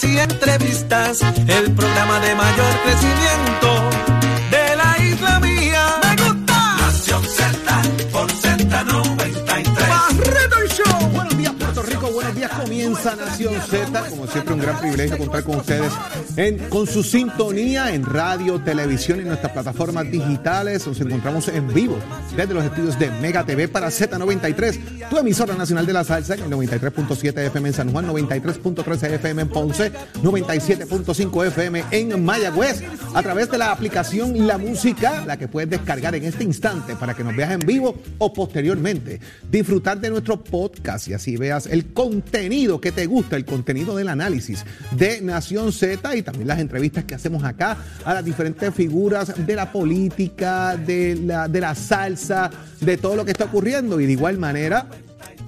y 0.00 0.18
entrevistas, 0.18 1.20
el 1.20 1.70
programa 1.72 2.18
de 2.20 2.34
mayor 2.34 2.74
crecimiento 2.82 3.90
de 4.50 4.76
la 4.76 4.98
isla 5.04 5.38
Comienza 12.72 13.14
Nación 13.16 13.52
Z. 13.68 14.08
Como 14.08 14.26
siempre, 14.26 14.54
un 14.54 14.60
gran 14.60 14.80
privilegio 14.80 15.18
contar 15.18 15.44
con 15.44 15.56
ustedes 15.56 15.92
con 16.70 16.86
su 16.86 17.02
sintonía 17.02 17.92
en 17.92 18.02
radio, 18.02 18.58
televisión 18.58 19.20
y 19.20 19.24
nuestras 19.24 19.52
plataformas 19.52 20.10
digitales. 20.10 20.86
Nos 20.86 20.98
encontramos 20.98 21.48
en 21.48 21.68
vivo 21.68 21.98
desde 22.34 22.54
los 22.54 22.64
estudios 22.64 22.98
de 22.98 23.10
Mega 23.10 23.44
TV 23.44 23.68
para 23.68 23.88
Z93, 23.88 25.08
tu 25.10 25.18
emisora 25.18 25.54
nacional 25.54 25.84
de 25.84 25.92
la 25.92 26.02
salsa, 26.02 26.34
en 26.34 26.44
el 26.44 26.50
93.7 26.50 27.38
FM 27.48 27.68
en 27.68 27.74
San 27.74 27.92
Juan, 27.92 28.06
93.13 28.06 29.10
FM 29.16 29.42
en 29.42 29.48
Ponce, 29.50 29.92
97.5 30.22 31.46
FM 31.48 31.84
en 31.90 32.24
Mayagüez, 32.24 32.82
a 33.12 33.22
través 33.22 33.50
de 33.50 33.58
la 33.58 33.70
aplicación 33.70 34.46
la 34.46 34.56
música, 34.56 35.24
la 35.26 35.36
que 35.36 35.46
puedes 35.46 35.68
descargar 35.68 36.14
en 36.14 36.24
este 36.24 36.44
instante 36.44 36.96
para 36.96 37.14
que 37.14 37.22
nos 37.22 37.36
veas 37.36 37.50
en 37.50 37.60
vivo 37.60 37.94
o 38.16 38.32
posteriormente. 38.32 39.20
Disfrutar 39.50 40.00
de 40.00 40.08
nuestro 40.08 40.42
podcast 40.42 41.08
y 41.08 41.12
así 41.12 41.36
veas 41.36 41.66
el 41.66 41.92
contenido 41.92 42.61
que 42.80 42.92
te 42.92 43.06
gusta, 43.06 43.36
el 43.36 43.44
contenido 43.44 43.96
del 43.96 44.08
análisis 44.08 44.64
de 44.92 45.20
Nación 45.20 45.72
Z 45.72 46.16
y 46.16 46.22
también 46.22 46.46
las 46.46 46.60
entrevistas 46.60 47.04
que 47.04 47.14
hacemos 47.14 47.42
acá 47.42 47.76
a 48.04 48.14
las 48.14 48.24
diferentes 48.24 48.72
figuras 48.72 49.34
de 49.44 49.56
la 49.56 49.72
política, 49.72 50.76
de 50.76 51.16
la, 51.16 51.48
de 51.48 51.60
la 51.60 51.74
salsa, 51.74 52.50
de 52.80 52.96
todo 52.96 53.16
lo 53.16 53.24
que 53.24 53.32
está 53.32 53.44
ocurriendo. 53.44 54.00
Y 54.00 54.06
de 54.06 54.12
igual 54.12 54.38
manera 54.38 54.86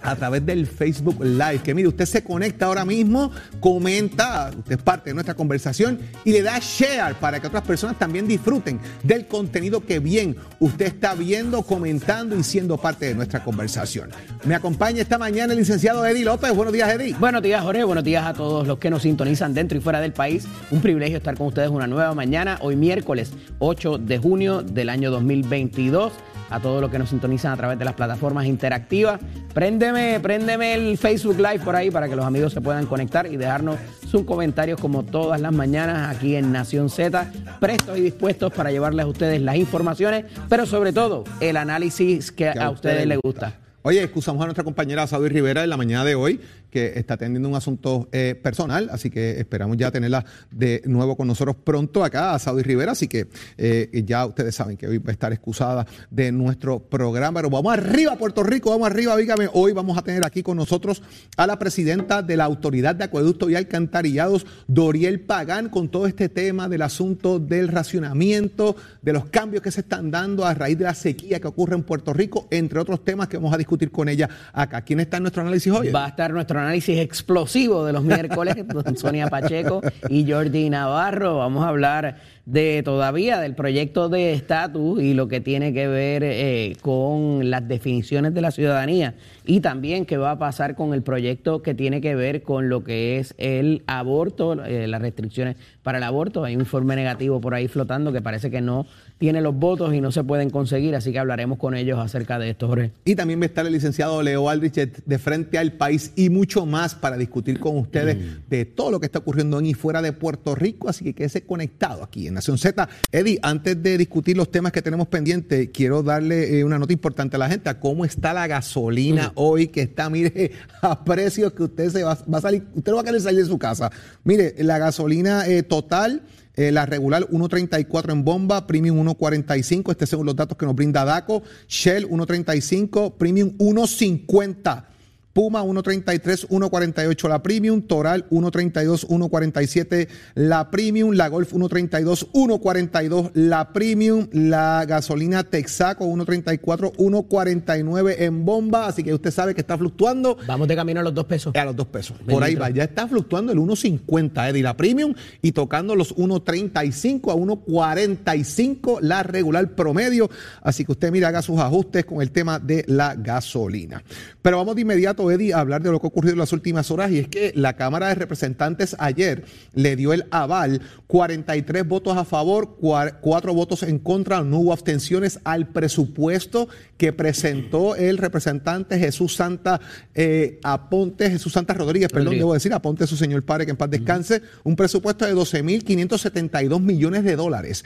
a 0.05 0.15
través 0.15 0.45
del 0.47 0.67
Facebook 0.67 1.23
Live. 1.25 1.61
Que 1.65 1.75
mire, 1.75 1.89
usted 1.89 2.05
se 2.05 2.23
conecta 2.23 2.67
ahora 2.67 2.85
mismo, 2.85 3.33
comenta, 3.59 4.51
usted 4.57 4.77
es 4.77 4.83
parte 4.83 5.11
de 5.11 5.15
nuestra 5.15 5.35
conversación 5.35 5.99
y 6.25 6.33
le 6.33 6.43
da 6.43 6.59
share 6.61 7.15
para 7.15 7.41
que 7.41 7.47
otras 7.47 7.65
personas 7.65 7.99
también 7.99 8.29
disfruten 8.29 8.79
del 9.03 9.27
contenido 9.27 9.85
que 9.85 9.99
bien 9.99 10.37
usted 10.61 10.87
está 10.87 11.15
viendo, 11.15 11.63
comentando 11.63 12.37
y 12.37 12.45
siendo 12.45 12.77
parte 12.77 13.07
de 13.07 13.15
nuestra 13.15 13.43
conversación. 13.43 14.11
Me 14.45 14.55
acompaña 14.55 15.01
esta 15.01 15.19
mañana 15.19 15.55
el 15.55 15.59
licenciado 15.59 16.05
Eddie 16.07 16.25
López. 16.25 16.55
Buenos 16.55 16.73
días, 16.73 16.93
Eddie. 16.93 17.15
Buenos 17.19 17.43
días, 17.43 17.63
Jorge. 17.63 17.85
Buenos 17.85 18.05
días 18.05 18.25
a 18.27 18.35
todos 18.35 18.67
los 18.67 18.79
que 18.79 18.91
nos 18.91 19.03
sintonizan 19.03 19.55
dentro 19.55 19.79
y 19.79 19.81
fuera 19.81 20.01
del 20.01 20.13
país. 20.13 20.47
Un 20.71 20.81
privilegio 20.83 21.17
estar 21.17 21.37
con 21.37 21.47
ustedes 21.47 21.71
una 21.71 21.87
nueva 21.87 22.15
mañana, 22.15 22.59
hoy 22.61 22.77
miércoles 22.77 23.33
8 23.59 23.99
de 23.99 24.19
junio 24.19 24.63
del 24.63 24.91
año 24.91 25.11
2022 25.11 26.13
a 26.55 26.61
todos 26.61 26.81
los 26.81 26.91
que 26.91 26.99
nos 26.99 27.09
sintonizan 27.09 27.53
a 27.53 27.57
través 27.57 27.79
de 27.79 27.85
las 27.85 27.95
plataformas 27.95 28.47
interactivas. 28.47 29.21
Préndeme, 29.53 30.21
préndeme 30.21 30.75
el 30.75 30.97
Facebook 30.99 31.37
Live 31.37 31.61
por 31.61 31.75
ahí 31.77 31.91
para 31.91 32.09
que 32.09 32.17
los 32.17 32.25
amigos 32.25 32.53
se 32.53 32.61
puedan 32.61 32.87
conectar 32.87 33.27
y 33.27 33.37
dejarnos 33.37 33.77
sus 34.09 34.23
comentarios 34.23 34.81
como 34.81 35.03
todas 35.03 35.41
las 35.41 35.53
mañanas 35.53 36.15
aquí 36.17 36.37
en 36.37 36.53
Nación 36.53 36.89
Z, 36.89 37.33
prestos 37.61 37.99
y 37.99 38.01
dispuestos 38.01 38.53
para 38.53 38.71
llevarles 38.71 39.05
a 39.05 39.09
ustedes 39.09 39.43
las 39.43 39.57
informaciones, 39.57 40.25
pero 40.49 40.67
sobre 40.67 40.93
todo 40.93 41.25
el 41.41 41.57
análisis 41.57 42.31
que, 42.31 42.49
a, 42.49 42.71
ustedes, 42.71 43.07
les 43.07 43.19
gusta. 43.19 43.59
Oye, 43.83 44.03
excusamos 44.03 44.43
a 44.43 44.47
nuestra 44.47 44.65
compañera 44.65 45.07
Saudi 45.07 45.29
Rivera 45.29 45.65
en 45.65 45.71
la 45.71 45.77
mañana 45.77 46.05
de 46.05 46.15
hoy, 46.15 46.41
que 46.75 46.99
está 46.99 47.15
atendiendo 47.15 47.49
un 47.49 47.55
asunto 47.55 48.09
eh, 48.11 48.35
personal, 48.35 48.89
así 48.91 49.09
que 49.09 49.39
esperamos 49.39 49.77
ya 49.77 49.93
tenerla 49.93 50.25
de 50.51 50.83
nuevo 50.87 51.17
con 51.17 51.29
nosotros 51.29 51.55
pronto 51.63 52.03
acá 52.03 52.35
a 52.35 52.39
Saudi 52.41 52.65
Rivera, 52.65 52.91
así 52.91 53.07
que 53.07 53.29
eh, 53.57 54.03
ya 54.05 54.27
ustedes 54.27 54.57
saben 54.57 54.77
que 54.77 54.89
hoy 54.89 54.99
va 54.99 55.11
a 55.11 55.13
estar 55.13 55.33
excusada 55.33 55.87
de 56.11 56.33
nuestro 56.33 56.81
programa, 56.81 57.39
pero 57.39 57.51
vamos 57.51 57.73
arriba 57.73 58.17
Puerto 58.17 58.43
Rico, 58.43 58.71
vamos 58.71 58.91
arriba, 58.91 59.17
dígame, 59.17 59.49
hoy 59.53 59.73
vamos 59.73 59.97
a 59.97 60.03
tener 60.03 60.27
aquí 60.27 60.43
con 60.43 60.57
nosotros 60.57 61.01
a 61.37 61.47
la 61.47 61.61
presidenta 61.61 62.23
de 62.23 62.37
la 62.37 62.43
Autoridad 62.43 62.97
de 62.97 63.05
Acueducto 63.05 63.49
y 63.49 63.55
Alcantarillados, 63.55 64.45
Doriel 64.67 65.21
Pagán, 65.21 65.69
con 65.69 65.89
todo 65.89 66.09
este 66.09 66.29
tema 66.29 66.69
del 66.69 66.83
asunto 66.83 67.39
del 67.39 67.69
racionamiento, 67.69 68.75
de 69.01 69.13
los 69.13 69.27
cambios 69.27 69.63
que 69.63 69.71
se 69.71 69.83
están 69.83 70.11
dando 70.11 70.45
a 70.45 70.55
raíz 70.55 70.77
de 70.77 70.87
la 70.87 70.95
sequía 70.95 71.39
que 71.39 71.47
ocurre 71.47 71.77
en 71.77 71.85
Puerto 71.85 72.13
Rico, 72.13 72.49
entre 72.51 72.81
otros 72.81 73.05
temas 73.05 73.29
que 73.29 73.37
vamos 73.37 73.55
a 73.55 73.59
discutir 73.59 73.93
con 73.93 74.09
ella 74.09 74.29
acá. 74.53 74.83
¿Quién 74.83 74.99
está 74.99 75.19
en 75.19 75.23
nuestro 75.23 75.43
análisis 75.43 75.73
hoy? 75.73 75.91
Va 75.93 76.07
a 76.07 76.09
estar 76.09 76.33
nuestro 76.33 76.64
análisis 76.65 76.99
explosivo 76.99 77.85
de 77.85 77.93
los 77.93 78.03
miércoles, 78.03 78.57
con 78.73 78.97
Sonia 78.97 79.29
Pacheco 79.29 79.81
y 80.09 80.31
Jordi 80.31 80.71
Navarro. 80.71 81.39
Vamos 81.39 81.65
a 81.65 81.69
hablar 81.69 82.17
de 82.47 82.83
todavía 82.85 83.39
del 83.39 83.55
proyecto 83.55 84.09
de 84.09 84.35
estatus 84.35 85.03
y 85.03 85.15
lo 85.15 85.29
que 85.29 85.41
tiene 85.41 85.73
que 85.73 85.89
ver 85.89 86.23
eh, 86.23 86.77
con 86.83 87.49
las 87.49 87.67
definiciones 87.67 88.35
de 88.35 88.43
la 88.43 88.51
ciudadanía 88.51 89.15
y 89.47 89.61
también 89.61 90.05
qué 90.05 90.19
va 90.19 90.33
a 90.33 90.39
pasar 90.39 90.75
con 90.75 90.93
el 90.93 91.03
proyecto 91.03 91.63
que 91.63 91.75
tiene 91.75 92.01
que 92.01 92.15
ver 92.15 92.43
con 92.43 92.69
lo 92.69 92.85
que 92.85 93.19
es 93.19 93.35
el 93.39 93.83
aborto, 93.87 94.63
eh, 94.65 94.87
las 94.87 95.01
restricciones 95.01 95.57
para 95.83 95.99
el 95.99 96.05
aborto. 96.05 96.45
Hay 96.45 96.55
un 96.55 96.63
informe 96.63 96.97
negativo 96.97 97.41
por 97.41 97.55
ahí 97.55 97.69
flotando 97.69 98.13
que 98.13 98.23
parece 98.23 98.51
que 98.51 98.61
no 98.61 98.87
tiene 99.19 99.41
los 99.41 99.55
votos 99.55 99.95
y 99.95 100.01
no 100.01 100.13
se 100.13 100.25
pueden 100.25 100.51
conseguir, 100.51 100.95
así 100.95 101.13
que 101.13 101.19
hablaremos 101.19 101.59
con 101.59 101.75
ellos 101.75 101.99
acerca 101.99 102.39
de 102.39 102.51
esto, 102.51 102.69
Jorge. 102.69 102.93
Y 103.05 103.15
también 103.15 103.41
va 103.41 103.45
a 103.45 103.47
estar 103.47 103.67
el 103.67 103.73
licenciado 103.73 104.23
Leo 104.23 104.49
Aldrich 104.49 104.75
de 104.75 105.19
frente 105.19 105.57
al 105.57 105.73
país 105.73 106.13
y 106.17 106.31
mucho 106.31 106.67
más 106.67 106.95
para 106.95 107.17
discutir 107.17 107.59
con 107.61 107.79
ustedes 107.79 108.17
mm. 108.17 108.51
de 108.51 108.65
todo 108.65 108.91
lo 108.91 109.01
que 109.01 109.07
está 109.07 109.21
ocurriendo 109.21 109.59
en 109.59 109.67
y 109.67 109.75
fuera 109.75 110.03
de 110.03 110.13
Puerto 110.13 110.55
Rico, 110.55 110.89
así 110.89 111.05
que 111.05 111.15
quédese 111.15 111.45
conectado 111.45 112.03
aquí 112.03 112.27
en 112.27 112.34
Nación 112.35 112.59
Z. 112.59 112.89
Eddie, 113.11 113.39
antes 113.43 113.83
de 113.83 113.97
discutir 113.97 114.37
los 114.37 114.51
temas 114.51 114.73
que 114.73 114.83
tenemos 114.83 115.09
pendientes, 115.09 115.71
quiero 115.73 116.03
darle 116.03 116.59
eh, 116.59 116.65
una 116.65 116.79
nota 116.79 116.93
importante 116.93 117.37
a 117.37 117.39
la 117.39 117.49
gente, 117.49 117.75
cómo 117.81 118.05
está 118.05 118.33
la 118.35 118.47
gasolina 118.47 119.33
hoy, 119.35 119.69
que 119.69 119.83
está, 119.83 120.11
mire, 120.11 120.53
a 120.83 121.05
precios 121.05 121.53
que 121.53 121.63
usted 121.63 121.91
se 121.91 122.03
va, 122.03 122.13
a 122.13 122.41
salir, 122.41 122.67
usted 122.75 122.93
no 122.93 122.97
va 122.97 123.03
a 123.03 123.05
querer 123.05 123.21
salir 123.21 123.41
de 123.41 123.49
su 123.49 123.59
casa. 123.59 123.91
Mire, 124.25 124.55
la 124.59 124.79
gasolina 124.79 125.47
eh, 125.47 125.63
total 125.63 126.23
eh, 126.57 126.71
la 126.71 126.87
regular 126.87 127.27
1.34 127.29 128.13
en 128.13 128.25
bomba, 128.25 128.67
premium 128.67 129.05
1.45, 129.09 129.91
este 129.91 130.07
según 130.07 130.27
los 130.27 130.37
datos 130.37 130.57
que 130.57 130.67
nos 130.67 130.77
brinda 130.77 131.05
DACO, 131.05 131.43
Shell 131.67 132.09
1.35, 132.09 133.15
premium 133.15 133.57
1.50. 133.59 134.94
Puma 135.35 135.65
1.33, 135.65 136.47
1.48 136.49 137.29
la 137.29 137.43
Premium, 137.43 137.83
Toral 137.83 138.25
1.32, 138.31 139.09
1.47 139.09 140.09
la 140.37 140.71
Premium, 140.71 141.13
la 141.13 141.29
Golf 141.29 141.53
1.32, 141.53 142.31
1.42 142.33 143.33
la 143.35 143.73
Premium, 143.73 144.29
la 144.31 144.85
gasolina 144.87 145.43
Texaco 145.43 146.07
1.34, 146.07 146.93
1.49 146.95 148.15
en 148.21 148.45
bomba, 148.45 148.87
así 148.87 149.03
que 149.03 149.13
usted 149.13 149.33
sabe 149.33 149.57
que 149.57 149.61
está 149.61 149.77
fluctuando. 149.77 150.39
Vamos 150.47 150.69
de 150.69 150.77
camino 150.77 151.01
a 151.01 151.03
los 151.03 151.13
dos 151.13 151.25
pesos. 151.25 151.53
A 151.57 151.65
los 151.65 151.75
dos 151.75 151.89
pesos. 151.89 152.17
Por 152.29 152.45
ahí 152.45 152.55
va, 152.55 152.71
ya 152.71 152.85
está 152.85 153.09
fluctuando 153.09 153.51
el 153.51 153.59
1.50 153.59 154.51
Eddie, 154.51 154.63
la 154.63 154.77
Premium 154.77 155.15
y 155.43 155.51
tocando 155.51 155.97
los 155.97 156.15
1.35 156.15 157.33
a 157.33 157.35
1.45 157.35 159.01
la 159.01 159.25
regular 159.25 159.75
promedio, 159.75 160.31
así 160.63 160.85
que 160.85 160.93
usted 160.93 161.11
mira, 161.11 161.27
haga 161.27 161.43
sus 161.43 161.59
ajustes 161.59 162.05
con 162.05 162.23
el 162.23 162.31
tema 162.31 162.61
de 162.61 162.85
la 162.87 163.17
gasolina. 163.17 164.05
Pero 164.41 164.59
vamos 164.59 164.77
de 164.77 164.83
inmediato 164.83 165.24
Eddie, 165.31 165.55
a 165.55 165.61
hablar 165.61 165.83
de 165.83 165.91
lo 165.91 166.01
que 166.01 166.07
ha 166.07 166.09
ocurrido 166.09 166.33
en 166.33 166.39
las 166.39 166.53
últimas 166.53 166.91
horas 166.91 167.11
y 167.11 167.19
es 167.19 167.29
que 167.29 167.53
la 167.55 167.75
Cámara 167.75 168.09
de 168.09 168.15
Representantes 168.15 168.97
ayer 168.99 169.45
le 169.75 169.97
dio 169.97 170.13
el 170.13 170.27
aval, 170.31 170.81
43 171.07 171.87
votos 171.87 172.17
a 172.17 172.25
favor, 172.25 172.77
4 172.79 173.55
votos 173.55 173.83
en 173.83 173.99
contra, 173.99 174.43
no 174.43 174.59
hubo 174.59 174.73
abstenciones 174.73 175.41
al 175.45 175.69
presupuesto 175.69 176.69
que 176.97 177.13
presentó 177.13 177.97
el 177.97 178.19
representante 178.19 178.99
Jesús 178.99 179.35
Santa 179.37 179.81
eh, 180.15 180.61
Aponte, 180.63 181.31
Jesús 181.31 181.53
Santa 181.53 181.75
Rodríguez, 181.75 182.11
perdón, 182.11 182.39
debo 182.39 182.55
decir, 182.55 182.73
Aponte 182.73 183.07
su 183.07 183.17
señor 183.17 183.45
padre 183.45 183.67
que 183.67 183.71
en 183.73 183.77
paz 183.77 183.91
descanse, 183.91 184.43
un 184.63 184.77
presupuesto 184.77 185.25
de 185.25 185.35
12.572 185.35 186.81
millones 186.81 187.25
de 187.25 187.37
dólares 187.37 187.85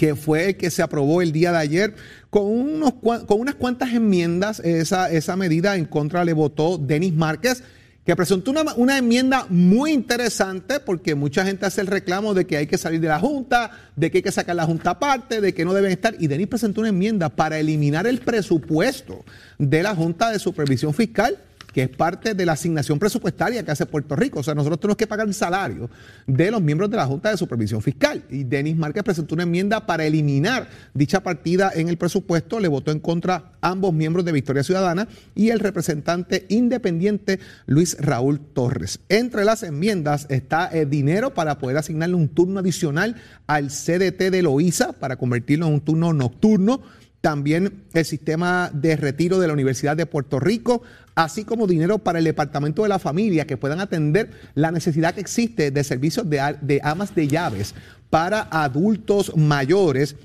que 0.00 0.16
fue 0.16 0.56
que 0.56 0.70
se 0.70 0.80
aprobó 0.80 1.20
el 1.20 1.30
día 1.30 1.52
de 1.52 1.58
ayer 1.58 1.94
con, 2.30 2.44
unos, 2.44 2.94
con 2.94 3.38
unas 3.38 3.54
cuantas 3.56 3.92
enmiendas. 3.92 4.58
Esa, 4.60 5.10
esa 5.10 5.36
medida 5.36 5.76
en 5.76 5.84
contra 5.84 6.24
le 6.24 6.32
votó 6.32 6.78
Denis 6.78 7.12
Márquez 7.12 7.62
que 8.06 8.16
presentó 8.16 8.50
una, 8.50 8.62
una, 8.76 8.96
enmienda 8.96 9.44
muy 9.50 9.92
interesante 9.92 10.80
porque 10.80 11.14
mucha 11.14 11.44
gente 11.44 11.66
hace 11.66 11.82
el 11.82 11.86
reclamo 11.86 12.32
de 12.32 12.46
que 12.46 12.56
hay 12.56 12.66
que 12.66 12.78
salir 12.78 12.98
de 12.98 13.08
la 13.08 13.20
Junta, 13.20 13.72
de 13.94 14.10
que 14.10 14.18
hay 14.18 14.22
que 14.22 14.32
sacar 14.32 14.56
la 14.56 14.64
Junta 14.64 14.92
aparte, 14.92 15.42
de 15.42 15.52
que 15.52 15.66
no 15.66 15.74
deben 15.74 15.92
estar. 15.92 16.14
Y 16.18 16.28
Denis 16.28 16.46
presentó 16.46 16.80
una 16.80 16.88
enmienda 16.88 17.28
para 17.28 17.58
eliminar 17.58 18.06
el 18.06 18.20
presupuesto 18.20 19.22
de 19.58 19.82
la 19.82 19.94
Junta 19.94 20.30
de 20.30 20.38
Supervisión 20.38 20.94
Fiscal 20.94 21.36
que 21.72 21.82
es 21.84 21.88
parte 21.88 22.34
de 22.34 22.46
la 22.46 22.52
asignación 22.52 22.98
presupuestaria 22.98 23.64
que 23.64 23.70
hace 23.70 23.86
Puerto 23.86 24.16
Rico. 24.16 24.40
O 24.40 24.42
sea, 24.42 24.54
nosotros 24.54 24.80
tenemos 24.80 24.96
que 24.96 25.06
pagar 25.06 25.26
el 25.26 25.34
salario 25.34 25.90
de 26.26 26.50
los 26.50 26.60
miembros 26.60 26.90
de 26.90 26.96
la 26.96 27.06
Junta 27.06 27.30
de 27.30 27.36
Supervisión 27.36 27.82
Fiscal. 27.82 28.24
Y 28.30 28.44
Denis 28.44 28.76
Márquez 28.76 29.02
presentó 29.02 29.34
una 29.34 29.44
enmienda 29.44 29.86
para 29.86 30.04
eliminar 30.04 30.68
dicha 30.94 31.22
partida 31.22 31.72
en 31.74 31.88
el 31.88 31.96
presupuesto. 31.96 32.60
Le 32.60 32.68
votó 32.68 32.90
en 32.90 33.00
contra 33.00 33.52
ambos 33.60 33.92
miembros 33.92 34.24
de 34.24 34.32
Victoria 34.32 34.62
Ciudadana 34.62 35.08
y 35.34 35.50
el 35.50 35.60
representante 35.60 36.46
independiente 36.48 37.40
Luis 37.66 37.96
Raúl 37.98 38.40
Torres. 38.40 39.00
Entre 39.08 39.44
las 39.44 39.62
enmiendas 39.62 40.26
está 40.28 40.66
el 40.66 40.88
dinero 40.90 41.34
para 41.34 41.58
poder 41.58 41.76
asignarle 41.76 42.16
un 42.16 42.28
turno 42.28 42.60
adicional 42.60 43.16
al 43.46 43.68
CDT 43.68 44.30
de 44.30 44.42
Loíza 44.42 44.92
para 44.92 45.16
convertirlo 45.16 45.66
en 45.66 45.74
un 45.74 45.80
turno 45.80 46.12
nocturno 46.12 46.82
también 47.20 47.84
el 47.92 48.04
sistema 48.04 48.70
de 48.72 48.96
retiro 48.96 49.38
de 49.38 49.46
la 49.46 49.52
Universidad 49.52 49.96
de 49.96 50.06
Puerto 50.06 50.40
Rico, 50.40 50.82
así 51.14 51.44
como 51.44 51.66
dinero 51.66 51.98
para 51.98 52.18
el 52.18 52.24
Departamento 52.24 52.82
de 52.82 52.88
la 52.88 52.98
Familia 52.98 53.46
que 53.46 53.56
puedan 53.56 53.80
atender 53.80 54.30
la 54.54 54.70
necesidad 54.70 55.14
que 55.14 55.20
existe 55.20 55.70
de 55.70 55.84
servicios 55.84 56.28
de, 56.28 56.80
amas 56.82 57.14
de 57.14 57.28
llaves 57.28 57.74
para 58.08 58.48
adultos 58.50 59.36
mayores. 59.36 60.16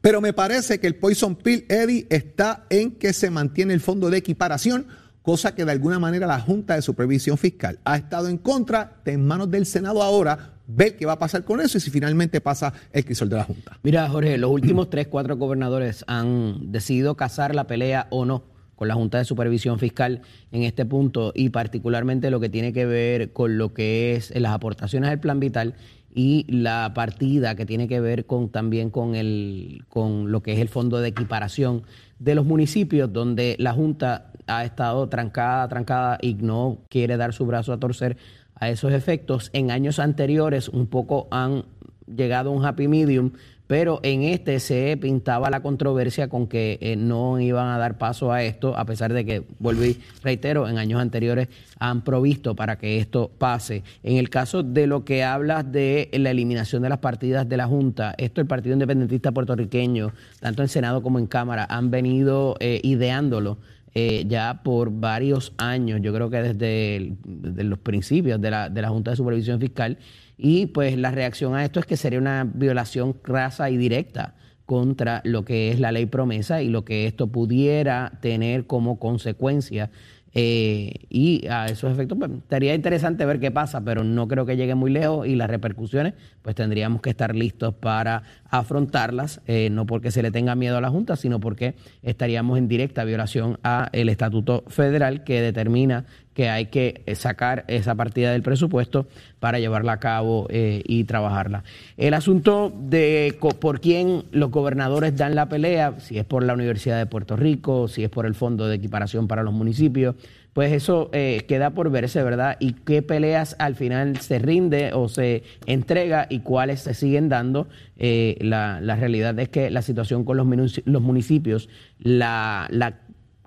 Pero 0.00 0.20
me 0.20 0.32
parece 0.32 0.80
que 0.80 0.86
el 0.86 0.96
Poison 0.96 1.36
Pill, 1.36 1.64
Eddie, 1.68 2.06
está 2.10 2.66
en 2.70 2.92
que 2.92 3.12
se 3.12 3.30
mantiene 3.30 3.72
el 3.72 3.80
fondo 3.80 4.10
de 4.10 4.18
equiparación, 4.18 4.86
cosa 5.22 5.54
que 5.54 5.64
de 5.64 5.72
alguna 5.72 5.98
manera 5.98 6.26
la 6.26 6.40
Junta 6.40 6.74
de 6.74 6.82
Supervisión 6.82 7.38
Fiscal 7.38 7.78
ha 7.84 7.96
estado 7.96 8.28
en 8.28 8.38
contra, 8.38 9.00
de 9.04 9.12
en 9.12 9.26
manos 9.26 9.50
del 9.50 9.66
Senado 9.66 10.02
ahora, 10.02 10.55
ver 10.66 10.96
qué 10.96 11.06
va 11.06 11.12
a 11.12 11.18
pasar 11.18 11.44
con 11.44 11.60
eso 11.60 11.78
y 11.78 11.80
si 11.80 11.90
finalmente 11.90 12.40
pasa 12.40 12.72
el 12.92 13.04
crisol 13.04 13.28
de 13.28 13.36
la 13.36 13.44
Junta. 13.44 13.78
Mira, 13.82 14.08
Jorge, 14.08 14.38
los 14.38 14.50
últimos 14.50 14.90
tres, 14.90 15.08
cuatro 15.08 15.36
gobernadores 15.36 16.04
han 16.06 16.72
decidido 16.72 17.16
casar 17.16 17.54
la 17.54 17.66
pelea 17.66 18.06
o 18.10 18.24
no 18.24 18.44
con 18.74 18.88
la 18.88 18.94
Junta 18.94 19.18
de 19.18 19.24
Supervisión 19.24 19.78
Fiscal 19.78 20.22
en 20.52 20.62
este 20.62 20.84
punto 20.84 21.32
y 21.34 21.48
particularmente 21.48 22.30
lo 22.30 22.40
que 22.40 22.48
tiene 22.48 22.72
que 22.72 22.86
ver 22.86 23.32
con 23.32 23.58
lo 23.58 23.72
que 23.72 24.14
es 24.14 24.38
las 24.38 24.52
aportaciones 24.52 25.10
al 25.10 25.18
Plan 25.18 25.40
Vital 25.40 25.74
y 26.14 26.46
la 26.48 26.92
partida 26.94 27.56
que 27.56 27.66
tiene 27.66 27.88
que 27.88 28.00
ver 28.00 28.26
con 28.26 28.48
también 28.48 28.90
con 28.90 29.14
el 29.14 29.84
con 29.88 30.32
lo 30.32 30.42
que 30.42 30.54
es 30.54 30.60
el 30.60 30.68
fondo 30.68 31.00
de 31.00 31.08
equiparación 31.08 31.82
de 32.18 32.34
los 32.34 32.46
municipios 32.46 33.12
donde 33.12 33.56
la 33.58 33.72
Junta 33.72 34.32
ha 34.46 34.64
estado 34.64 35.08
trancada, 35.08 35.68
trancada 35.68 36.18
y 36.22 36.34
no 36.34 36.78
quiere 36.88 37.16
dar 37.16 37.32
su 37.32 37.44
brazo 37.46 37.72
a 37.72 37.78
torcer 37.78 38.16
a 38.56 38.68
esos 38.70 38.92
efectos. 38.92 39.50
En 39.52 39.70
años 39.70 39.98
anteriores 39.98 40.68
un 40.68 40.86
poco 40.86 41.28
han 41.30 41.64
llegado 42.06 42.50
a 42.50 42.52
un 42.52 42.64
happy 42.64 42.88
medium, 42.88 43.32
pero 43.66 43.98
en 44.04 44.22
este 44.22 44.60
se 44.60 44.96
pintaba 44.96 45.50
la 45.50 45.60
controversia 45.60 46.28
con 46.28 46.46
que 46.46 46.78
eh, 46.80 46.94
no 46.94 47.40
iban 47.40 47.66
a 47.68 47.78
dar 47.78 47.98
paso 47.98 48.30
a 48.32 48.44
esto, 48.44 48.76
a 48.76 48.84
pesar 48.84 49.12
de 49.12 49.24
que, 49.24 49.42
volví, 49.58 50.00
reitero, 50.22 50.68
en 50.68 50.78
años 50.78 51.00
anteriores 51.00 51.48
han 51.78 52.02
provisto 52.02 52.54
para 52.54 52.78
que 52.78 52.98
esto 52.98 53.30
pase. 53.38 53.82
En 54.04 54.18
el 54.18 54.30
caso 54.30 54.62
de 54.62 54.86
lo 54.86 55.04
que 55.04 55.24
hablas 55.24 55.70
de 55.70 56.08
la 56.12 56.30
eliminación 56.30 56.82
de 56.82 56.90
las 56.90 56.98
partidas 56.98 57.48
de 57.48 57.56
la 57.56 57.66
Junta, 57.66 58.14
esto 58.18 58.40
el 58.40 58.46
Partido 58.46 58.74
Independentista 58.74 59.32
puertorriqueño, 59.32 60.12
tanto 60.40 60.62
en 60.62 60.68
Senado 60.68 61.02
como 61.02 61.18
en 61.18 61.26
Cámara, 61.26 61.66
han 61.68 61.90
venido 61.90 62.56
eh, 62.60 62.80
ideándolo 62.84 63.58
eh, 63.98 64.26
ya 64.28 64.60
por 64.62 64.90
varios 64.90 65.54
años, 65.56 66.02
yo 66.02 66.12
creo 66.12 66.28
que 66.28 66.42
desde, 66.42 67.16
los 67.64 67.78
principios 67.78 68.38
de 68.38 68.50
la, 68.50 68.68
de 68.68 68.82
la 68.82 68.90
Junta 68.90 69.12
de 69.12 69.16
Supervisión 69.16 69.58
Fiscal, 69.58 69.96
y 70.36 70.66
pues 70.66 70.98
la 70.98 71.10
reacción 71.12 71.54
a 71.54 71.64
esto 71.64 71.80
es 71.80 71.86
que 71.86 71.96
sería 71.96 72.18
una 72.18 72.44
violación 72.44 73.14
crasa 73.14 73.70
y 73.70 73.78
directa 73.78 74.34
contra 74.66 75.22
lo 75.24 75.46
que 75.46 75.70
es 75.70 75.80
la 75.80 75.92
ley 75.92 76.04
promesa 76.04 76.60
y 76.60 76.68
lo 76.68 76.84
que 76.84 77.06
esto 77.06 77.28
pudiera 77.28 78.18
tener 78.20 78.66
como 78.66 78.98
consecuencia 78.98 79.90
eh, 80.38 81.06
y 81.08 81.46
a 81.46 81.64
esos 81.64 81.90
efectos, 81.90 82.18
pues, 82.18 82.30
estaría 82.30 82.74
interesante 82.74 83.24
ver 83.24 83.40
qué 83.40 83.50
pasa, 83.50 83.82
pero 83.82 84.04
no 84.04 84.28
creo 84.28 84.44
que 84.44 84.58
llegue 84.58 84.74
muy 84.74 84.90
lejos 84.90 85.26
y 85.26 85.34
las 85.34 85.48
repercusiones, 85.48 86.12
pues 86.42 86.54
tendríamos 86.54 87.00
que 87.00 87.08
estar 87.08 87.34
listos 87.34 87.72
para 87.72 88.22
afrontarlas, 88.50 89.40
eh, 89.46 89.68
no 89.70 89.86
porque 89.86 90.10
se 90.10 90.22
le 90.22 90.30
tenga 90.30 90.54
miedo 90.54 90.76
a 90.76 90.80
la 90.80 90.90
Junta, 90.90 91.16
sino 91.16 91.40
porque 91.40 91.74
estaríamos 92.02 92.58
en 92.58 92.68
directa 92.68 93.04
violación 93.04 93.58
a 93.62 93.88
el 93.92 94.08
Estatuto 94.08 94.64
Federal 94.68 95.24
que 95.24 95.40
determina 95.40 96.04
que 96.34 96.50
hay 96.50 96.66
que 96.66 97.02
eh, 97.06 97.14
sacar 97.14 97.64
esa 97.68 97.94
partida 97.94 98.32
del 98.32 98.42
presupuesto 98.42 99.06
para 99.40 99.58
llevarla 99.58 99.92
a 99.92 100.00
cabo 100.00 100.48
y 100.50 101.04
trabajarla. 101.04 101.62
El 101.96 102.14
asunto 102.14 102.72
de 102.76 103.38
por 103.60 103.80
quién 103.80 104.24
los 104.32 104.50
gobernadores 104.50 105.16
dan 105.16 105.34
la 105.34 105.48
pelea, 105.48 106.00
si 106.00 106.18
es 106.18 106.24
por 106.24 106.42
la 106.42 106.54
Universidad 106.54 106.98
de 106.98 107.06
Puerto 107.06 107.36
Rico, 107.36 107.88
si 107.88 108.04
es 108.04 108.10
por 108.10 108.26
el 108.26 108.34
Fondo 108.34 108.66
de 108.66 108.76
Equiparación 108.76 109.28
para 109.28 109.42
los 109.42 109.54
Municipios, 109.54 110.16
pues 110.56 110.72
eso 110.72 111.10
eh, 111.12 111.44
queda 111.46 111.72
por 111.72 111.90
verse, 111.90 112.22
¿verdad? 112.22 112.56
Y 112.60 112.72
qué 112.72 113.02
peleas 113.02 113.56
al 113.58 113.74
final 113.74 114.16
se 114.20 114.38
rinde 114.38 114.94
o 114.94 115.06
se 115.10 115.42
entrega 115.66 116.26
y 116.30 116.38
cuáles 116.38 116.80
se 116.80 116.94
siguen 116.94 117.28
dando. 117.28 117.68
Eh, 117.98 118.38
la, 118.40 118.80
la, 118.80 118.96
realidad 118.96 119.38
es 119.38 119.50
que 119.50 119.68
la 119.68 119.82
situación 119.82 120.24
con 120.24 120.38
los, 120.38 120.80
los 120.86 121.02
municipios, 121.02 121.68
la, 121.98 122.68
la 122.70 123.00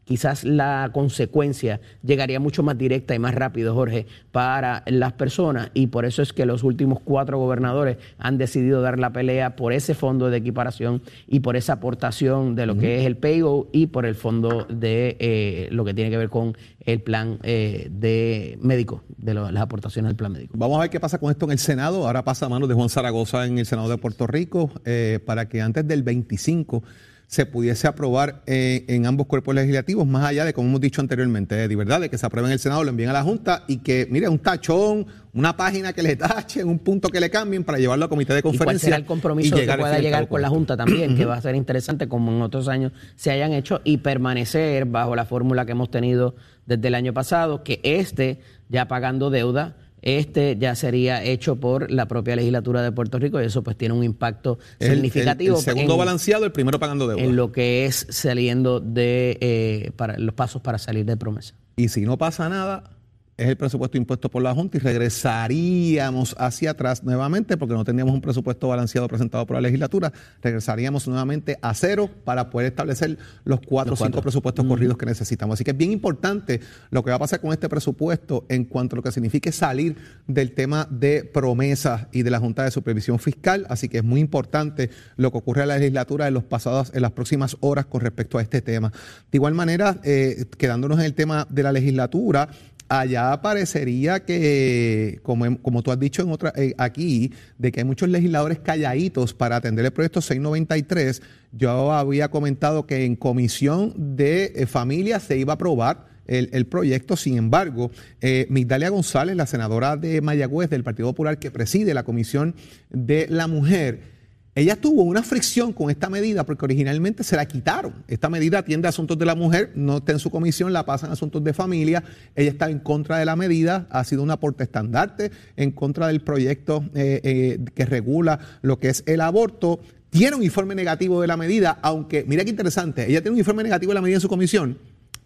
quizás 0.10 0.44
la 0.44 0.90
consecuencia 0.92 1.82
llegaría 2.02 2.40
mucho 2.40 2.64
más 2.64 2.76
directa 2.76 3.14
y 3.14 3.20
más 3.20 3.36
rápido, 3.36 3.76
Jorge, 3.76 4.08
para 4.32 4.82
las 4.88 5.14
personas 5.14 5.70
y 5.76 5.86
por 5.86 6.04
eso 6.04 6.24
es 6.24 6.34
que 6.34 6.48
los 6.48 6.64
últimos 6.64 7.00
cuatro 7.00 7.38
gobernadores 7.38 7.98
han 8.18 8.40
decidido 8.40 8.82
dar 8.82 8.98
la 8.98 9.14
pelea 9.14 9.56
por 9.56 9.72
ese 9.72 9.94
fondo 9.94 10.32
de 10.32 10.38
equiparación 10.38 11.04
y 11.28 11.42
por 11.42 11.56
esa 11.56 11.74
aportación 11.74 12.56
de 12.56 12.66
lo 12.66 12.76
que 12.76 13.00
es 13.00 13.06
el 13.06 13.18
PayGo 13.18 13.70
y 13.72 13.86
por 13.86 14.08
el 14.08 14.16
fondo 14.16 14.66
de 14.68 15.16
eh, 15.20 15.70
lo 15.70 15.86
que 15.86 15.94
tiene 15.94 16.10
que 16.10 16.18
ver 16.18 16.30
con 16.30 16.58
el 16.80 17.02
plan 17.02 17.38
eh, 17.44 17.88
de 17.92 18.58
médico, 18.64 19.04
de 19.16 19.36
las 19.36 19.56
aportaciones 19.58 20.10
del 20.10 20.16
plan 20.16 20.32
médico. 20.32 20.56
Vamos 20.58 20.80
a 20.80 20.82
ver 20.82 20.90
qué 20.90 21.00
pasa 21.00 21.20
con 21.20 21.30
esto 21.30 21.46
en 21.46 21.52
el 21.52 21.60
Senado. 21.60 22.08
Ahora 22.08 22.24
pasa 22.24 22.48
a 22.48 22.50
manos 22.50 22.68
de 22.68 22.74
Juan 22.74 22.90
Zaragoza 22.90 23.46
en 23.46 23.60
el 23.60 23.68
Senado 23.68 23.90
de 23.90 24.00
Puerto 24.00 24.26
Rico 24.26 24.72
eh, 24.86 25.20
para 25.24 25.48
que 25.48 25.62
antes 25.62 25.88
del 25.88 26.02
25 26.02 26.82
se 27.30 27.46
pudiese 27.46 27.88
aprobar 27.88 28.42
eh, 28.48 28.86
en 28.88 29.06
ambos 29.06 29.28
cuerpos 29.28 29.54
legislativos, 29.54 30.08
más 30.08 30.26
allá 30.26 30.46
de, 30.46 30.52
como 30.52 30.68
hemos 30.68 30.82
dicho 30.82 31.00
anteriormente, 31.00 31.68
de 31.68 31.76
verdad, 31.76 32.02
de 32.02 32.10
que 32.10 32.18
se 32.18 32.26
apruebe 32.26 32.48
en 32.48 32.54
el 32.54 32.60
Senado, 32.60 32.84
lo 32.84 32.90
envíen 32.90 33.12
a 33.12 33.14
la 33.14 33.22
Junta 33.22 33.66
y 33.68 33.78
que, 33.78 34.08
mire, 34.10 34.28
un 34.28 34.40
tachón, 34.40 35.06
una 35.32 35.56
página 35.56 35.94
que 35.94 36.02
le 36.02 36.16
tachen, 36.16 36.68
un 36.68 36.80
punto 36.80 37.10
que 37.10 37.20
le 37.20 37.30
cambien 37.30 37.64
para 37.64 37.78
llevarlo 37.78 38.06
al 38.06 38.10
comité 38.10 38.34
de 38.34 38.42
conferencia. 38.42 38.64
¿Y 38.64 38.66
cuál 38.66 38.80
será 38.80 38.96
el 38.96 39.06
compromiso 39.06 39.56
que 39.56 39.68
pueda 39.68 40.00
llegar 40.00 40.28
con 40.28 40.42
la 40.42 40.50
Junta 40.50 40.76
también, 40.76 41.16
que 41.16 41.26
va 41.26 41.36
a 41.36 41.42
ser 41.42 41.54
interesante, 41.54 42.08
como 42.08 42.32
en 42.32 42.42
otros 42.42 42.68
años 42.68 42.94
se 43.16 43.30
hayan 43.30 43.54
hecho, 43.54 43.80
y 43.84 43.98
permanecer 43.98 44.86
bajo 44.86 45.16
la 45.16 45.26
fórmula 45.26 45.68
que 45.68 45.74
hemos 45.74 45.92
tenido 45.92 46.36
desde 46.66 46.88
el 46.88 46.96
año 46.96 47.14
pasado, 47.14 47.64
que 47.64 47.80
este, 47.84 48.40
ya 48.70 48.88
pagando 48.88 49.30
deuda, 49.30 49.76
este 50.02 50.58
ya 50.58 50.76
sería 50.76 51.24
hecho 51.24 51.58
por 51.58 51.92
la 51.92 52.08
propia 52.08 52.36
legislatura 52.36 52.82
de 52.82 52.92
Puerto 52.92 53.20
Rico 53.20 53.42
y 53.42 53.46
eso 53.46 53.64
pues 53.64 53.78
tiene 53.78 53.94
un 53.94 54.04
impacto 54.04 54.60
significativo. 54.80 55.58
El, 55.58 55.64
segundo 55.64 55.98
balanceado, 55.98 56.46
el 56.46 56.52
primero 56.52 56.80
pagando 56.80 57.08
deuda. 57.08 57.24
En 57.24 57.36
lo 57.36 57.52
que 57.52 57.86
es 57.86 58.08
saliendo 58.10 58.80
de 58.80 59.38
eh, 59.42 59.92
para 59.96 60.18
los 60.18 60.34
pasos 60.34 60.62
para 60.62 60.78
salir 60.78 61.06
de 61.06 61.18
promesa. 61.18 61.56
Y 61.76 61.90
si 61.90 62.02
no 62.02 62.18
pasa 62.18 62.50
nada, 62.50 62.99
es 63.40 63.48
el 63.48 63.56
presupuesto 63.56 63.98
impuesto 63.98 64.30
por 64.30 64.44
la 64.44 64.54
Junta 64.54 64.78
y 64.78 64.82
regresaríamos 64.82 66.36
hacia 66.38 66.72
atrás 66.72 67.04
nuevamente 67.04 67.56
porque 67.56 67.74
no 67.74 67.86
tendríamos 67.86 68.14
un 68.14 68.22
presupuesto 68.22 68.68
balanceado 68.68 69.08
presentado 69.08 69.46
por 69.46 69.56
la 69.56 69.62
legislatura, 69.62 70.12
regresaríamos 70.42 71.08
nuevamente 71.08 71.58
a 71.62 71.74
cero 71.74 72.10
para 72.26 72.50
poder 72.50 72.68
establecer 72.68 73.18
los 73.46 73.62
cuatro 73.62 73.94
o 73.94 73.98
cinco 73.98 74.22
presupuestos 74.22 74.66
corridos 74.66 74.98
que 74.98 75.06
necesitamos. 75.06 75.54
Así 75.54 75.64
que 75.64 75.72
es 75.72 75.78
bien 75.78 75.92
importante 75.92 76.60
lo 76.92 77.04
que 77.04 77.12
va 77.12 77.16
a 77.16 77.20
pasar 77.20 77.40
con 77.40 77.54
este 77.54 77.70
presupuesto 77.70 78.46
en 78.50 78.66
cuanto 78.66 78.96
a 78.96 78.98
lo 78.98 79.04
que 79.04 79.12
signifique 79.12 79.52
salir 79.52 79.96
del 80.28 80.52
tema 80.52 80.88
de 80.90 81.24
promesas 81.24 82.08
y 82.12 82.24
de 82.24 82.32
la 82.32 82.40
Junta 82.40 82.64
de 82.64 82.72
Supervisión 82.72 83.20
Fiscal. 83.20 83.66
Así 83.70 83.88
que 83.88 84.00
es 84.00 84.04
muy 84.04 84.20
importante 84.20 84.90
lo 85.16 85.32
que 85.32 85.38
ocurre 85.38 85.62
en 85.62 85.70
la 85.70 85.78
legislatura 85.78 86.28
en 86.28 86.34
los 86.34 86.44
pasados, 86.44 86.92
en 86.94 87.02
las 87.02 87.12
próximas 87.12 87.56
horas 87.62 87.86
con 87.86 88.02
respecto 88.02 88.38
a 88.38 88.42
este 88.42 88.62
tema. 88.62 88.92
De 89.32 89.38
igual 89.38 89.54
manera, 89.54 90.00
eh, 90.04 90.46
quedándonos 90.58 91.00
en 91.00 91.06
el 91.06 91.14
tema 91.14 91.48
de 91.50 91.64
la 91.64 91.72
legislatura, 91.72 92.50
allá 92.90 93.42
parecería 93.42 94.26
que, 94.26 95.20
como, 95.24 95.62
como 95.62 95.84
tú 95.84 95.92
has 95.92 96.00
dicho 96.00 96.24
en 96.24 96.32
otra, 96.32 96.52
eh, 96.56 96.74
aquí, 96.78 97.32
de 97.58 97.72
que 97.72 97.82
hay 97.82 97.86
muchos 97.86 98.10
legisladores 98.10 98.60
calladitos 98.60 99.34
para 99.34 99.56
atender 99.56 99.86
el 99.86 99.92
proyecto 99.92 100.22
693. 100.22 101.22
Yo 101.52 101.94
había 101.94 102.30
comentado 102.30 102.86
que 102.86 103.06
en 103.06 103.16
comisión 103.16 103.94
de 104.16 104.52
eh, 104.56 104.66
familia 104.66 105.20
se 105.20 105.38
iba 105.38 105.54
a 105.54 105.56
aprobar 105.56 106.10
el, 106.30 106.68
proyecto. 106.68 107.18
Sin 107.18 107.38
embargo, 107.38 107.92
eh, 108.22 108.46
Migdalia 108.50 108.90
González, 108.90 109.36
la 109.36 109.48
senadora 109.48 109.98
de 109.98 110.22
Mayagüez 110.22 110.70
del 110.70 110.84
Partido 110.84 111.10
Popular 111.10 111.40
que 111.40 111.50
preside 111.50 111.94
la 111.94 112.04
Comisión 112.04 112.56
de 112.92 113.26
la 113.30 113.48
Mujer, 113.48 114.19
ella 114.56 114.76
tuvo 114.76 115.04
una 115.04 115.24
fricción 115.24 115.74
con 115.74 115.90
esta 115.90 116.10
medida 116.10 116.44
porque 116.44 116.66
originalmente 116.66 117.24
se 117.24 117.36
la 117.36 117.46
quitaron. 117.46 117.94
Esta 118.08 118.30
medida 118.30 118.60
atiende 118.60 118.88
a 118.88 118.90
asuntos 118.90 119.18
de 119.18 119.26
la 119.26 119.36
mujer, 119.36 119.72
no 119.76 119.98
está 119.98 120.12
en 120.12 120.20
su 120.20 120.32
comisión, 120.32 120.74
la 120.74 120.86
pasan 120.86 121.12
a 121.12 121.14
asuntos 121.14 121.44
de 121.44 121.54
familia. 121.54 122.04
Ella 122.36 122.50
está 122.50 122.70
en 122.70 122.80
contra 122.80 123.18
de 123.18 123.26
la 123.26 123.36
medida, 123.36 123.88
ha 123.90 124.04
sido 124.04 124.24
una 124.24 124.34
aporte 124.34 124.64
estandarte 124.64 125.32
en 125.56 125.72
contra 125.72 126.08
del 126.08 126.22
proyecto 126.22 126.84
eh, 126.96 127.22
eh, 127.24 127.60
que 127.76 127.86
regula 127.86 128.40
lo 128.62 128.80
que 128.80 128.90
es 128.90 129.04
el 129.06 129.22
aborto. 129.22 129.80
Tiene 130.10 130.36
un 130.36 130.44
informe 130.44 130.74
negativo 130.74 131.22
de 131.22 131.28
la 131.28 131.38
medida, 131.38 131.78
aunque, 131.84 132.26
mira 132.28 132.44
qué 132.44 132.50
interesante, 132.50 133.04
ella 133.08 133.22
tiene 133.22 133.34
un 133.34 133.40
informe 133.40 133.62
negativo 133.62 133.92
de 133.92 133.96
la 133.96 134.02
medida 134.02 134.18
en 134.18 134.22
su 134.22 134.30
comisión 134.30 134.80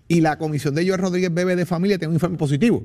y 0.09 0.19
la 0.19 0.37
comisión 0.37 0.75
de 0.75 0.85
Joel 0.85 0.99
Rodríguez 0.99 1.33
Bebe 1.33 1.55
de 1.55 1.65
Familia 1.65 1.97
tiene 1.97 2.09
un 2.09 2.15
informe 2.15 2.37
positivo. 2.37 2.83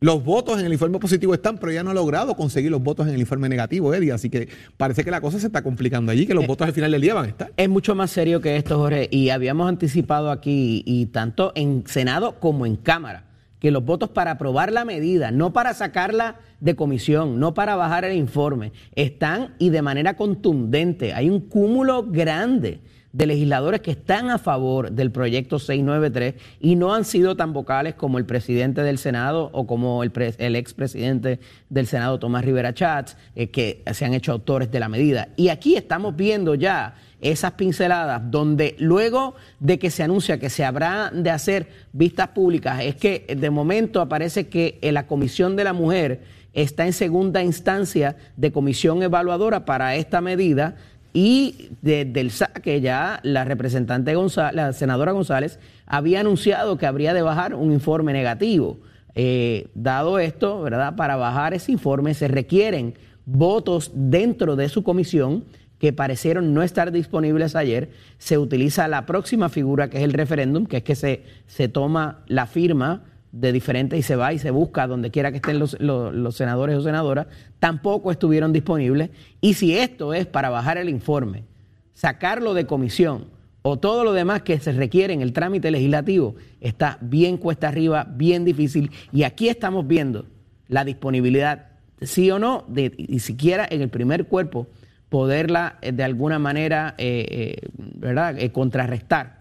Los 0.00 0.22
votos 0.22 0.60
en 0.60 0.66
el 0.66 0.72
informe 0.72 1.00
positivo 1.00 1.34
están, 1.34 1.58
pero 1.58 1.72
ya 1.72 1.82
no 1.82 1.90
ha 1.90 1.94
logrado 1.94 2.36
conseguir 2.36 2.70
los 2.70 2.80
votos 2.80 3.08
en 3.08 3.14
el 3.14 3.20
informe 3.20 3.48
negativo, 3.48 3.92
Eddie. 3.92 4.12
Así 4.12 4.30
que 4.30 4.48
parece 4.76 5.02
que 5.02 5.10
la 5.10 5.20
cosa 5.20 5.40
se 5.40 5.48
está 5.48 5.62
complicando 5.62 6.12
allí, 6.12 6.24
que 6.24 6.34
los 6.34 6.44
eh, 6.44 6.46
votos 6.46 6.68
al 6.68 6.72
final 6.72 6.92
del 6.92 7.00
día 7.00 7.14
van 7.14 7.24
a 7.24 7.28
estar. 7.28 7.52
Es 7.56 7.68
mucho 7.68 7.96
más 7.96 8.12
serio 8.12 8.40
que 8.40 8.56
esto, 8.56 8.78
Jorge. 8.78 9.08
Y 9.10 9.30
habíamos 9.30 9.68
anticipado 9.68 10.30
aquí, 10.30 10.84
y 10.86 11.06
tanto 11.06 11.50
en 11.56 11.82
Senado 11.88 12.38
como 12.38 12.64
en 12.64 12.76
Cámara, 12.76 13.24
que 13.58 13.72
los 13.72 13.84
votos 13.84 14.10
para 14.10 14.30
aprobar 14.30 14.70
la 14.70 14.84
medida, 14.84 15.32
no 15.32 15.52
para 15.52 15.74
sacarla 15.74 16.36
de 16.60 16.76
comisión, 16.76 17.40
no 17.40 17.54
para 17.54 17.74
bajar 17.74 18.04
el 18.04 18.16
informe, 18.16 18.70
están 18.94 19.56
y 19.58 19.70
de 19.70 19.82
manera 19.82 20.14
contundente. 20.14 21.12
Hay 21.12 21.28
un 21.28 21.40
cúmulo 21.40 22.04
grande 22.04 22.82
de 23.12 23.26
legisladores 23.26 23.80
que 23.80 23.92
están 23.92 24.30
a 24.30 24.38
favor 24.38 24.92
del 24.92 25.10
proyecto 25.10 25.58
693 25.58 26.34
y 26.60 26.76
no 26.76 26.94
han 26.94 27.04
sido 27.04 27.36
tan 27.36 27.52
vocales 27.52 27.94
como 27.94 28.18
el 28.18 28.26
presidente 28.26 28.82
del 28.82 28.98
Senado 28.98 29.50
o 29.52 29.66
como 29.66 30.02
el, 30.02 30.12
el 30.38 30.56
expresidente 30.56 31.40
del 31.70 31.86
Senado, 31.86 32.18
Tomás 32.18 32.44
Rivera 32.44 32.74
Chats, 32.74 33.16
eh, 33.34 33.48
que 33.48 33.82
se 33.92 34.04
han 34.04 34.14
hecho 34.14 34.32
autores 34.32 34.70
de 34.70 34.80
la 34.80 34.88
medida. 34.88 35.28
Y 35.36 35.48
aquí 35.48 35.76
estamos 35.76 36.16
viendo 36.16 36.54
ya 36.54 36.94
esas 37.20 37.52
pinceladas 37.52 38.22
donde 38.30 38.76
luego 38.78 39.34
de 39.58 39.78
que 39.78 39.90
se 39.90 40.02
anuncia 40.02 40.38
que 40.38 40.50
se 40.50 40.64
habrá 40.64 41.10
de 41.12 41.30
hacer 41.30 41.68
vistas 41.92 42.28
públicas, 42.28 42.80
es 42.82 42.94
que 42.94 43.26
de 43.36 43.50
momento 43.50 44.00
aparece 44.00 44.48
que 44.48 44.78
la 44.82 45.06
Comisión 45.06 45.56
de 45.56 45.64
la 45.64 45.72
Mujer 45.72 46.22
está 46.52 46.86
en 46.86 46.92
segunda 46.92 47.42
instancia 47.42 48.16
de 48.36 48.52
comisión 48.52 49.02
evaluadora 49.02 49.64
para 49.64 49.96
esta 49.96 50.20
medida 50.20 50.76
y 51.12 51.70
desde 51.82 52.20
el 52.20 52.30
saque 52.30 52.80
ya 52.80 53.20
la 53.22 53.44
representante 53.44 54.14
González, 54.14 54.54
la 54.54 54.72
senadora 54.72 55.12
González 55.12 55.58
había 55.86 56.20
anunciado 56.20 56.76
que 56.78 56.86
habría 56.86 57.14
de 57.14 57.22
bajar 57.22 57.54
un 57.54 57.72
informe 57.72 58.12
negativo. 58.12 58.78
Eh, 59.14 59.68
dado 59.74 60.18
esto, 60.18 60.62
¿verdad? 60.62 60.94
Para 60.96 61.16
bajar 61.16 61.54
ese 61.54 61.72
informe 61.72 62.14
se 62.14 62.28
requieren 62.28 62.94
votos 63.26 63.90
dentro 63.94 64.54
de 64.54 64.68
su 64.68 64.82
comisión 64.82 65.44
que 65.78 65.92
parecieron 65.92 66.54
no 66.54 66.62
estar 66.62 66.92
disponibles 66.92 67.54
ayer, 67.56 67.90
se 68.18 68.36
utiliza 68.36 68.88
la 68.88 69.06
próxima 69.06 69.48
figura 69.48 69.88
que 69.88 69.98
es 69.98 70.04
el 70.04 70.12
referéndum, 70.12 70.66
que 70.66 70.78
es 70.78 70.82
que 70.82 70.96
se, 70.96 71.22
se 71.46 71.68
toma 71.68 72.20
la 72.26 72.46
firma 72.46 73.04
de 73.32 73.52
diferentes 73.52 73.98
y 73.98 74.02
se 74.02 74.16
va 74.16 74.32
y 74.32 74.38
se 74.38 74.50
busca 74.50 74.86
donde 74.86 75.10
quiera 75.10 75.30
que 75.30 75.36
estén 75.36 75.58
los, 75.58 75.78
los, 75.80 76.36
senadores 76.36 76.76
o 76.76 76.82
senadoras, 76.82 77.26
tampoco 77.58 78.10
estuvieron 78.10 78.52
disponibles. 78.52 79.10
Y 79.40 79.54
si 79.54 79.76
esto 79.76 80.14
es 80.14 80.26
para 80.26 80.50
bajar 80.50 80.78
el 80.78 80.88
informe, 80.88 81.44
sacarlo 81.92 82.54
de 82.54 82.66
comisión 82.66 83.26
o 83.62 83.76
todo 83.78 84.04
lo 84.04 84.12
demás 84.12 84.42
que 84.42 84.58
se 84.58 84.72
requiere 84.72 85.12
en 85.12 85.20
el 85.20 85.32
trámite 85.32 85.70
legislativo, 85.70 86.36
está 86.60 86.98
bien 87.00 87.36
cuesta 87.36 87.68
arriba, 87.68 88.06
bien 88.10 88.44
difícil. 88.44 88.90
Y 89.12 89.24
aquí 89.24 89.48
estamos 89.48 89.86
viendo 89.86 90.24
la 90.68 90.84
disponibilidad, 90.84 91.66
sí 92.00 92.30
o 92.30 92.38
no, 92.38 92.64
de 92.68 92.94
ni 93.08 93.18
siquiera 93.18 93.66
en 93.68 93.82
el 93.82 93.88
primer 93.88 94.26
cuerpo 94.26 94.68
poderla 95.08 95.78
eh, 95.82 95.92
de 95.92 96.04
alguna 96.04 96.38
manera 96.38 96.94
eh, 96.98 97.26
eh, 97.30 97.68
¿verdad? 97.76 98.36
contrarrestar 98.52 99.38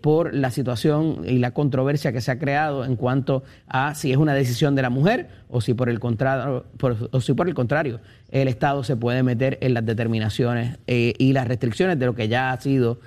por 0.00 0.34
la 0.34 0.50
situación 0.50 1.24
y 1.26 1.38
la 1.38 1.52
controversia 1.52 2.12
que 2.12 2.20
se 2.20 2.30
ha 2.30 2.38
creado 2.38 2.84
en 2.84 2.96
cuanto 2.96 3.44
a 3.68 3.94
si 3.94 4.10
es 4.10 4.16
una 4.16 4.34
decisión 4.34 4.74
de 4.74 4.82
la 4.82 4.90
mujer 4.90 5.28
o 5.48 5.60
si 5.60 5.74
por 5.74 5.88
el 5.88 6.00
contrario, 6.00 6.64
o 7.10 7.20
si 7.20 7.34
por 7.34 7.48
el 7.48 7.54
contrario 7.54 8.00
el 8.30 8.48
Estado 8.48 8.82
se 8.82 8.96
puede 8.96 9.22
meter 9.22 9.58
en 9.60 9.74
las 9.74 9.84
determinaciones 9.86 10.78
y 10.86 11.32
las 11.32 11.46
restricciones 11.46 11.98
de 11.98 12.06
lo 12.06 12.14
que 12.14 12.28
ya 12.28 12.50
ha 12.50 12.60
sido 12.60 12.98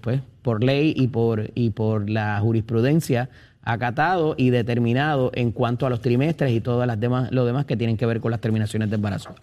pues 0.00 0.20
por 0.42 0.62
ley 0.62 0.92
y 0.94 1.08
por 1.08 1.50
y 1.54 1.70
por 1.70 2.10
la 2.10 2.38
jurisprudencia 2.40 3.30
acatado 3.62 4.34
y 4.38 4.50
determinado 4.50 5.32
en 5.34 5.50
cuanto 5.50 5.86
a 5.86 5.90
los 5.90 6.00
trimestres 6.00 6.52
y 6.52 6.60
todo 6.60 6.86
las 6.86 7.00
demás 7.00 7.32
lo 7.32 7.44
demás 7.44 7.64
que 7.66 7.76
tienen 7.76 7.96
que 7.96 8.06
ver 8.06 8.20
con 8.20 8.30
las 8.30 8.40
terminaciones 8.40 8.90
de 8.90 8.96
embarazo. 8.96 9.34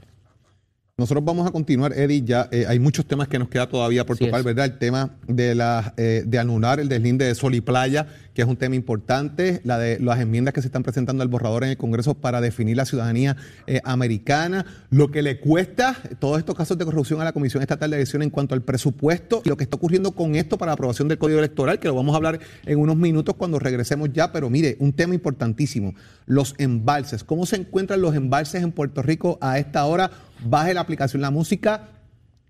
Nosotros 0.95 1.25
vamos 1.25 1.47
a 1.47 1.51
continuar, 1.51 1.91
Eddie. 1.93 2.21
Ya 2.23 2.47
eh, 2.51 2.65
hay 2.67 2.77
muchos 2.77 3.07
temas 3.07 3.27
que 3.27 3.39
nos 3.39 3.49
queda 3.49 3.67
todavía 3.67 4.05
por 4.05 4.15
tocar, 4.15 4.43
¿verdad? 4.43 4.65
El 4.65 4.77
tema 4.77 5.17
de, 5.27 5.55
la, 5.55 5.95
eh, 5.97 6.23
de 6.23 6.37
anular 6.37 6.79
el 6.79 6.87
deslinde 6.87 7.25
de 7.25 7.33
sol 7.33 7.55
y 7.55 7.61
playa, 7.61 8.05
que 8.33 8.41
es 8.41 8.47
un 8.47 8.57
tema 8.57 8.75
importante. 8.75 9.61
La 9.63 9.77
de 9.77 9.99
las 9.99 10.19
enmiendas 10.19 10.53
que 10.53 10.61
se 10.61 10.67
están 10.67 10.83
presentando 10.83 11.23
al 11.23 11.29
borrador 11.29 11.63
en 11.63 11.71
el 11.71 11.77
Congreso 11.77 12.13
para 12.15 12.41
definir 12.41 12.77
la 12.77 12.85
ciudadanía 12.85 13.37
eh, 13.67 13.81
americana. 13.83 14.65
Lo 14.89 15.11
que 15.11 15.21
le 15.21 15.39
cuesta 15.39 15.97
todos 16.19 16.39
estos 16.39 16.55
casos 16.55 16.77
de 16.77 16.85
corrupción 16.85 17.21
a 17.21 17.23
la 17.23 17.33
Comisión 17.33 17.61
Estatal 17.61 17.91
de 17.91 17.97
Elecciones 17.97 18.25
en 18.25 18.31
cuanto 18.31 18.55
al 18.55 18.61
presupuesto 18.61 19.41
y 19.45 19.49
lo 19.49 19.57
que 19.57 19.63
está 19.63 19.77
ocurriendo 19.77 20.11
con 20.11 20.35
esto 20.35 20.57
para 20.57 20.71
la 20.71 20.73
aprobación 20.73 21.07
del 21.07 21.17
Código 21.17 21.39
Electoral, 21.39 21.79
que 21.79 21.87
lo 21.87 21.95
vamos 21.95 22.13
a 22.13 22.17
hablar 22.17 22.39
en 22.65 22.79
unos 22.79 22.97
minutos 22.97 23.35
cuando 23.35 23.59
regresemos 23.59 24.09
ya. 24.13 24.31
Pero 24.31 24.49
mire, 24.49 24.77
un 24.79 24.93
tema 24.93 25.13
importantísimo: 25.15 25.93
los 26.25 26.55
embalses. 26.57 27.23
¿Cómo 27.23 27.45
se 27.45 27.57
encuentran 27.57 28.01
los 28.01 28.15
embalses 28.15 28.63
en 28.63 28.71
Puerto 28.71 29.01
Rico 29.01 29.37
a 29.41 29.57
esta 29.59 29.85
hora? 29.85 30.11
baje 30.45 30.73
la 30.73 30.81
aplicación 30.81 31.21
La 31.21 31.31
Música, 31.31 31.89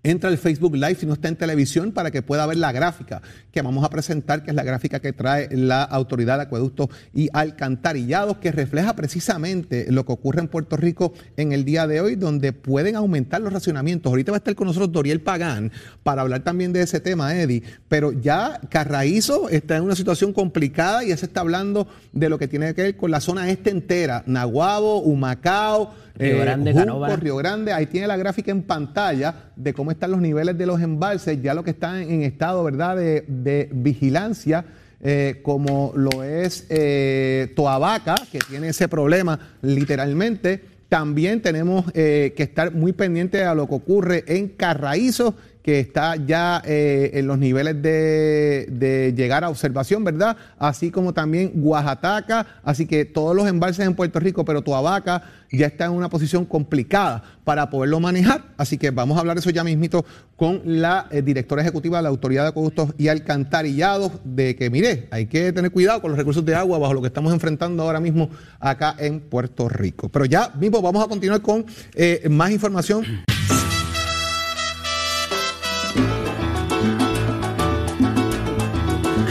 entra 0.04 0.30
al 0.30 0.38
Facebook 0.38 0.76
Live 0.76 0.96
si 0.96 1.06
no 1.06 1.14
está 1.14 1.28
en 1.28 1.36
televisión 1.36 1.90
para 1.90 2.10
que 2.10 2.22
pueda 2.22 2.46
ver 2.46 2.58
la 2.58 2.70
gráfica 2.70 3.22
que 3.50 3.62
vamos 3.62 3.84
a 3.84 3.90
presentar, 3.90 4.44
que 4.44 4.50
es 4.50 4.54
la 4.54 4.62
gráfica 4.62 5.00
que 5.00 5.12
trae 5.12 5.48
la 5.50 5.82
Autoridad 5.82 6.36
de 6.36 6.44
Acueductos 6.44 6.88
y 7.12 7.28
Alcantarillados, 7.32 8.36
que 8.38 8.52
refleja 8.52 8.94
precisamente 8.94 9.86
lo 9.90 10.04
que 10.04 10.12
ocurre 10.12 10.40
en 10.40 10.48
Puerto 10.48 10.76
Rico 10.76 11.12
en 11.36 11.52
el 11.52 11.64
día 11.64 11.86
de 11.86 12.00
hoy, 12.00 12.16
donde 12.16 12.52
pueden 12.52 12.96
aumentar 12.96 13.40
los 13.40 13.52
racionamientos. 13.52 14.10
Ahorita 14.10 14.32
va 14.32 14.36
a 14.36 14.38
estar 14.38 14.54
con 14.54 14.66
nosotros 14.66 14.92
Doriel 14.92 15.20
Pagán 15.20 15.72
para 16.02 16.22
hablar 16.22 16.44
también 16.44 16.72
de 16.72 16.82
ese 16.82 17.00
tema, 17.00 17.34
Eddie, 17.34 17.62
pero 17.88 18.12
ya 18.12 18.60
Carraízo 18.68 19.48
está 19.48 19.76
en 19.76 19.84
una 19.84 19.96
situación 19.96 20.32
complicada 20.32 21.02
y 21.04 21.08
ya 21.08 21.16
se 21.16 21.26
está 21.26 21.40
hablando 21.40 21.88
de 22.12 22.28
lo 22.28 22.38
que 22.38 22.48
tiene 22.48 22.74
que 22.74 22.82
ver 22.82 22.96
con 22.96 23.10
la 23.10 23.20
zona 23.20 23.50
este 23.50 23.70
entera, 23.70 24.22
Nahuabo, 24.26 24.98
Humacao, 24.98 25.94
Río 26.16 26.38
Grande, 26.38 26.70
eh, 26.70 27.16
Río 27.16 27.36
Grande, 27.36 27.72
ahí 27.72 27.86
tiene 27.86 28.06
la 28.06 28.16
gráfica 28.16 28.52
en 28.52 28.62
pantalla 28.62 29.50
de 29.56 29.74
cómo 29.74 29.90
están 29.90 30.12
los 30.12 30.20
niveles 30.20 30.56
de 30.56 30.66
los 30.66 30.80
embalses, 30.80 31.42
ya 31.42 31.54
lo 31.54 31.64
que 31.64 31.70
está 31.70 32.00
en, 32.00 32.22
estado, 32.22 32.62
¿verdad?, 32.62 32.96
de, 32.96 33.68
vigilancia. 33.72 34.64
Eh, 35.06 35.40
como 35.42 35.92
lo 35.94 36.22
es 36.22 36.66
eh, 36.70 37.52
Toabaca, 37.54 38.14
que 38.32 38.38
tiene 38.38 38.68
ese 38.68 38.88
problema 38.88 39.38
literalmente. 39.60 40.64
También 40.88 41.42
tenemos 41.42 41.92
que 41.92 42.32
estar 42.36 42.72
muy 42.72 42.92
pendientes 42.92 43.42
a 43.42 43.54
lo 43.54 43.68
que 43.68 43.74
ocurre 43.74 44.24
en 44.26 44.48
Carraízo 44.48 45.34
que 45.64 45.80
está 45.80 46.16
ya 46.16 46.60
eh, 46.66 47.12
en 47.14 47.26
los 47.26 47.38
niveles 47.38 47.80
de, 47.80 49.14
llegar 49.16 49.44
a 49.44 49.48
observación, 49.48 50.04
¿verdad? 50.04 50.36
Así 50.58 50.90
como 50.90 51.14
también 51.14 51.52
Oaxaca, 51.56 52.46
así 52.62 52.84
que 52.84 53.06
todos 53.06 53.34
los 53.34 53.48
embalses 53.48 53.86
en 53.86 53.94
Puerto 53.94 54.20
Rico, 54.20 54.44
pero 54.44 54.60
Tuabaca 54.60 55.22
ya 55.50 55.66
está 55.66 55.86
en 55.86 55.92
una 55.92 56.10
posición 56.10 56.44
complicada 56.44 57.22
para 57.44 57.70
poderlo 57.70 57.98
manejar, 57.98 58.42
así 58.58 58.76
que 58.76 58.90
vamos 58.90 59.16
a 59.16 59.20
hablar 59.20 59.38
eso 59.38 59.48
ya 59.48 59.64
mismito 59.64 60.04
con 60.36 60.60
la 60.66 61.06
eh, 61.10 61.22
directora 61.22 61.62
ejecutiva 61.62 61.96
de 61.96 62.02
la 62.02 62.08
Autoridad 62.10 62.42
de 62.42 62.48
Acueductos 62.50 62.90
y 62.98 63.08
Alcantarillados, 63.08 64.12
de 64.22 64.56
que 64.56 64.68
mire, 64.68 65.08
hay 65.10 65.24
que 65.24 65.50
tener 65.54 65.70
cuidado 65.70 66.02
con 66.02 66.10
los 66.10 66.18
recursos 66.18 66.44
de 66.44 66.54
agua 66.54 66.78
bajo 66.78 66.92
lo 66.92 67.00
que 67.00 67.06
estamos 67.06 67.32
enfrentando 67.32 67.84
ahora 67.84 68.00
mismo 68.00 68.28
acá 68.60 68.96
en 68.98 69.20
Puerto 69.20 69.70
Rico. 69.70 70.10
Pero 70.10 70.26
ya 70.26 70.52
mismo 70.60 70.82
vamos 70.82 71.02
a 71.02 71.08
continuar 71.08 71.40
con 71.40 71.64
eh, 71.94 72.28
más 72.28 72.50
información. 72.50 73.24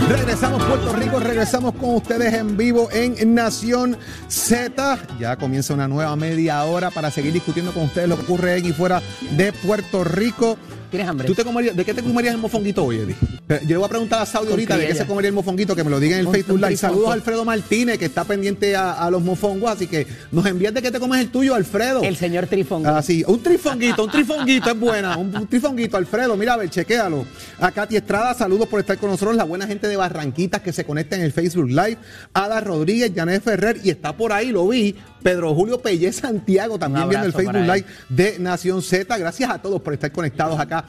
Regresamos 0.10 0.62
Puerto 0.63 0.93
Rico, 0.93 1.19
regresamos 1.19 1.74
con 1.75 1.95
ustedes 1.95 2.33
en 2.33 2.57
vivo 2.57 2.89
en 2.91 3.33
Nación 3.33 3.98
Z. 4.27 5.00
Ya 5.19 5.38
comienza 5.38 5.74
una 5.74 5.88
nueva 5.88 6.15
media 6.15 6.63
hora 6.65 6.91
para 6.91 7.10
seguir 7.10 7.31
discutiendo 7.31 7.74
con 7.74 7.83
ustedes 7.83 8.10
lo 8.10 8.17
que 8.17 8.24
ocurre 8.24 8.53
aquí 8.55 8.74
fuera 8.74 9.01
de 9.31 9.53
Puerto 9.53 10.03
Rico. 10.03 10.57
¿Tienes 10.93 11.09
hambre? 11.09 11.25
¿Tú 11.25 11.33
te 11.33 11.43
comerías, 11.43 11.75
¿De 11.75 11.83
qué 11.83 11.91
te 11.91 12.03
comerías 12.03 12.35
el 12.35 12.39
mofonguito 12.39 12.85
hoy, 12.85 12.97
Eddie? 12.97 13.15
Yo 13.62 13.67
le 13.67 13.77
voy 13.77 13.85
a 13.85 13.89
preguntar 13.89 14.21
a 14.21 14.27
Saudi 14.27 14.51
ahorita 14.51 14.77
de 14.77 14.85
qué 14.85 14.93
se 14.93 15.07
comería 15.07 15.29
el 15.29 15.33
mofonguito, 15.33 15.75
que 15.75 15.83
me 15.83 15.89
lo 15.89 16.00
diga 16.00 16.19
en 16.19 16.27
el 16.27 16.31
Facebook 16.31 16.59
Live. 16.59 16.77
Saludos 16.77 17.09
a 17.09 17.13
Alfredo 17.13 17.43
Martínez, 17.43 17.97
que 17.97 18.05
está 18.05 18.23
pendiente 18.25 18.75
a, 18.75 19.09
los 19.09 19.23
mofongos, 19.23 19.71
así 19.71 19.88
que 19.88 20.05
nos 20.31 20.45
envías 20.45 20.71
de 20.71 20.83
qué 20.83 20.91
te 20.91 21.00
comes 21.00 21.19
el 21.19 21.29
tuyo, 21.29 21.55
Alfredo. 21.55 22.03
El 22.03 22.15
señor 22.15 22.45
Trifongo. 22.45 22.88
Ah, 22.88 23.01
sí, 23.01 23.23
un 23.25 23.41
trifonguito, 23.41 24.03
un 24.03 24.12
trifonguito 24.12 24.69
es 24.69 24.79
buena, 24.79 25.17
un, 25.17 25.47
trifonguito, 25.47 25.97
Alfredo, 25.97 26.38
mira, 26.38 26.53
a 26.53 26.57
ver, 26.57 26.69
chequéalo. 26.69 27.25
A 27.59 27.71
Katy 27.71 27.95
Estrada, 27.95 28.35
saludos 28.35 28.67
por 28.67 28.79
estar 28.79 29.00
con 29.00 29.09
nosotros, 29.09 29.35
la 29.35 29.45
buena 29.45 29.65
gente 29.65 29.88
de 29.88 29.97
Barranquitas 29.97 30.62
que 30.62 30.71
se 30.71 30.85
conecta 30.85 31.15
en 31.15 31.23
el 31.23 31.31
Facebook 31.31 31.69
Live. 31.69 31.97
Ada 32.33 32.62
Rodríguez, 32.62 33.12
Janet 33.15 33.41
Ferrer, 33.41 33.81
y 33.83 33.89
está 33.89 34.15
por 34.15 34.31
ahí, 34.31 34.51
lo 34.51 34.67
vi, 34.67 34.95
Pedro 35.24 35.56
Julio 35.56 35.82
Pelle 35.82 36.12
Santiago, 36.12 36.77
también 36.77 37.10
viendo 37.10 37.27
el 37.27 37.34
Facebook 37.34 37.56
Live 37.56 37.86
de 38.10 38.38
Nación 38.39 38.82
Z. 38.82 39.18
Gracias 39.18 39.50
a 39.50 39.62
todos 39.62 39.82
por 39.82 39.94
estar 39.94 40.12
conectados 40.12 40.60
acá 40.60 40.86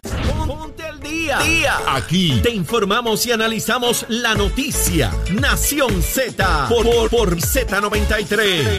día. 1.38 1.78
Aquí 1.88 2.40
te 2.42 2.50
informamos 2.50 3.24
y 3.26 3.32
analizamos 3.32 4.06
la 4.08 4.34
noticia. 4.34 5.10
Nación 5.32 6.02
Z 6.02 6.66
por, 6.68 7.10
por, 7.10 7.36
Z93. 7.36 8.78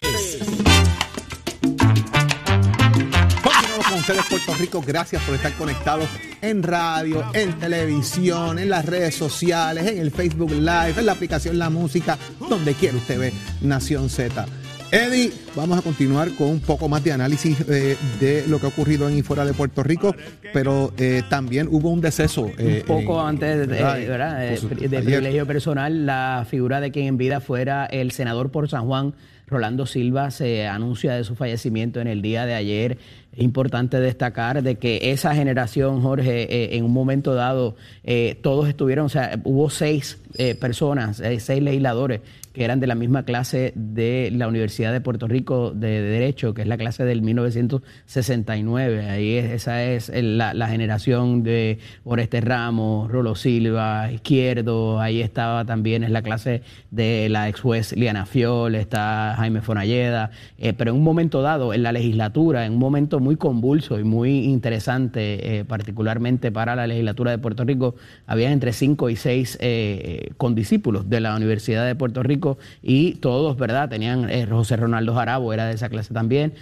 con 3.90 4.00
ustedes 4.00 4.26
Puerto 4.30 4.54
Rico. 4.56 4.84
Gracias 4.86 5.22
por 5.24 5.36
estar 5.36 5.54
conectados 5.54 6.08
en 6.42 6.64
radio, 6.64 7.24
en 7.34 7.58
televisión, 7.60 8.60
en 8.60 8.70
las 8.70 8.86
redes 8.86 9.16
sociales, 9.16 9.88
en 9.88 10.00
el 10.00 10.12
Facebook 10.12 10.52
Live, 10.52 10.96
en 10.98 11.06
la 11.06 11.14
aplicación 11.14 11.58
La 11.58 11.70
Música, 11.70 12.18
donde 12.50 12.74
quiera 12.74 12.98
usted 12.98 13.20
ver 13.20 13.34
Nación 13.62 14.10
Z. 14.10 14.46
Eddie, 14.92 15.32
vamos 15.56 15.78
a 15.78 15.82
continuar 15.82 16.30
con 16.36 16.48
un 16.50 16.60
poco 16.60 16.88
más 16.88 17.04
de 17.04 17.12
análisis 17.12 17.60
eh, 17.70 17.98
de 18.20 18.46
lo 18.48 18.60
que 18.60 18.68
ha 18.68 18.70
ocurrido 18.70 19.10
en 19.10 19.18
y 19.18 19.22
fuera 19.22 19.46
de 19.46 19.54
Puerto 19.54 19.84
Rico, 19.84 20.16
pero 20.54 20.94
eh, 20.98 21.24
también 21.30 21.68
hubo 21.70 21.90
un 21.90 22.02
deceso. 22.02 22.52
Eh, 22.58 22.84
un 22.88 23.04
poco 23.04 23.22
antes 23.22 23.60
de, 23.60 23.66
¿verdad? 23.68 24.40
de 24.40 24.90
privilegio 25.02 25.46
personal, 25.46 26.06
la 26.06 26.46
figura 26.50 26.80
de 26.80 26.92
quien 26.92 27.08
en 27.08 27.18
vida 27.18 27.40
fuera 27.40 27.86
el 27.86 28.12
senador 28.12 28.52
por 28.52 28.70
San 28.70 28.86
Juan, 28.86 29.14
Rolando 29.48 29.86
Silva 29.86 30.32
se 30.32 30.68
anuncia 30.68 31.14
de 31.14 31.24
su 31.24 31.36
fallecimiento 31.36 32.02
en 32.02 32.08
el 32.08 32.22
día 32.22 32.46
de 32.46 32.56
ayer. 32.56 32.98
Es 33.36 33.44
importante 33.44 34.00
destacar 34.00 34.64
de 34.64 34.76
que 34.76 35.12
esa 35.12 35.36
generación, 35.36 36.02
Jorge, 36.02 36.44
eh, 36.44 36.78
en 36.78 36.86
un 36.86 36.94
momento 36.94 37.34
dado, 37.34 37.76
eh, 38.04 38.38
todos 38.42 38.70
estuvieron, 38.70 39.08
o 39.08 39.10
sea, 39.10 39.40
hubo 39.44 39.70
seis 39.70 40.20
eh, 40.38 40.56
personas, 40.56 41.22
seis 41.40 41.62
legisladores 41.62 42.22
que 42.56 42.64
eran 42.64 42.80
de 42.80 42.88
la 42.88 42.96
misma 42.96 43.24
clase 43.24 43.74
de 43.76 44.32
la 44.34 44.48
Universidad 44.48 44.94
de 44.94 45.02
Puerto 45.02 45.28
Rico 45.28 45.72
de 45.72 46.02
Derecho, 46.02 46.54
que 46.54 46.62
es 46.62 46.68
la 46.70 46.78
clase 46.78 47.04
del 47.04 47.22
1969. 47.22 49.10
Ahí 49.10 49.36
esa 49.36 49.84
es 49.84 50.10
la, 50.14 50.68
generación 50.70 51.44
de 51.44 51.80
Oreste 52.06 52.40
Ramos, 52.40 53.12
Rolo 53.12 53.36
Silva, 53.36 54.10
Izquierdo, 54.10 55.02
ahí 55.02 55.22
estaba 55.22 55.66
también, 55.66 56.06
es 56.06 56.12
la 56.12 56.22
clase 56.22 56.62
de 56.92 57.28
la 57.28 57.50
ex 57.50 57.60
juez 57.60 57.92
Liana 57.98 58.26
Fiol, 58.26 58.76
está 58.76 59.36
Jaime 59.36 59.62
Fonalleda, 59.62 60.32
pero 60.78 60.92
en 60.92 60.98
un 60.98 61.04
momento 61.04 61.42
dado, 61.42 61.74
en 61.74 61.84
la 61.84 61.92
legislatura, 61.92 62.66
en 62.66 62.74
un 62.74 62.80
momento 62.80 63.20
muy 63.26 63.38
convulso 63.38 64.00
y 64.00 64.04
muy 64.04 64.46
interesante, 64.46 65.58
eh, 65.58 65.66
particularmente 65.66 66.52
para 66.52 66.76
la 66.76 66.86
legislatura 66.86 67.32
de 67.32 67.40
Puerto 67.40 67.64
Rico. 67.64 67.96
Había 68.28 68.52
entre 68.52 68.72
cinco 68.72 69.10
y 69.10 69.16
seis 69.16 69.58
eh, 69.62 70.30
condiscípulos 70.38 71.10
de 71.10 71.22
la 71.22 71.36
Universidad 71.36 71.88
de 71.88 71.96
Puerto 71.96 72.22
Rico 72.22 72.60
y 72.84 73.14
todos, 73.16 73.58
¿verdad? 73.58 73.90
Tenían, 73.90 74.30
eh, 74.30 74.46
José 74.48 74.78
Ronaldo 74.78 75.16
Jarabo 75.16 75.52
era 75.54 75.66
de 75.66 75.74
esa 75.74 75.90
clase 75.90 76.14
también. 76.14 76.54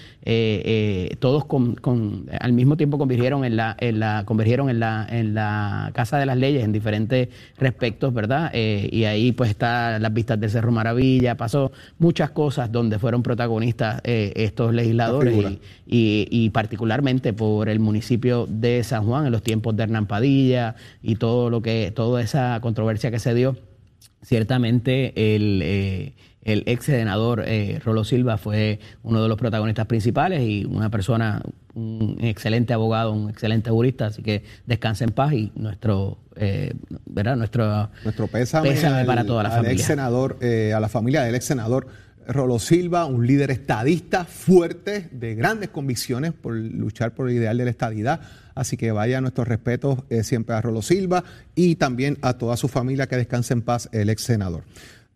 todos 1.20 1.44
con, 1.44 2.30
al 2.40 2.54
mismo 2.54 2.78
tiempo 2.78 2.98
convirgieron 2.98 3.44
en 3.44 3.58
la, 3.58 3.76
en 3.80 4.00
la, 4.00 4.24
convergieron 4.26 4.70
en 4.70 4.80
la, 4.80 5.06
en 5.10 5.34
la 5.34 5.92
Casa 5.94 6.18
de 6.18 6.26
las 6.26 6.38
Leyes 6.38 6.64
en 6.64 6.72
diferentes 6.72 7.28
respectos, 7.58 8.14
¿verdad? 8.14 8.54
y 8.54 9.04
ahí 9.04 9.34
pues 9.34 9.50
está 9.50 10.00
las 10.00 10.14
vistas 10.14 10.40
del 10.40 10.50
Cerro 10.50 10.72
Maravilla, 10.72 11.36
pasó 11.36 11.74
muchas 12.00 12.32
cosas 12.32 12.72
donde 12.72 13.00
fueron 13.00 13.22
protagonistas 13.22 14.00
estos 14.06 14.74
legisladores 14.74 15.58
y, 15.86 16.28
y 16.32 16.53
particularmente 16.54 17.34
por 17.34 17.68
el 17.68 17.80
municipio 17.82 18.46
de 18.48 18.84
San 18.84 19.06
Juan 19.06 19.26
en 19.26 19.32
los 19.32 19.44
tiempos 19.44 19.76
de 19.76 19.84
Hernán 19.84 20.06
Padilla 20.06 20.76
y 21.02 21.16
todo 21.16 21.50
lo 21.50 21.62
que, 21.62 21.92
toda 21.94 22.22
esa 22.22 22.60
controversia 22.62 23.12
que 23.12 23.20
se 23.20 23.34
dio. 23.34 23.58
Ciertamente 24.22 25.36
el, 25.36 25.60
eh, 25.62 26.14
el 26.44 26.64
ex 26.66 26.86
senador 26.86 27.44
eh, 27.46 27.82
Rolo 27.84 28.06
Silva 28.06 28.38
fue 28.38 28.80
uno 29.02 29.22
de 29.22 29.28
los 29.28 29.38
protagonistas 29.38 29.86
principales 29.88 30.42
y 30.44 30.64
una 30.64 30.90
persona, 30.90 31.42
un 31.74 32.18
excelente 32.22 32.74
abogado, 32.74 33.12
un 33.12 33.30
excelente 33.30 33.70
jurista, 33.70 34.06
así 34.06 34.22
que 34.22 34.44
descanse 34.66 35.04
en 35.04 35.10
paz 35.10 35.34
y 35.34 35.52
nuestro, 35.56 36.20
eh, 36.38 36.74
¿verdad? 37.06 37.36
Nuestro, 37.36 37.90
nuestro 38.06 38.28
pésame, 38.28 39.04
para 39.06 39.26
toda 39.26 39.44
la 39.44 39.50
familia. 39.50 39.74
Ex 39.74 39.84
senador, 39.84 40.38
a 40.42 40.80
la 40.80 40.88
familia 40.88 41.24
del 41.24 41.36
ex 41.36 41.44
senador 41.44 41.88
Rolo 42.28 42.60
Silva, 42.60 43.06
un 43.06 43.26
líder 43.28 43.52
estadista 43.52 44.26
fuerte, 44.26 45.10
de 45.12 45.36
grandes 45.36 45.70
convicciones 45.70 46.34
por 46.34 46.54
luchar 46.54 47.14
por 47.14 47.30
el 47.30 47.36
ideal 47.36 47.58
de 47.58 47.66
la 47.66 47.72
estadidad. 47.72 48.22
Así 48.56 48.78
que 48.78 48.92
vaya 48.92 49.22
nuestros 49.22 49.48
respetos 49.48 50.00
eh, 50.10 50.24
siempre 50.24 50.56
a 50.56 50.62
Rolo 50.62 50.82
Silva 50.82 51.24
y 51.56 51.76
también 51.76 52.18
a 52.22 52.38
toda 52.38 52.58
su 52.58 52.68
familia 52.68 53.08
que 53.08 53.18
descanse 53.18 53.54
en 53.54 53.62
paz, 53.62 53.90
el 53.92 54.10
ex 54.10 54.24
senador. 54.24 54.64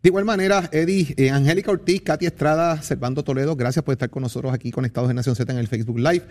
De 0.02 0.10
igual 0.10 0.24
manera, 0.24 0.68
Eddie, 0.70 1.14
eh, 1.16 1.30
Angélica 1.30 1.72
Ortiz, 1.72 2.02
Katy 2.02 2.26
Estrada, 2.26 2.80
Servando 2.82 3.24
Toledo, 3.24 3.56
gracias 3.56 3.84
por 3.84 3.92
estar 3.92 4.10
con 4.10 4.22
nosotros 4.22 4.52
aquí 4.52 4.70
conectados 4.70 5.10
en 5.10 5.16
Nación 5.16 5.34
Z 5.34 5.52
en 5.52 5.58
el 5.58 5.66
Facebook 5.66 5.98
Live. 5.98 6.22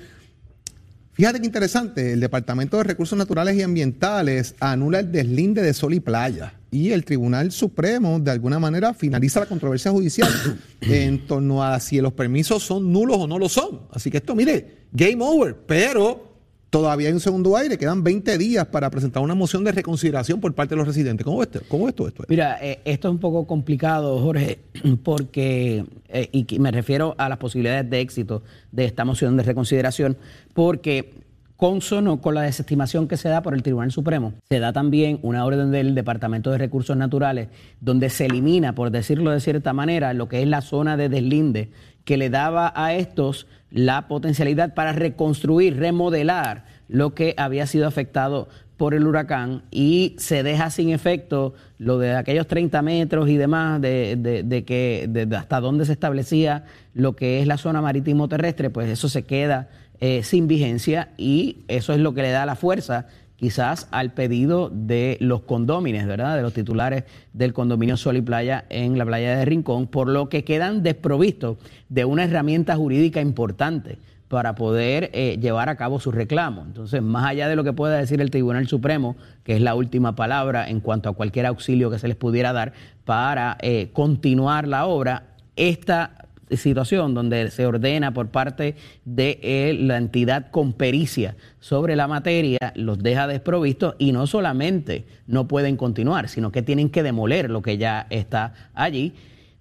Fíjate 1.18 1.40
qué 1.40 1.48
interesante, 1.48 2.14
el 2.14 2.20
Departamento 2.20 2.78
de 2.78 2.84
Recursos 2.84 3.18
Naturales 3.18 3.56
y 3.56 3.64
Ambientales 3.64 4.54
anula 4.60 5.00
el 5.00 5.12
deslinde 5.12 5.64
de 5.64 5.74
sol 5.74 5.96
y 5.96 6.00
playa 6.00 6.54
y 6.70 6.92
el 6.92 7.06
Tribunal 7.06 7.52
Supremo 7.52 8.20
de 8.20 8.30
alguna 8.30 8.60
manera 8.60 8.94
finaliza 8.94 9.40
la 9.40 9.48
controversia 9.48 9.90
judicial 9.90 10.30
en 10.82 11.26
torno 11.26 11.64
a 11.64 11.80
si 11.80 12.00
los 12.02 12.14
permisos 12.14 12.62
son 12.62 12.94
nulos 12.94 13.18
o 13.18 13.26
no 13.26 13.40
lo 13.40 13.50
son. 13.50 13.88
Así 13.92 14.12
que 14.12 14.18
esto, 14.18 14.36
mire, 14.36 14.86
game 14.92 15.18
over, 15.22 15.56
pero 15.56 16.27
todavía 16.70 17.08
hay 17.08 17.14
un 17.14 17.20
segundo 17.20 17.56
aire, 17.56 17.78
quedan 17.78 18.04
20 18.04 18.38
días 18.38 18.66
para 18.68 18.90
presentar 18.90 19.24
una 19.24 19.36
moción 19.36 19.64
de 19.64 19.72
reconsideración 19.72 20.40
por 20.40 20.54
parte 20.54 20.76
de 20.76 20.78
los 20.78 20.88
residentes. 20.88 21.26
¿Cómo 21.26 21.42
es 21.42 21.48
esto? 21.48 21.62
¿Cómo 21.68 21.88
esto, 21.88 22.08
esto? 22.08 22.24
Mira, 22.28 22.58
eh, 22.62 22.80
esto 22.86 23.08
es 23.08 23.12
un 23.14 23.20
poco 23.20 23.48
complicado, 23.48 24.20
Jorge, 24.20 24.60
porque, 25.04 25.86
eh, 26.10 26.30
y 26.32 26.60
me 26.60 26.72
refiero 26.72 27.16
a 27.18 27.30
las 27.30 27.38
posibilidades 27.38 27.90
de 27.90 28.00
éxito 28.02 28.44
de 28.72 28.86
esta 28.86 29.06
moción 29.06 29.38
de 29.38 29.44
reconsideración, 29.44 30.18
porque 30.54 31.14
consono 31.56 32.22
con 32.22 32.36
la 32.36 32.44
desestimación 32.44 33.08
que 33.08 33.18
se 33.18 33.30
da 33.30 33.42
por 33.42 33.56
el 33.56 33.64
Tribunal 33.64 33.92
Supremo, 33.92 34.34
se 34.48 34.60
da 34.60 34.72
también 34.72 35.20
una 35.24 35.44
orden 35.44 35.72
del 35.72 35.96
Departamento 35.96 36.52
de 36.52 36.60
Recursos 36.60 36.96
Naturales 36.96 37.48
donde 37.82 38.12
se 38.12 38.28
elimina, 38.28 38.76
por 38.76 38.92
decirlo 38.92 39.32
de 39.32 39.40
cierta 39.40 39.74
manera, 39.74 40.14
lo 40.14 40.30
que 40.30 40.44
es 40.44 40.48
la 40.48 40.62
zona 40.62 40.98
de 40.98 41.10
deslinde 41.10 41.72
que 42.08 42.16
le 42.16 42.30
daba 42.30 42.72
a 42.74 42.94
estos 42.94 43.48
la 43.70 44.08
potencialidad 44.08 44.74
para 44.74 44.94
reconstruir, 44.94 45.76
remodelar 45.76 46.64
lo 46.88 47.14
que 47.14 47.36
había 47.38 47.68
sido 47.68 47.86
afectado 47.86 48.48
por 48.78 48.94
el 48.94 49.06
huracán. 49.06 49.64
Y 49.72 50.16
se 50.18 50.42
deja 50.42 50.70
sin 50.70 50.92
efecto 50.92 51.54
lo 51.80 52.00
de 52.00 52.16
aquellos 52.16 52.48
30 52.48 52.82
metros 52.82 53.28
y 53.28 53.36
demás 53.36 53.82
de, 53.82 54.64
que 54.66 55.28
hasta 55.36 55.60
dónde 55.60 55.86
se 55.86 55.92
establecía 55.92 56.64
lo 56.94 57.14
que 57.18 57.42
es 57.42 57.46
la 57.46 57.58
zona 57.58 57.82
marítimo 57.82 58.30
terrestre, 58.30 58.70
pues 58.70 58.88
eso 58.88 59.10
se 59.10 59.24
queda 59.24 59.68
eh, 60.00 60.24
sin 60.24 60.48
vigencia 60.48 61.10
y 61.18 61.58
eso 61.68 61.92
es 61.92 62.00
lo 62.00 62.14
que 62.14 62.22
le 62.22 62.32
da 62.32 62.46
la 62.46 62.56
fuerza 62.56 63.08
quizás 63.38 63.88
al 63.92 64.12
pedido 64.12 64.70
de 64.70 65.18
los 65.22 65.42
condómines, 65.44 66.06
¿verdad? 66.06 66.36
De 66.36 66.42
los 66.42 66.54
titulares 66.54 67.06
del 67.34 67.54
condominio 67.54 67.96
Sol 67.96 68.18
y 68.18 68.22
Playa 68.22 68.66
en 68.70 68.98
la 68.98 69.06
playa 69.06 69.38
de 69.38 69.46
Rincón, 69.46 69.88
por 69.88 70.10
lo 70.10 70.28
que 70.28 70.44
quedan 70.44 70.84
desprovistos 70.84 71.58
de 71.88 72.04
una 72.04 72.26
herramienta 72.26 72.76
jurídica 72.76 73.22
importante 73.22 74.00
para 74.28 74.56
poder 74.56 75.10
eh, 75.14 75.38
llevar 75.40 75.70
a 75.70 75.78
cabo 75.78 76.00
su 76.00 76.12
reclamo. 76.12 76.64
Entonces, 76.64 77.02
más 77.02 77.26
allá 77.26 77.48
de 77.48 77.56
lo 77.56 77.64
que 77.64 77.72
pueda 77.72 77.98
decir 77.98 78.20
el 78.20 78.30
Tribunal 78.30 78.68
Supremo, 78.68 79.16
que 79.44 79.56
es 79.56 79.62
la 79.62 79.74
última 79.74 80.16
palabra 80.16 80.68
en 80.70 80.82
cuanto 80.82 81.08
a 81.08 81.14
cualquier 81.14 81.46
auxilio 81.46 81.90
que 81.90 82.00
se 82.00 82.08
les 82.10 82.18
pudiera 82.18 82.52
dar 82.52 82.74
para 83.06 83.58
eh, 83.62 83.90
continuar 83.94 84.68
la 84.68 84.86
obra, 84.86 85.28
esta 85.56 86.27
situación 86.56 87.14
donde 87.14 87.52
se 87.52 87.66
ordena 87.66 88.14
por 88.14 88.30
parte 88.30 88.76
de 89.06 89.40
eh, 89.42 89.76
la 89.80 89.98
entidad 89.98 90.50
con 90.52 90.74
pericia 90.74 91.36
sobre 91.60 91.96
la 91.96 92.08
materia, 92.08 92.74
los 92.76 93.00
deja 93.00 93.28
desprovistos 93.28 93.96
y 93.98 94.12
no 94.12 94.28
solamente 94.28 95.06
no 95.28 95.48
pueden 95.48 95.76
continuar, 95.76 96.30
sino 96.30 96.52
que 96.52 96.62
tienen 96.62 96.90
que 96.90 97.04
demoler 97.04 97.50
lo 97.50 97.62
que 97.62 97.78
ya 97.78 98.08
está 98.10 98.54
allí 98.74 99.14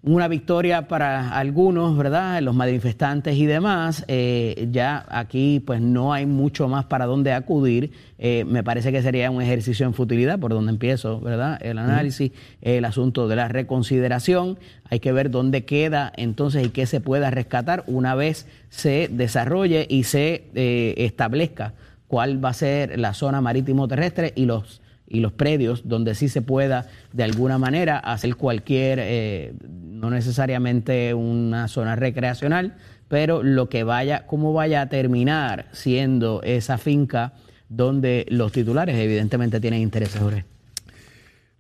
una 0.07 0.29
victoria 0.29 0.87
para 0.87 1.37
algunos, 1.37 1.97
¿verdad? 1.97 2.41
Los 2.41 2.55
manifestantes 2.55 3.35
y 3.37 3.45
demás. 3.45 4.05
Eh, 4.07 4.69
ya 4.71 5.05
aquí 5.09 5.59
pues 5.59 5.81
no 5.81 6.13
hay 6.13 6.27
mucho 6.27 6.69
más 6.69 6.85
para 6.85 7.07
dónde 7.07 7.33
acudir. 7.33 7.91
Eh, 8.19 8.45
me 8.47 8.63
parece 8.63 8.93
que 8.93 9.03
sería 9.03 9.33
un 9.33 9.43
ejercicio 9.43 9.85
en 9.85 9.95
futilidad 9.95 10.39
por 10.39 10.53
donde 10.53 10.71
empiezo, 10.71 11.21
¿verdad? 11.21 11.59
El 11.61 11.79
análisis, 11.79 12.31
el 12.63 12.85
asunto 12.85 13.27
de 13.27 13.35
la 13.35 13.49
reconsideración. 13.49 14.61
Hay 14.89 15.01
que 15.01 15.11
ver 15.11 15.31
dónde 15.31 15.65
queda 15.65 16.13
entonces 16.17 16.65
y 16.65 16.71
qué 16.71 16.87
se 16.87 17.01
pueda 17.01 17.31
rescatar 17.31 17.83
una 17.89 18.15
vez 18.15 18.47
se 18.69 19.09
desarrolle 19.11 19.89
y 19.91 20.05
se 20.05 20.45
eh, 20.55 20.95
establezca 20.99 21.75
cuál 22.07 22.45
va 22.45 22.51
a 22.51 22.55
ser 22.55 22.97
la 22.97 23.13
zona 23.13 23.41
marítimo 23.41 23.89
terrestre 23.89 24.33
y 24.37 24.47
los 24.47 24.81
y 25.09 25.21
los 25.21 25.33
predios 25.33 25.89
donde 25.89 26.15
sí 26.15 26.29
se 26.29 26.43
pueda 26.43 26.87
de 27.13 27.25
alguna 27.25 27.59
manera 27.59 27.99
hacer 27.99 28.37
cualquier, 28.37 28.99
eh, 29.01 29.55
no 29.69 30.11
necesariamente 30.11 31.15
una 31.15 31.69
zona 31.69 31.97
recreacional, 31.97 32.77
pero 33.09 33.43
lo 33.43 33.69
que 33.69 33.85
vaya, 33.85 34.27
cómo 34.27 34.53
vaya 34.53 34.83
a 34.83 34.89
terminar 34.89 35.67
siendo 35.73 36.43
esa 36.43 36.79
finca 36.79 37.35
donde 37.69 38.27
los 38.29 38.53
titulares 38.53 38.97
evidentemente 38.97 39.61
tienen 39.61 39.81
intereses, 39.81 40.21
Jorge. 40.21 40.56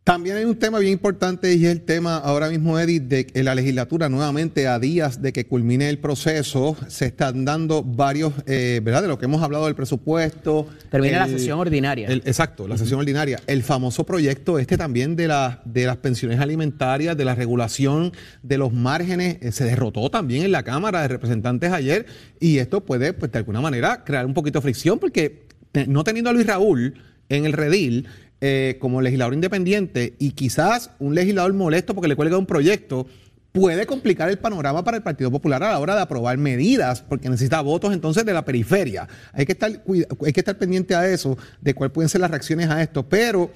También 0.07 0.37
hay 0.37 0.45
un 0.45 0.55
tema 0.55 0.79
bien 0.79 0.92
importante 0.92 1.53
y 1.53 1.66
es 1.66 1.73
el 1.73 1.81
tema 1.81 2.19
ahora 2.19 2.49
mismo, 2.49 2.79
Edith, 2.79 3.03
de 3.03 3.27
que 3.27 3.42
la 3.42 3.57
legislatura 3.57 4.09
nuevamente 4.09 4.69
a 4.69 4.79
días 4.79 5.21
de 5.21 5.33
que 5.33 5.49
culmine 5.49 5.88
el 5.88 5.99
proceso, 5.99 6.77
se 6.87 7.07
están 7.07 7.45
dando 7.45 7.83
varios, 7.83 8.33
eh, 8.47 8.81
¿verdad? 8.85 9.03
De 9.03 9.09
lo 9.09 9.19
que 9.19 9.25
hemos 9.25 9.42
hablado 9.42 9.64
del 9.64 9.75
presupuesto. 9.75 10.69
Termina 10.92 11.19
la 11.19 11.27
sesión 11.27 11.59
ordinaria. 11.59 12.09
exacto, 12.09 12.69
la 12.69 12.79
sesión 12.79 13.01
ordinaria. 13.01 13.40
El 13.49 13.64
famoso 13.64 14.07
proyecto 14.07 14.61
este 14.61 14.79
también 14.79 15.16
de, 15.16 15.27
la, 15.27 15.61
de 15.64 15.87
las 15.87 15.97
pensiones 15.97 16.38
alimentarias, 16.38 17.16
de 17.16 17.25
la 17.25 17.35
regulación 17.35 18.12
de 18.45 18.59
los 18.59 18.73
márgenes, 18.73 19.38
eh, 19.40 19.51
se 19.51 19.64
derrotó 19.64 20.09
también 20.09 20.45
en 20.45 20.53
la 20.53 20.62
Cámara 20.62 21.03
de 21.03 21.09
Representantes 21.09 21.73
ayer 21.73 22.07
y 22.38 22.59
esto 22.59 22.85
puede, 22.85 23.12
pues 23.12 23.33
de 23.33 23.38
alguna 23.38 23.61
manera, 23.61 24.05
crear 24.05 24.25
un 24.25 24.35
poquito 24.35 24.61
de 24.61 24.62
fricción 24.62 25.01
porque 25.01 25.47
no 25.88 26.05
teniendo 26.05 26.31
a 26.31 26.33
Luis 26.33 26.47
Raúl 26.47 26.95
en 27.29 27.45
el 27.45 27.53
redil, 27.53 28.07
eh, 28.40 28.77
como 28.81 29.01
legislador 29.01 29.35
independiente 29.35 30.14
y 30.18 30.33
quizás 30.33 30.90
un 30.99 31.14
legislador 31.14 31.55
molesto 31.55 31.94
porque 31.94 32.09
le 32.09 32.16
cuelga 32.16 32.37
un 32.37 32.46
proyecto, 32.46 33.07
puede 33.53 33.87
complicar 33.87 34.29
el 34.29 34.38
panorama 34.38 34.85
para 34.85 34.99
el 34.99 35.03
Partido 35.03 35.31
Popular 35.31 35.62
a 35.62 35.70
la 35.70 35.79
hora 35.79 35.94
de 35.94 36.03
aprobar 36.03 36.37
medidas, 36.37 37.01
porque 37.01 37.31
necesita 37.31 37.62
votos 37.62 37.94
entonces 37.94 38.27
de 38.27 38.35
la 38.35 38.44
periferia. 38.44 39.09
Hay 39.33 39.46
que 39.46 39.53
estar, 39.53 39.70
hay 39.70 40.33
que 40.33 40.40
estar 40.40 40.59
pendiente 40.59 40.94
a 40.94 41.09
eso, 41.09 41.38
de 41.62 41.72
cuáles 41.72 41.94
pueden 41.94 42.11
ser 42.11 42.20
las 42.20 42.31
reacciones 42.31 42.68
a 42.68 42.83
esto. 42.83 43.09
Pero 43.09 43.51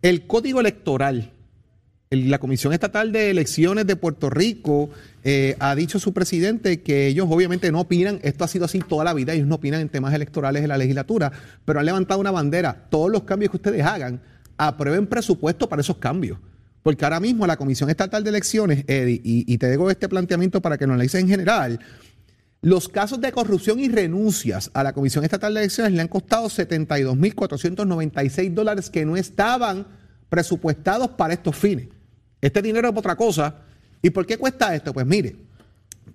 el 0.00 0.26
código 0.26 0.60
electoral 0.60 1.30
la 2.10 2.38
Comisión 2.38 2.72
Estatal 2.72 3.12
de 3.12 3.30
Elecciones 3.30 3.86
de 3.86 3.96
Puerto 3.96 4.30
Rico 4.30 4.88
eh, 5.24 5.56
ha 5.58 5.74
dicho 5.74 5.98
su 5.98 6.14
presidente 6.14 6.80
que 6.80 7.06
ellos 7.06 7.26
obviamente 7.28 7.70
no 7.70 7.80
opinan, 7.80 8.18
esto 8.22 8.44
ha 8.44 8.48
sido 8.48 8.64
así 8.64 8.78
toda 8.78 9.04
la 9.04 9.12
vida, 9.12 9.34
ellos 9.34 9.46
no 9.46 9.56
opinan 9.56 9.82
en 9.82 9.90
temas 9.90 10.14
electorales 10.14 10.62
de 10.62 10.68
la 10.68 10.78
legislatura, 10.78 11.30
pero 11.66 11.80
han 11.80 11.86
levantado 11.86 12.20
una 12.20 12.30
bandera, 12.30 12.86
todos 12.88 13.10
los 13.10 13.24
cambios 13.24 13.50
que 13.50 13.58
ustedes 13.58 13.84
hagan, 13.84 14.22
aprueben 14.56 15.06
presupuesto 15.06 15.68
para 15.68 15.82
esos 15.82 15.98
cambios. 15.98 16.38
Porque 16.82 17.04
ahora 17.04 17.20
mismo 17.20 17.46
la 17.46 17.58
Comisión 17.58 17.90
Estatal 17.90 18.24
de 18.24 18.30
Elecciones, 18.30 18.84
Eddie, 18.86 19.20
y, 19.22 19.58
te 19.58 19.70
digo 19.70 19.90
este 19.90 20.08
planteamiento 20.08 20.62
para 20.62 20.78
que 20.78 20.86
lo 20.86 20.94
analices 20.94 21.20
en 21.20 21.28
general, 21.28 21.78
los 22.62 22.88
casos 22.88 23.20
de 23.20 23.32
corrupción 23.32 23.80
y 23.80 23.90
renuncias 23.90 24.70
a 24.72 24.82
la 24.82 24.94
Comisión 24.94 25.24
Estatal 25.24 25.52
de 25.52 25.60
Elecciones 25.60 25.92
le 25.92 26.00
han 26.00 26.08
costado 26.08 26.48
72.496 26.48 28.54
dólares 28.54 28.88
que 28.88 29.04
no 29.04 29.18
estaban 29.18 29.86
presupuestados 30.30 31.10
para 31.10 31.34
estos 31.34 31.54
fines. 31.54 31.97
Este 32.40 32.62
dinero 32.62 32.90
es 32.90 32.96
otra 32.96 33.16
cosa. 33.16 33.56
¿Y 34.02 34.10
por 34.10 34.26
qué 34.26 34.36
cuesta 34.36 34.74
esto? 34.74 34.92
Pues 34.92 35.06
mire, 35.06 35.36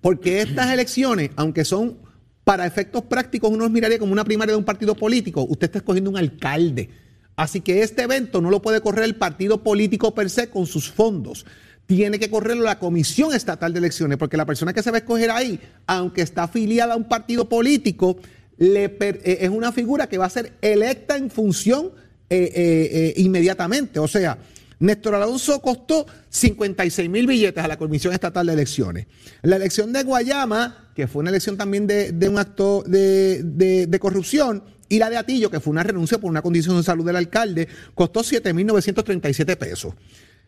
porque 0.01 0.41
estas 0.41 0.71
elecciones, 0.71 1.31
aunque 1.36 1.65
son 1.65 1.97
para 2.43 2.65
efectos 2.65 3.03
prácticos, 3.03 3.49
uno 3.51 3.63
los 3.63 3.71
miraría 3.71 3.99
como 3.99 4.12
una 4.12 4.23
primaria 4.23 4.53
de 4.53 4.57
un 4.57 4.65
partido 4.65 4.95
político, 4.95 5.45
usted 5.47 5.65
está 5.65 5.77
escogiendo 5.79 6.09
un 6.09 6.17
alcalde. 6.17 6.89
Así 7.36 7.62
que 7.62 7.81
este 7.81 8.03
evento 8.03 8.41
no 8.41 8.49
lo 8.49 8.62
puede 8.62 8.81
correr 8.81 9.05
el 9.05 9.15
partido 9.15 9.63
político 9.63 10.13
per 10.13 10.29
se 10.29 10.49
con 10.49 10.65
sus 10.65 10.91
fondos. 10.91 11.45
Tiene 11.86 12.19
que 12.19 12.29
correrlo 12.29 12.63
la 12.63 12.79
Comisión 12.79 13.33
Estatal 13.33 13.73
de 13.73 13.79
Elecciones, 13.79 14.17
porque 14.17 14.38
la 14.38 14.45
persona 14.45 14.73
que 14.73 14.83
se 14.83 14.91
va 14.91 14.97
a 14.97 14.99
escoger 14.99 15.31
ahí, 15.31 15.59
aunque 15.88 16.21
está 16.21 16.43
afiliada 16.43 16.93
a 16.93 16.97
un 16.97 17.05
partido 17.05 17.49
político, 17.49 18.17
eh, 18.59 19.39
es 19.41 19.49
una 19.49 19.71
figura 19.71 20.07
que 20.07 20.17
va 20.17 20.25
a 20.25 20.29
ser 20.29 20.53
electa 20.62 21.17
en 21.17 21.29
función 21.29 21.91
eh, 22.29 22.51
eh, 22.55 23.13
inmediatamente. 23.17 23.99
O 23.99 24.07
sea, 24.07 24.38
Néstor 24.83 25.15
Alonso 25.15 25.61
costó 25.61 26.05
56 26.29 27.09
mil 27.09 27.25
billetes 27.25 27.63
a 27.63 27.69
la 27.69 27.77
Comisión 27.77 28.13
Estatal 28.13 28.45
de 28.45 28.51
Elecciones. 28.51 29.07
La 29.41 29.55
elección 29.55 29.93
de 29.93 30.03
Guayama, 30.03 30.89
que 30.93 31.07
fue 31.07 31.21
una 31.21 31.29
elección 31.29 31.55
también 31.55 31.87
de, 31.87 32.27
un 32.27 32.37
acto 32.37 32.83
de, 32.85 33.97
corrupción, 34.01 34.61
y 34.89 34.99
la 34.99 35.09
de 35.09 35.15
Atillo, 35.15 35.49
que 35.49 35.61
fue 35.61 35.71
una 35.71 35.83
renuncia 35.83 36.17
por 36.17 36.29
una 36.29 36.41
condición 36.41 36.75
de 36.75 36.83
salud 36.83 37.05
del 37.05 37.15
alcalde, 37.15 37.69
costó 37.95 38.19
7.937 38.19 39.55
pesos. 39.55 39.93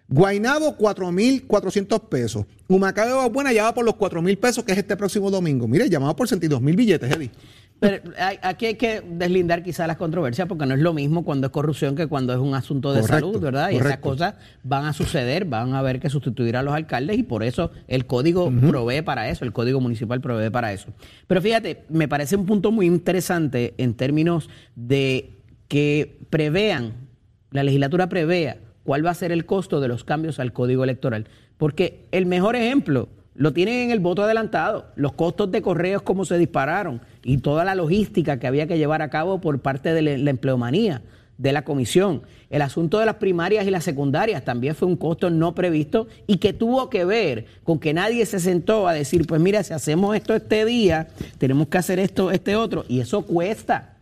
Guainabo, 0.07 0.77
4.400 0.77 2.09
pesos. 2.09 2.45
Humacao 2.67 3.23
de 3.23 3.29
Buena 3.29 3.51
ya 3.53 3.63
va 3.63 3.73
por 3.73 3.85
los 3.85 3.95
4.000 3.95 4.37
pesos, 4.37 4.63
que 4.63 4.71
es 4.71 4.77
este 4.77 4.95
próximo 4.95 5.31
domingo. 5.31 5.67
Mire, 5.67 5.89
llamado 5.89 6.15
por 6.15 6.27
62 6.27 6.61
mil 6.61 6.75
billetes, 6.75 7.11
Eddie. 7.11 7.31
Pero 7.79 8.11
aquí 8.41 8.67
hay 8.67 8.75
que 8.75 9.01
deslindar 9.01 9.61
quizás 9.61 9.85
las 9.85 9.97
controversias 9.97 10.47
porque 10.47 10.65
no 10.65 10.75
es 10.75 10.79
lo 10.79 10.93
mismo 10.93 11.25
cuando 11.25 11.47
es 11.47 11.51
corrupción 11.51 11.95
que 11.95 12.07
cuando 12.07 12.31
es 12.33 12.39
un 12.39 12.55
asunto 12.55 12.93
de 12.93 13.03
salud, 13.03 13.37
¿verdad? 13.39 13.69
Y 13.71 13.75
esas 13.75 13.97
cosas 13.97 14.35
van 14.63 14.85
a 14.85 14.93
suceder, 14.93 15.43
van 15.43 15.73
a 15.73 15.79
haber 15.79 15.99
que 15.99 16.09
sustituir 16.09 16.55
a 16.55 16.63
los 16.63 16.73
alcaldes 16.73 17.17
y 17.17 17.23
por 17.23 17.43
eso 17.43 17.71
el 17.87 18.05
código 18.05 18.49
provee 18.49 19.01
para 19.01 19.29
eso, 19.29 19.43
el 19.43 19.51
código 19.51 19.81
municipal 19.81 20.21
provee 20.21 20.49
para 20.49 20.71
eso. 20.71 20.87
Pero 21.27 21.41
fíjate, 21.41 21.83
me 21.89 22.07
parece 22.07 22.37
un 22.37 22.45
punto 22.45 22.71
muy 22.71 22.85
interesante 22.85 23.73
en 23.77 23.93
términos 23.93 24.49
de 24.75 25.33
que 25.67 26.19
prevean, 26.29 26.93
la 27.51 27.63
legislatura 27.63 28.07
prevea 28.07 28.57
cuál 28.85 29.05
va 29.05 29.09
a 29.09 29.15
ser 29.15 29.33
el 29.33 29.45
costo 29.45 29.81
de 29.81 29.89
los 29.89 30.05
cambios 30.05 30.39
al 30.39 30.53
código 30.53 30.85
electoral. 30.85 31.27
Porque 31.57 32.05
el 32.11 32.25
mejor 32.25 32.55
ejemplo 32.55 33.09
lo 33.33 33.51
tienen 33.51 33.81
en 33.81 33.91
el 33.91 33.99
voto 33.99 34.23
adelantado, 34.23 34.85
los 34.95 35.11
costos 35.11 35.51
de 35.51 35.61
correos 35.61 36.03
como 36.03 36.23
se 36.23 36.37
dispararon 36.37 37.01
y 37.21 37.39
toda 37.39 37.65
la 37.65 37.75
logística 37.75 38.39
que 38.39 38.47
había 38.47 38.67
que 38.67 38.77
llevar 38.77 39.01
a 39.01 39.09
cabo 39.09 39.41
por 39.41 39.59
parte 39.59 39.93
de 39.93 40.17
la 40.17 40.29
empleomanía 40.29 41.01
de 41.37 41.51
la 41.51 41.63
comisión. 41.63 42.21
El 42.49 42.61
asunto 42.61 42.99
de 42.99 43.05
las 43.05 43.15
primarias 43.15 43.67
y 43.67 43.71
las 43.71 43.83
secundarias 43.83 44.45
también 44.45 44.75
fue 44.75 44.87
un 44.87 44.95
costo 44.95 45.29
no 45.29 45.53
previsto 45.53 46.07
y 46.27 46.37
que 46.37 46.53
tuvo 46.53 46.89
que 46.89 47.03
ver 47.03 47.45
con 47.63 47.79
que 47.79 47.93
nadie 47.93 48.25
se 48.25 48.39
sentó 48.39 48.87
a 48.87 48.93
decir, 48.93 49.27
pues 49.27 49.41
mira, 49.41 49.63
si 49.63 49.73
hacemos 49.73 50.15
esto 50.15 50.33
este 50.33 50.63
día, 50.63 51.07
tenemos 51.37 51.67
que 51.67 51.77
hacer 51.77 51.99
esto 51.99 52.31
este 52.31 52.55
otro, 52.55 52.85
y 52.87 52.99
eso 52.99 53.23
cuesta. 53.23 53.97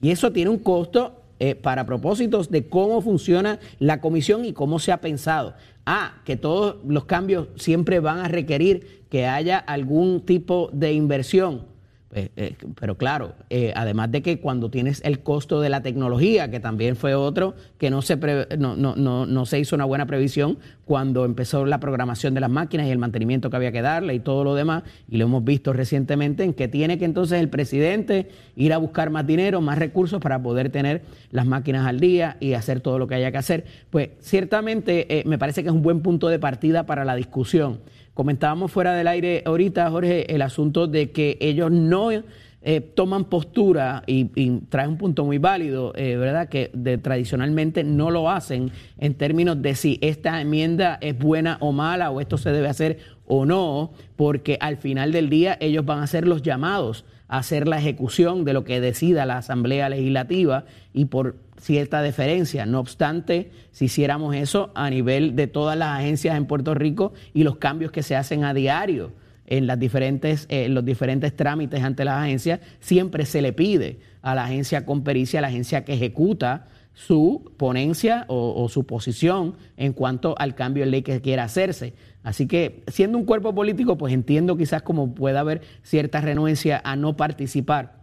Y 0.00 0.10
eso 0.10 0.30
tiene 0.30 0.50
un 0.50 0.58
costo 0.58 1.22
eh, 1.40 1.54
para 1.54 1.86
propósitos 1.86 2.50
de 2.50 2.68
cómo 2.68 3.00
funciona 3.00 3.58
la 3.78 4.00
comisión 4.00 4.44
y 4.44 4.52
cómo 4.52 4.78
se 4.78 4.92
ha 4.92 5.00
pensado. 5.00 5.54
Ah, 5.86 6.20
que 6.24 6.36
todos 6.36 6.76
los 6.86 7.04
cambios 7.04 7.48
siempre 7.56 8.00
van 8.00 8.18
a 8.18 8.28
requerir 8.28 9.04
que 9.08 9.26
haya 9.26 9.58
algún 9.58 10.20
tipo 10.20 10.70
de 10.72 10.92
inversión 10.92 11.77
eh, 12.10 12.30
eh, 12.36 12.56
pero 12.80 12.96
claro, 12.96 13.34
eh, 13.50 13.72
además 13.76 14.10
de 14.10 14.22
que 14.22 14.40
cuando 14.40 14.70
tienes 14.70 15.02
el 15.04 15.20
costo 15.20 15.60
de 15.60 15.68
la 15.68 15.82
tecnología, 15.82 16.50
que 16.50 16.58
también 16.58 16.96
fue 16.96 17.14
otro, 17.14 17.54
que 17.76 17.90
no 17.90 18.00
se, 18.00 18.16
no, 18.56 18.76
no, 18.76 18.96
no, 18.96 19.26
no, 19.26 19.46
se 19.46 19.58
hizo 19.58 19.76
una 19.76 19.84
buena 19.84 20.06
previsión 20.06 20.58
cuando 20.86 21.26
empezó 21.26 21.66
la 21.66 21.80
programación 21.80 22.32
de 22.32 22.40
las 22.40 22.48
máquinas 22.48 22.86
y 22.86 22.90
el 22.90 22.98
mantenimiento 22.98 23.50
que 23.50 23.56
había 23.56 23.72
que 23.72 23.82
darle 23.82 24.14
y 24.14 24.20
todo 24.20 24.42
lo 24.42 24.54
demás, 24.54 24.84
y 25.06 25.18
lo 25.18 25.26
hemos 25.26 25.44
visto 25.44 25.74
recientemente, 25.74 26.44
en 26.44 26.54
que 26.54 26.66
tiene 26.66 26.98
que 26.98 27.04
entonces 27.04 27.40
el 27.40 27.50
presidente 27.50 28.30
ir 28.56 28.72
a 28.72 28.78
buscar 28.78 29.10
más 29.10 29.26
dinero, 29.26 29.60
más 29.60 29.76
recursos 29.76 30.18
para 30.18 30.42
poder 30.42 30.70
tener 30.70 31.02
las 31.30 31.44
máquinas 31.44 31.86
al 31.86 32.00
día 32.00 32.38
y 32.40 32.54
hacer 32.54 32.80
todo 32.80 32.98
lo 32.98 33.06
que 33.06 33.16
haya 33.16 33.30
que 33.30 33.38
hacer. 33.38 33.64
Pues 33.90 34.10
ciertamente 34.20 35.24
me 35.26 35.36
parece 35.36 35.62
que 35.62 35.68
es 35.68 35.74
un 35.74 35.82
buen 35.82 36.00
punto 36.00 36.28
de 36.28 36.38
partida 36.38 36.86
para 36.86 37.04
la 37.04 37.14
discusión. 37.16 37.80
Comentábamos 38.18 38.72
fuera 38.72 38.94
del 38.94 39.06
aire 39.06 39.44
ahorita, 39.46 39.88
Jorge, 39.92 40.34
el 40.34 40.42
asunto 40.42 40.88
de 40.88 41.12
que 41.12 41.38
ellos 41.40 41.70
no 41.70 42.10
eh, 42.10 42.80
toman 42.80 43.26
postura 43.26 44.02
y, 44.08 44.24
trae 44.70 44.88
un 44.88 44.98
punto 44.98 45.24
muy 45.24 45.38
válido, 45.38 45.92
eh, 45.94 46.16
¿verdad? 46.16 46.48
Que 46.48 46.72
tradicionalmente 47.00 47.84
no 47.84 48.10
lo 48.10 48.28
hacen 48.28 48.72
en 48.98 49.14
términos 49.14 49.62
de 49.62 49.76
si 49.76 50.00
esta 50.02 50.40
enmienda 50.40 50.98
es 51.00 51.16
buena 51.16 51.58
o 51.60 51.70
mala 51.70 52.10
o 52.10 52.20
esto 52.20 52.38
se 52.38 52.50
debe 52.50 52.66
hacer 52.66 52.98
o 53.24 53.46
no, 53.46 53.92
porque 54.16 54.58
al 54.60 54.78
final 54.78 55.12
del 55.12 55.30
día 55.30 55.56
ellos 55.60 55.84
van 55.84 56.00
a 56.00 56.08
ser 56.08 56.26
los 56.26 56.42
llamados 56.42 57.04
a 57.28 57.38
hacer 57.38 57.68
la 57.68 57.78
ejecución 57.78 58.44
de 58.44 58.52
lo 58.52 58.64
que 58.64 58.80
decida 58.80 59.26
la 59.26 59.36
Asamblea 59.36 59.88
Legislativa 59.90 60.64
y 60.92 61.04
por 61.04 61.36
cierta 61.58 62.02
deferencia. 62.02 62.66
No 62.66 62.80
obstante, 62.80 63.50
si 63.72 63.86
hiciéramos 63.86 64.34
eso 64.34 64.70
a 64.74 64.90
nivel 64.90 65.36
de 65.36 65.46
todas 65.46 65.76
las 65.76 65.98
agencias 65.98 66.36
en 66.36 66.46
Puerto 66.46 66.74
Rico 66.74 67.12
y 67.34 67.42
los 67.42 67.56
cambios 67.56 67.92
que 67.92 68.02
se 68.02 68.16
hacen 68.16 68.44
a 68.44 68.54
diario 68.54 69.12
en 69.46 69.66
las 69.66 69.78
diferentes, 69.78 70.46
eh, 70.50 70.68
los 70.68 70.84
diferentes 70.84 71.34
trámites 71.34 71.82
ante 71.82 72.04
las 72.04 72.22
agencias, 72.22 72.60
siempre 72.80 73.24
se 73.24 73.42
le 73.42 73.52
pide 73.52 73.98
a 74.22 74.34
la 74.34 74.44
agencia 74.44 74.84
con 74.84 75.02
pericia, 75.02 75.38
a 75.38 75.42
la 75.42 75.48
agencia 75.48 75.84
que 75.84 75.94
ejecuta 75.94 76.66
su 76.92 77.52
ponencia 77.56 78.24
o, 78.26 78.68
su 78.68 78.84
posición 78.84 79.54
en 79.76 79.92
cuanto 79.92 80.34
al 80.36 80.56
cambio 80.56 80.84
de 80.84 80.90
ley 80.90 81.02
que 81.02 81.20
quiera 81.20 81.44
hacerse. 81.44 81.94
Así 82.24 82.48
que 82.48 82.82
siendo 82.88 83.16
un 83.16 83.24
cuerpo 83.24 83.54
político, 83.54 83.96
pues 83.96 84.12
entiendo 84.12 84.56
quizás 84.56 84.82
como 84.82 85.14
pueda 85.14 85.40
haber 85.40 85.62
cierta 85.84 86.20
renuencia 86.20 86.80
a 86.84 86.96
no 86.96 87.16
participar 87.16 87.97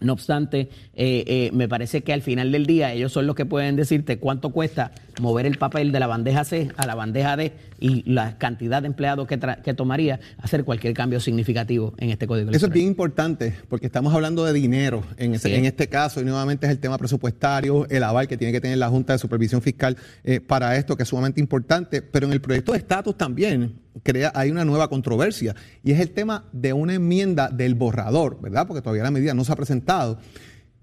no 0.00 0.12
obstante, 0.12 0.68
eh, 0.94 1.24
eh, 1.26 1.50
me 1.52 1.68
parece 1.68 2.02
que 2.02 2.12
al 2.12 2.22
final 2.22 2.52
del 2.52 2.66
día 2.66 2.92
ellos 2.92 3.12
son 3.12 3.26
los 3.26 3.36
que 3.36 3.46
pueden 3.46 3.76
decirte 3.76 4.18
cuánto 4.18 4.50
cuesta 4.50 4.92
mover 5.20 5.46
el 5.46 5.58
papel 5.58 5.92
de 5.92 6.00
la 6.00 6.06
bandeja 6.06 6.44
C 6.44 6.70
a 6.76 6.86
la 6.86 6.94
bandeja 6.94 7.36
D 7.36 7.52
y 7.80 8.08
la 8.10 8.38
cantidad 8.38 8.82
de 8.82 8.88
empleados 8.88 9.26
que, 9.26 9.38
que 9.64 9.74
tomaría 9.74 10.20
hacer 10.38 10.64
cualquier 10.64 10.94
cambio 10.94 11.18
significativo 11.18 11.94
en 11.98 12.10
este 12.10 12.26
código. 12.26 12.50
Eso 12.50 12.66
es 12.66 12.72
bien 12.72 12.86
importante 12.86 13.54
porque 13.68 13.86
estamos 13.86 14.14
hablando 14.14 14.44
de 14.44 14.52
dinero 14.52 15.02
en, 15.16 15.34
en, 15.34 15.64
este 15.64 15.88
caso 15.88 16.20
y 16.20 16.24
nuevamente 16.24 16.66
es 16.66 16.72
el 16.72 16.78
tema 16.78 16.98
presupuestario, 16.98 17.88
el 17.88 18.02
aval 18.02 18.28
que 18.28 18.36
tiene 18.36 18.52
que 18.52 18.60
tener 18.60 18.78
la 18.78 18.88
Junta 18.88 19.14
de 19.14 19.18
Supervisión 19.18 19.62
Fiscal 19.62 19.96
eh, 20.24 20.40
para 20.40 20.76
esto 20.76 20.96
que 20.96 21.04
es 21.04 21.08
sumamente 21.08 21.40
importante, 21.40 22.02
pero 22.02 22.26
en 22.26 22.32
el 22.32 22.40
proyecto 22.40 22.72
de 22.72 22.78
estatus 22.78 23.16
también 23.16 23.80
crea, 24.02 24.30
hay 24.34 24.50
una 24.50 24.64
nueva 24.64 24.88
controversia 24.88 25.54
y 25.82 25.92
es 25.92 26.00
el 26.00 26.10
tema 26.10 26.44
de 26.52 26.72
una 26.72 26.94
enmienda 26.94 27.48
del 27.48 27.74
borrador, 27.74 28.40
¿verdad? 28.40 28.66
Porque 28.66 28.82
todavía 28.82 29.02
la 29.02 29.10
medida 29.10 29.34
no 29.34 29.44
se 29.44 29.52
ha 29.52 29.56
presentado, 29.56 30.18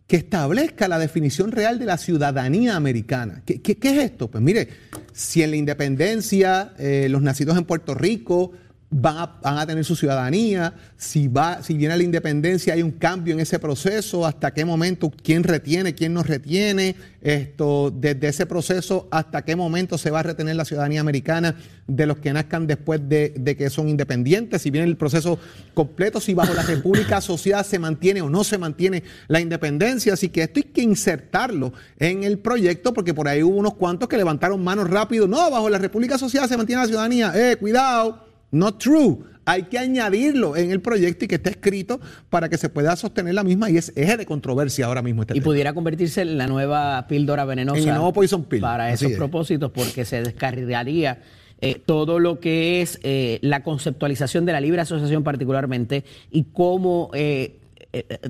que 0.07 0.15
establezca 0.15 0.87
la 0.87 0.99
definición 0.99 1.51
real 1.51 1.79
de 1.79 1.85
la 1.85 1.97
ciudadanía 1.97 2.77
americana. 2.77 3.43
¿Qué, 3.45 3.61
es 3.81 3.97
esto? 3.97 4.29
Pues 4.29 4.41
mire, 4.41 4.69
si 5.11 5.43
en 5.43 5.51
la 5.51 5.57
independencia 5.57 6.73
eh, 6.79 7.07
los 7.09 7.21
nacidos 7.21 7.57
en 7.57 7.65
Puerto 7.65 7.93
Rico 7.93 8.53
van 8.89 9.29
a, 9.43 9.65
tener 9.65 9.83
su 9.83 9.97
ciudadanía, 9.97 10.73
si, 10.95 11.27
va, 11.27 11.61
si 11.61 11.75
viene 11.75 11.97
la 11.97 12.03
independencia 12.03 12.73
hay 12.73 12.81
un 12.81 12.91
cambio 12.91 13.33
en 13.33 13.41
ese 13.41 13.59
proceso, 13.59 14.25
hasta 14.25 14.53
qué 14.53 14.63
momento, 14.63 15.11
quién 15.23 15.43
retiene, 15.43 15.93
quién 15.93 16.13
no 16.13 16.23
retiene, 16.23 16.95
esto, 17.21 17.91
desde 17.93 18.29
ese 18.29 18.45
proceso 18.45 19.09
hasta 19.11 19.43
qué 19.43 19.57
momento 19.57 19.97
se 19.97 20.09
va 20.09 20.21
a 20.21 20.23
retener 20.23 20.55
la 20.55 20.63
ciudadanía 20.63 21.01
americana 21.01 21.55
de 21.85 22.05
los 22.05 22.19
que 22.19 22.31
nazcan 22.31 22.65
después 22.65 23.01
de, 23.09 23.55
que 23.57 23.69
son 23.69 23.89
independientes, 23.89 24.61
si 24.61 24.71
viene 24.71 24.87
el 24.87 24.95
proceso 24.95 25.37
completo, 25.73 26.21
si 26.21 26.33
bajo 26.33 26.53
la 26.53 26.63
República 26.63 27.19
Social 27.27 27.65
se 27.65 27.79
mantiene 27.79 28.21
o 28.21 28.29
no 28.29 28.45
se 28.45 28.57
mantiene 28.57 29.03
la 29.27 29.41
independencia, 29.41 30.13
así 30.13 30.29
que 30.29 30.43
esto 30.43 30.61
hay 30.61 30.71
que 30.71 30.81
insertarlo 30.81 31.73
en 31.99 32.23
el 32.23 32.39
proyecto 32.39 32.93
porque 32.93 33.13
por 33.13 33.27
ahí 33.27 33.43
hubo 33.43 33.57
unos 33.57 33.73
cuantos 33.73 34.07
que 34.07 34.15
levantaron 34.15 34.63
manos 34.63 34.89
rápido, 34.89 35.27
no, 35.27 35.51
bajo 35.51 35.69
la 35.69 35.77
República 35.77 36.17
Social 36.17 36.47
se 36.47 36.55
mantiene 36.55 36.83
la 36.83 36.87
ciudadanía, 36.87 37.33
eh, 37.35 37.57
cuidado 37.57 38.26
Not 38.51 38.79
true. 38.79 39.19
hay 39.47 39.63
que 39.63 39.79
añadirlo 39.79 40.57
en 40.57 40.71
el 40.71 40.81
proyecto 40.81 41.23
y 41.23 41.27
que 41.29 41.35
esté 41.35 41.51
escrito 41.51 42.01
para 42.29 42.49
que 42.49 42.57
se 42.57 42.67
pueda 42.67 42.95
sostener 42.97 43.33
la 43.33 43.45
misma 43.45 43.69
y 43.69 43.77
es 43.77 43.93
eje 43.95 44.17
de 44.17 44.25
controversia 44.25 44.87
ahora 44.87 45.01
mismo. 45.01 45.21
Este 45.21 45.37
y 45.37 45.41
pudiera 45.41 45.73
convertirse 45.73 46.21
en 46.21 46.37
la 46.37 46.47
nueva 46.47 47.07
píldora 47.07 47.45
venenosa. 47.45 47.81
En 47.81 47.87
el 47.87 47.95
nuevo 47.95 48.11
poison 48.11 48.43
pill. 48.43 48.59
Para 48.59 48.91
esos 48.91 49.13
propósitos, 49.13 49.71
porque 49.71 50.03
se 50.03 50.21
descarrilaría 50.21 51.21
eh, 51.61 51.81
todo 51.83 52.19
lo 52.19 52.41
que 52.41 52.81
es 52.81 52.99
eh, 53.03 53.39
la 53.41 53.63
conceptualización 53.63 54.45
de 54.45 54.51
la 54.51 54.59
libre 54.59 54.81
asociación 54.81 55.23
particularmente 55.23 56.03
y 56.29 56.45
cómo... 56.51 57.09
Eh, 57.13 57.59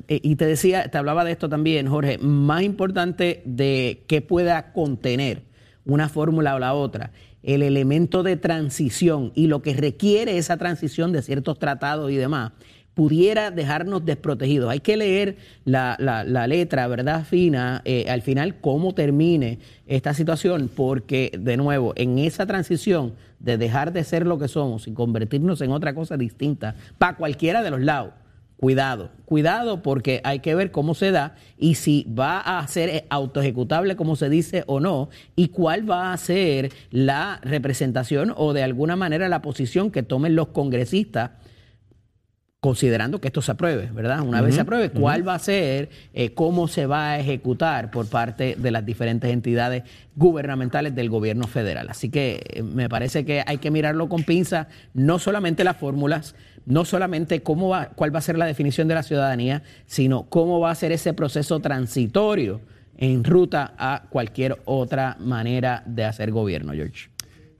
y 0.08 0.36
te 0.36 0.46
decía, 0.46 0.90
te 0.90 0.98
hablaba 0.98 1.26
de 1.26 1.32
esto 1.32 1.50
también, 1.50 1.88
Jorge, 1.88 2.20
más 2.20 2.62
importante 2.62 3.42
de 3.44 4.04
qué 4.08 4.22
pueda 4.22 4.72
contener 4.72 5.42
una 5.84 6.08
fórmula 6.10 6.56
o 6.56 6.60
la 6.60 6.74
otra, 6.74 7.12
el 7.48 7.64
elemento 7.64 8.24
de 8.24 8.36
transición 8.36 9.32
y 9.34 9.48
lo 9.48 9.62
que 9.62 9.74
requiere 9.74 10.38
esa 10.38 10.58
transición 10.58 11.14
de 11.14 11.22
ciertos 11.22 11.58
tratados 11.58 12.12
y 12.12 12.18
demás, 12.18 12.52
pudiera 12.94 13.52
dejarnos 13.52 14.04
desprotegidos. 14.04 14.70
Hay 14.70 14.82
que 14.82 14.98
leer 14.98 15.38
la, 15.64 15.96
letra, 16.48 16.88
¿verdad? 16.88 17.24
Fina, 17.24 17.82
eh, 17.86 18.06
al 18.10 18.22
final, 18.22 18.60
cómo 18.60 18.94
termine 18.94 19.60
esta 19.86 20.14
situación, 20.14 20.70
porque, 20.76 21.32
de 21.40 21.56
nuevo, 21.56 21.94
en 21.96 22.20
esa 22.20 22.46
transición 22.46 23.14
de 23.40 23.58
dejar 23.58 23.94
de 23.94 24.04
ser 24.04 24.26
lo 24.26 24.38
que 24.38 24.50
somos 24.50 24.88
y 24.88 24.92
convertirnos 24.92 25.62
en 25.62 25.72
otra 25.72 25.96
cosa 25.96 26.18
distinta, 26.18 26.76
para 26.98 27.16
cualquiera 27.16 27.64
de 27.64 27.70
los 27.70 27.80
lados, 27.82 28.12
cuidado, 28.58 29.12
cuidado 29.26 29.84
porque 29.84 30.20
hay 30.24 30.40
que 30.40 30.56
ver 30.56 30.72
cómo 30.72 30.96
se 30.96 31.12
da 31.12 31.36
y 31.58 31.76
si 31.76 32.06
va 32.18 32.40
a 32.40 32.68
ser 32.68 33.06
autoejecutable 33.10 33.96
como 33.96 34.16
se 34.16 34.30
dice 34.30 34.64
o 34.68 34.80
no 34.80 35.10
y 35.36 35.50
cuál 35.50 35.90
va 35.90 36.12
a 36.12 36.18
ser 36.18 36.72
la 36.90 37.40
representación 37.44 38.34
o 38.36 38.54
de 38.54 38.64
alguna 38.64 38.96
manera 38.96 39.30
la 39.30 39.42
posición 39.42 39.92
que 39.92 40.04
tomen 40.04 40.36
los 40.36 40.48
congresistas 40.50 41.32
considerando 42.60 43.22
que 43.22 43.28
esto 43.28 43.42
se 43.42 43.52
apruebe, 43.52 43.90
¿verdad? 43.94 44.22
Una 44.22 44.42
vez 44.42 44.56
se 44.56 44.62
apruebe, 44.62 44.90
¿cuál 44.90 45.28
va 45.28 45.36
a 45.36 45.40
ser, 45.40 45.90
eh, 46.14 46.34
cómo 46.34 46.68
se 46.68 46.88
va 46.88 47.12
a 47.12 47.20
ejecutar 47.20 47.92
por 47.92 48.10
parte 48.10 48.56
de 48.58 48.72
las 48.72 48.84
diferentes 48.84 49.32
entidades 49.32 49.84
gubernamentales 50.16 50.96
del 50.96 51.10
gobierno 51.10 51.46
federal? 51.46 51.88
Así 51.90 52.10
que 52.10 52.42
eh, 52.50 52.64
me 52.64 52.90
parece 52.90 53.26
que 53.26 53.44
hay 53.46 53.60
que 53.60 53.70
mirarlo 53.70 54.10
con 54.10 54.24
pinza, 54.24 54.70
no 54.96 55.20
solamente 55.20 55.64
las 55.64 55.78
fórmulas, 55.78 56.34
no 56.66 56.84
solamente 56.84 57.44
cómo 57.44 57.70
va, 57.70 57.90
cuál 57.90 58.14
va 58.14 58.20
a 58.20 58.24
ser 58.24 58.40
la 58.40 58.48
definición 58.48 58.88
de 58.88 58.96
la 58.96 59.04
ciudadanía, 59.04 59.62
sino 59.86 60.24
cómo 60.24 60.60
va 60.60 60.72
a 60.72 60.76
ser 60.76 60.92
ese 60.92 61.14
proceso 61.14 61.60
transitorio 61.60 62.62
en 62.98 63.24
ruta 63.24 63.76
a 63.78 64.06
cualquier 64.10 64.58
otra 64.66 65.16
manera 65.20 65.84
de 65.86 66.06
hacer 66.06 66.32
gobierno, 66.32 66.74
George. 66.74 67.10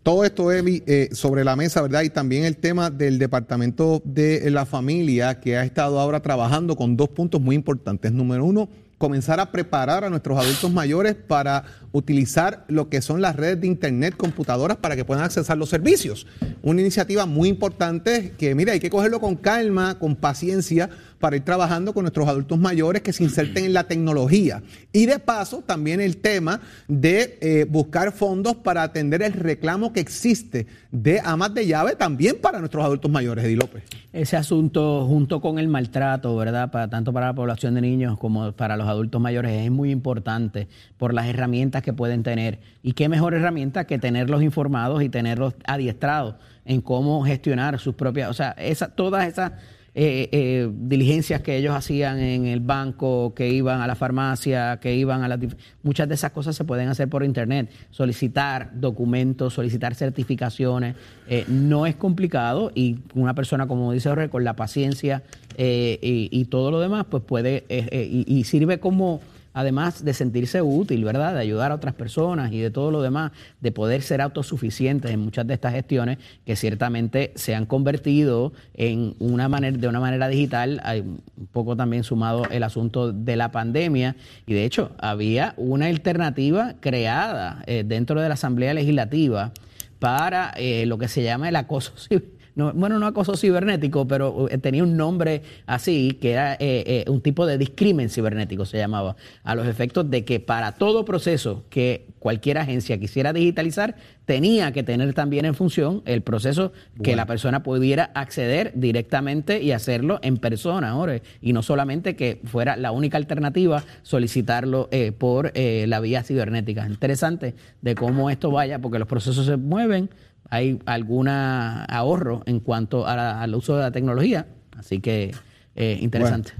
Todo 0.08 0.24
esto, 0.24 0.54
Evi, 0.54 0.84
eh, 0.88 1.10
sobre 1.12 1.44
la 1.44 1.58
mesa, 1.58 1.82
¿verdad? 1.82 2.04
Y 2.04 2.10
también 2.10 2.46
el 2.46 2.56
tema 2.56 2.90
del 2.90 3.20
Departamento 3.20 4.02
de 4.06 4.50
la 4.52 4.66
Familia, 4.66 5.42
que 5.42 5.58
ha 5.58 5.66
estado 5.66 6.00
ahora 6.00 6.22
trabajando 6.22 6.78
con 6.78 6.96
dos 6.96 7.10
puntos 7.10 7.42
muy 7.42 7.58
importantes. 7.58 8.14
Número 8.14 8.46
uno, 8.46 8.70
comenzar 8.98 9.42
a 9.42 9.52
preparar 9.52 10.06
a 10.06 10.10
nuestros 10.10 10.40
adultos 10.40 10.72
mayores 10.72 11.14
para 11.16 11.66
utilizar 11.92 12.64
lo 12.70 12.88
que 12.88 13.02
son 13.02 13.22
las 13.22 13.36
redes 13.36 13.60
de 13.60 13.68
Internet, 13.68 14.16
computadoras, 14.16 14.78
para 14.78 14.96
que 14.96 15.04
puedan 15.04 15.26
accesar 15.26 15.58
los 15.58 15.68
servicios. 15.68 16.26
Una 16.62 16.80
iniciativa 16.80 17.26
muy 17.26 17.50
importante 17.50 18.32
que, 18.38 18.56
mira, 18.56 18.72
hay 18.72 18.80
que 18.80 18.90
cogerlo 18.90 19.20
con 19.20 19.36
calma, 19.36 20.00
con 20.00 20.16
paciencia, 20.16 20.90
para 21.20 21.36
ir 21.36 21.44
trabajando 21.44 21.94
con 21.94 22.04
nuestros 22.04 22.28
adultos 22.28 22.58
mayores 22.58 23.02
que 23.02 23.14
se 23.14 23.24
inserten 23.24 23.66
en 23.66 23.74
la 23.74 23.86
tecnología. 23.86 24.62
Y 24.92 25.06
de 25.06 25.20
paso, 25.20 25.64
también 25.66 26.02
el 26.02 26.18
tema 26.18 26.62
de 26.88 27.38
eh, 27.42 27.66
buscar 27.70 28.12
fondos 28.12 28.56
para 28.56 28.84
atender 28.84 29.22
el 29.22 29.34
reclamo 29.34 29.94
que 29.94 30.00
existe 30.00 30.68
de 30.92 31.20
amas 31.24 31.54
de 31.54 31.68
llave 31.68 31.96
también 31.96 32.38
para 32.42 32.60
nuestros 32.60 32.84
adultos 32.84 33.12
mayores, 33.12 33.46
Edi 33.46 33.56
López. 33.56 33.84
Ese 34.14 34.38
asunto, 34.38 35.06
junto 35.06 35.42
con 35.42 35.60
el 35.60 35.68
maltrato, 35.68 36.36
¿verdad? 36.36 36.72
Para, 36.72 36.90
tanto 36.90 37.14
para 37.14 37.28
la 37.28 37.34
población 37.34 37.76
de 37.76 37.82
niños 37.82 38.18
como 38.18 38.52
para 38.54 38.78
los 38.78 38.88
adultos 38.88 39.22
mayores, 39.22 39.66
es 39.66 39.72
muy 39.72 39.92
importante 39.92 40.68
por 40.98 41.14
las 41.14 41.28
herramientas 41.28 41.84
que 41.84 41.94
pueden 41.94 42.24
tener. 42.24 42.60
Y 42.84 42.94
qué 42.94 43.10
mejor 43.10 43.34
herramienta 43.34 43.86
que 43.86 44.00
tenerlos 44.00 44.42
informados 44.42 45.04
y 45.04 45.10
tenerlos 45.10 45.54
adiestrados 45.66 46.36
en 46.66 46.82
cómo 46.82 47.24
gestionar 47.24 47.80
sus 47.80 47.96
propias, 47.96 48.30
o 48.30 48.34
sea, 48.34 48.52
esa, 48.52 48.90
todas 48.90 49.28
esas 49.28 49.54
eh, 50.00 50.30
eh, 50.32 50.70
diligencias 50.72 51.42
que 51.42 51.58
ellos 51.58 51.74
hacían 51.74 52.20
en 52.20 52.46
el 52.46 52.60
banco, 52.60 53.34
que 53.34 53.50
iban 53.50 53.82
a 53.82 53.88
la 53.88 53.96
farmacia, 53.96 54.78
que 54.80 54.94
iban 54.94 55.24
a 55.24 55.28
las... 55.28 55.40
Muchas 55.82 56.08
de 56.08 56.14
esas 56.14 56.30
cosas 56.30 56.56
se 56.56 56.66
pueden 56.66 56.88
hacer 56.88 57.10
por 57.10 57.24
internet. 57.24 57.72
Solicitar 57.90 58.70
documentos, 58.80 59.56
solicitar 59.56 59.96
certificaciones, 59.96 60.96
eh, 61.28 61.46
no 61.48 61.88
es 61.88 61.96
complicado 61.96 62.72
y 62.76 63.00
una 63.16 63.34
persona, 63.34 63.66
como 63.66 63.92
dice 63.92 64.10
Jorge, 64.10 64.30
con 64.30 64.44
la 64.44 64.56
paciencia 64.56 65.24
y, 65.58 66.46
todo 66.46 66.70
lo 66.70 66.80
demás, 66.80 67.08
pues 67.10 67.24
puede 67.24 67.66
y 67.68 68.44
sirve 68.44 68.80
como 68.80 69.20
además 69.58 70.06
de 70.06 70.14
sentirse 70.14 70.62
útil, 70.62 71.04
¿verdad? 71.04 71.34
De 71.34 71.40
ayudar 71.40 71.72
a 71.72 71.76
otras 71.76 71.96
personas 71.96 72.54
y 72.54 72.60
de 72.60 72.70
todo 72.70 72.92
lo 72.92 73.02
demás, 73.02 73.32
de 73.60 73.72
poder 73.72 74.04
ser 74.04 74.22
autosuficientes 74.22 75.10
en 75.10 75.20
muchas 75.20 75.48
de 75.48 75.56
estas 75.56 75.74
gestiones 75.74 76.20
que 76.46 76.56
ciertamente 76.56 77.32
se 77.34 77.56
han 77.56 77.66
convertido 77.66 78.54
en 78.76 79.16
una 79.18 79.50
manera, 79.50 79.76
de 79.76 79.88
una 79.88 80.00
manera 80.00 80.28
digital, 80.28 80.80
hay 80.84 81.00
un 81.02 81.48
poco 81.52 81.76
también 81.76 82.04
sumado 82.04 82.46
el 82.52 82.62
asunto 82.62 83.12
de 83.12 83.36
la 83.36 83.52
pandemia 83.52 84.16
y 84.46 84.54
de 84.54 84.64
hecho 84.64 84.92
había 85.00 85.56
una 85.58 85.88
alternativa 85.88 86.76
creada 86.80 87.64
eh, 87.66 87.84
dentro 87.84 88.22
de 88.22 88.28
la 88.28 88.36
Asamblea 88.36 88.76
Legislativa 88.76 89.54
para 89.98 90.52
eh, 90.58 90.86
lo 90.86 91.00
que 91.00 91.08
se 91.08 91.24
llama 91.24 91.50
el 91.50 91.56
acoso 91.56 91.94
civil 91.98 92.37
bueno, 92.58 92.98
no 92.98 93.06
acoso 93.06 93.38
cibernético, 93.38 94.08
pero 94.08 94.48
eh, 94.50 94.58
tenía 94.58 94.84
un 94.84 94.98
nombre 94.98 95.44
así, 95.68 96.18
que 96.20 96.32
era 96.32 96.54
eh, 96.54 96.58
eh, 96.60 97.06
un 97.08 97.22
tipo 97.22 97.46
de 97.46 97.58
discrimen 97.58 98.10
cibernético, 98.10 98.66
se 98.66 98.78
llamaba, 98.78 99.16
a 99.44 99.54
los 99.54 99.68
efectos 99.68 100.10
de 100.10 100.26
que 100.26 100.40
para 100.40 100.72
todo 100.72 101.06
proceso 101.06 101.66
que 101.70 102.08
cualquier 102.20 102.58
agencia 102.58 103.00
quisiera 103.00 103.32
digitalizar, 103.32 103.96
tenía 104.26 104.72
que 104.72 104.84
tener 104.84 105.14
también 105.14 105.46
en 105.46 105.54
función 105.54 106.02
el 106.06 106.22
proceso 106.22 106.74
que 107.02 107.16
la 107.16 107.28
persona 107.28 107.64
pudiera 107.64 108.06
acceder 108.16 108.74
directamente 108.76 109.62
y 109.62 109.72
hacerlo 109.72 110.20
en 110.24 110.38
persona, 110.38 110.90
ahora, 110.90 111.22
y 111.42 111.54
no 111.54 111.62
solamente 111.62 112.16
que 112.16 112.42
fuera 112.44 112.76
la 112.76 112.92
única 112.92 113.18
alternativa 113.18 113.84
solicitarlo 114.02 114.90
por 115.18 115.54
la 115.56 116.00
vía 116.02 116.24
cibernética. 116.24 116.86
Interesante 116.86 117.56
de 117.82 117.96
cómo 117.96 118.30
esto 118.30 118.52
vaya, 118.52 118.80
porque 118.80 119.00
los 119.00 119.08
procesos 119.08 119.46
se 119.46 119.56
mueven 119.56 120.10
hay 120.50 120.80
algún 120.86 121.28
ahorro 121.28 122.44
en 122.46 122.60
cuanto 122.60 123.06
al 123.08 123.54
uso 123.56 123.76
de 123.76 123.84
la 123.84 123.92
tecnología. 123.92 124.48
Así 124.78 125.00
que 125.00 125.34
eh, 125.76 125.98
interesante. 126.02 126.52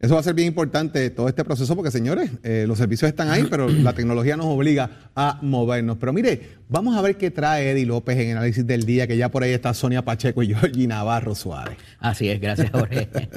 eso 0.00 0.14
va 0.14 0.20
a 0.20 0.22
ser 0.22 0.34
bien 0.34 0.48
importante 0.48 1.10
todo 1.10 1.28
este 1.28 1.44
proceso 1.44 1.74
porque, 1.74 1.90
señores, 1.90 2.30
eh, 2.42 2.64
los 2.68 2.78
servicios 2.78 3.08
están 3.08 3.30
ahí, 3.30 3.46
pero 3.48 3.68
la 3.68 3.92
tecnología 3.92 4.36
nos 4.36 4.46
obliga 4.46 4.90
a 5.14 5.38
movernos. 5.42 5.96
Pero 5.98 6.12
mire, 6.12 6.40
vamos 6.68 6.96
a 6.96 7.02
ver 7.02 7.16
qué 7.16 7.30
trae 7.30 7.70
Eddie 7.70 7.86
López 7.86 8.18
en 8.18 8.30
el 8.30 8.36
análisis 8.36 8.66
del 8.66 8.84
día, 8.84 9.06
que 9.06 9.16
ya 9.16 9.30
por 9.30 9.42
ahí 9.42 9.52
está 9.52 9.74
Sonia 9.74 10.04
Pacheco 10.04 10.42
y 10.42 10.48
Georgie 10.48 10.86
Navarro 10.86 11.34
Suárez. 11.34 11.76
Así 11.98 12.28
es, 12.28 12.40
gracias, 12.40 12.70
Jorge. 12.70 13.08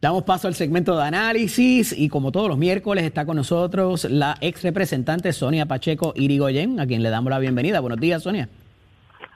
Damos 0.00 0.22
paso 0.22 0.46
al 0.46 0.54
segmento 0.54 0.96
de 0.96 1.02
análisis 1.02 1.92
y 1.92 2.08
como 2.08 2.30
todos 2.30 2.46
los 2.46 2.56
miércoles 2.56 3.02
está 3.02 3.26
con 3.26 3.36
nosotros 3.36 4.04
la 4.04 4.36
ex 4.40 4.62
representante 4.62 5.32
Sonia 5.32 5.66
Pacheco 5.66 6.12
Irigoyen, 6.14 6.78
a 6.78 6.86
quien 6.86 7.02
le 7.02 7.10
damos 7.10 7.30
la 7.30 7.40
bienvenida. 7.40 7.80
Buenos 7.80 7.98
días, 7.98 8.22
Sonia. 8.22 8.48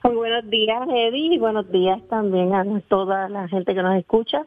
Buenos 0.02 0.50
días, 0.50 0.88
Eddie, 0.88 1.34
y 1.34 1.38
buenos 1.38 1.70
días 1.70 2.00
también 2.08 2.52
a 2.54 2.64
toda 2.88 3.28
la 3.28 3.46
gente 3.46 3.72
que 3.72 3.82
nos 3.82 3.96
escucha 3.96 4.44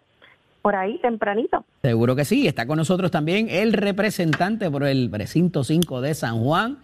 por 0.61 0.75
ahí 0.75 0.97
tempranito. 0.97 1.63
Seguro 1.81 2.15
que 2.15 2.25
sí. 2.25 2.45
Está 2.45 2.67
con 2.67 2.77
nosotros 2.77 3.09
también 3.09 3.47
el 3.49 3.71
representante 3.71 4.69
por 4.69 4.83
el 4.83 5.09
precinto 5.09 5.63
5 5.63 6.01
de 6.01 6.13
San 6.13 6.43
Juan, 6.43 6.79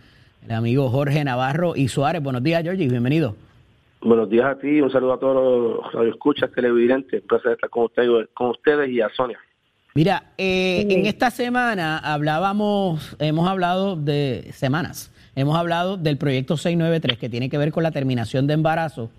el 0.46 0.52
amigo 0.52 0.90
Jorge 0.90 1.24
Navarro 1.24 1.76
y 1.76 1.90
Suárez. 1.90 2.24
Buenos 2.24 2.44
días, 2.44 2.64
Georgie, 2.64 2.88
bienvenido. 2.88 3.36
Buenos 4.02 4.30
días 4.30 4.46
a 4.46 4.58
ti, 4.58 4.80
un 4.80 4.92
saludo 4.92 5.14
a 5.14 5.20
todos 5.20 5.36
los 5.36 5.94
radioescuchas, 5.94 6.52
televidentes. 6.52 7.22
Un 7.22 7.28
placer 7.28 7.52
estar 7.52 7.70
con 7.70 7.86
ustedes, 7.86 8.30
con 8.34 8.52
ustedes 8.52 8.90
y 8.90 9.02
a 9.02 9.10
Sonia. 9.10 9.40
Mira, 9.94 10.32
eh, 10.38 10.88
en 10.90 11.06
esta 11.06 11.30
semana 11.30 11.98
hablábamos, 11.98 13.18
hemos 13.20 13.50
hablado 13.50 13.98
de 13.98 14.50
semanas 14.54 15.12
hemos 15.36 15.58
hablado 15.58 15.98
del 15.98 16.18
proyecto 16.18 16.58
693 16.58 17.18
que 17.18 17.30
tiene 17.30 17.50
que 17.50 17.58
ver 17.58 17.72
con 17.72 17.84
la 17.84 17.92
terminación 17.92 18.48
de 18.48 18.54
embarazo 18.54 19.10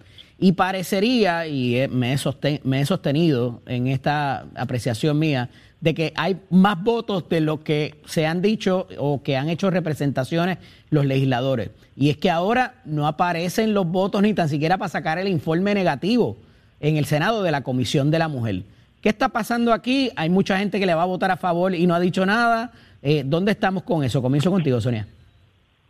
y 0.43 0.53
parecería, 0.53 1.47
y 1.47 1.87
me 1.89 2.15
he, 2.15 2.85
sostenido 2.85 3.63
en 3.67 3.87
esta 3.87 4.45
apreciación 4.57 5.17
mía, 5.17 5.51
de 5.81 5.95
que 5.95 6.13
hay 6.17 6.37
más 6.51 6.83
votos 6.83 7.29
de 7.29 7.41
lo 7.41 7.63
que 7.63 7.95
se 8.07 8.27
han 8.27 8.43
dicho 8.43 8.89
o 8.99 9.23
que 9.23 9.37
han 9.37 9.49
hecho 9.49 9.71
representaciones 9.71 10.59
los 10.91 11.07
legisladores. 11.07 11.71
Y 11.97 12.11
es 12.11 12.17
que 12.17 12.29
ahora 12.29 12.75
no 12.85 13.07
aparecen 13.07 13.73
los 13.73 13.87
votos 13.87 14.21
ni 14.21 14.35
tan 14.35 14.49
siquiera 14.49 14.79
para 14.79 14.89
sacar 14.89 15.19
el 15.21 15.29
informe 15.29 15.75
negativo 15.75 16.37
en 16.81 16.97
el 16.97 17.05
Senado 17.05 17.45
de 17.45 17.53
la 17.53 17.63
Comisión 17.63 18.11
de 18.11 18.19
la 18.19 18.27
Mujer. 18.27 18.63
¿Qué 19.01 19.11
está 19.11 19.29
pasando 19.29 19.73
aquí? 19.73 20.11
Hay 20.17 20.29
mucha 20.29 20.59
gente 20.59 20.81
que 20.81 20.87
le 20.87 20.95
va 20.95 21.03
a 21.03 21.07
votar 21.07 21.31
a 21.31 21.37
favor 21.37 21.73
y 21.73 21.87
no 21.87 21.95
ha 21.95 22.01
dicho 22.01 22.27
nada. 22.27 22.73
Eh, 23.01 23.23
¿Dónde 23.25 23.53
estamos 23.53 23.85
con 23.85 24.03
eso? 24.03 24.21
Comienzo 24.21 24.51
contigo, 24.51 24.81
Sonia. 24.81 25.07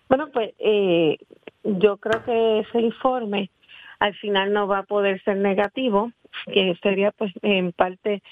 Bueno, 0.09 0.29
pues 0.33 0.53
eh, 0.59 1.19
yo 1.65 1.97
creo 1.97 2.25
que 2.25 2.61
ese 2.61 2.81
informe 2.81 3.51
al 3.99 4.15
final 4.15 4.53
no 4.53 4.67
va 4.67 4.79
a 4.79 4.83
poder 4.83 5.23
ser 5.23 5.37
negativo 5.37 6.11
que 6.47 6.77
sería 6.83 7.13
pues 7.13 7.33
en 7.43 7.73
parte, 7.73 8.23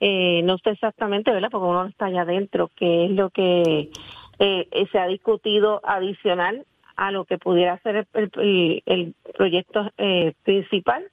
eh, 0.00 0.42
no 0.44 0.58
sé 0.58 0.70
exactamente, 0.70 1.32
¿verdad? 1.32 1.50
Porque 1.50 1.66
uno 1.66 1.82
no 1.84 1.88
está 1.88 2.06
allá 2.06 2.22
adentro, 2.22 2.70
qué 2.76 3.06
es 3.06 3.10
lo 3.10 3.30
que 3.30 3.90
eh, 4.38 4.86
se 4.90 4.98
ha 4.98 5.06
discutido 5.06 5.80
adicional 5.84 6.64
a 6.96 7.10
lo 7.12 7.24
que 7.24 7.38
pudiera 7.38 7.78
ser 7.78 8.06
el, 8.14 9.14
proyecto 9.36 9.90
eh, 9.98 10.34
principal. 10.44 11.04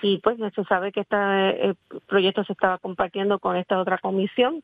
Y 0.00 0.18
pues 0.18 0.38
se 0.54 0.64
sabe 0.64 0.92
que 0.92 1.00
este 1.00 1.74
proyecto 2.06 2.44
se 2.44 2.52
estaba 2.52 2.78
compartiendo 2.78 3.40
con 3.40 3.56
esta 3.56 3.80
otra 3.80 3.98
comisión. 3.98 4.62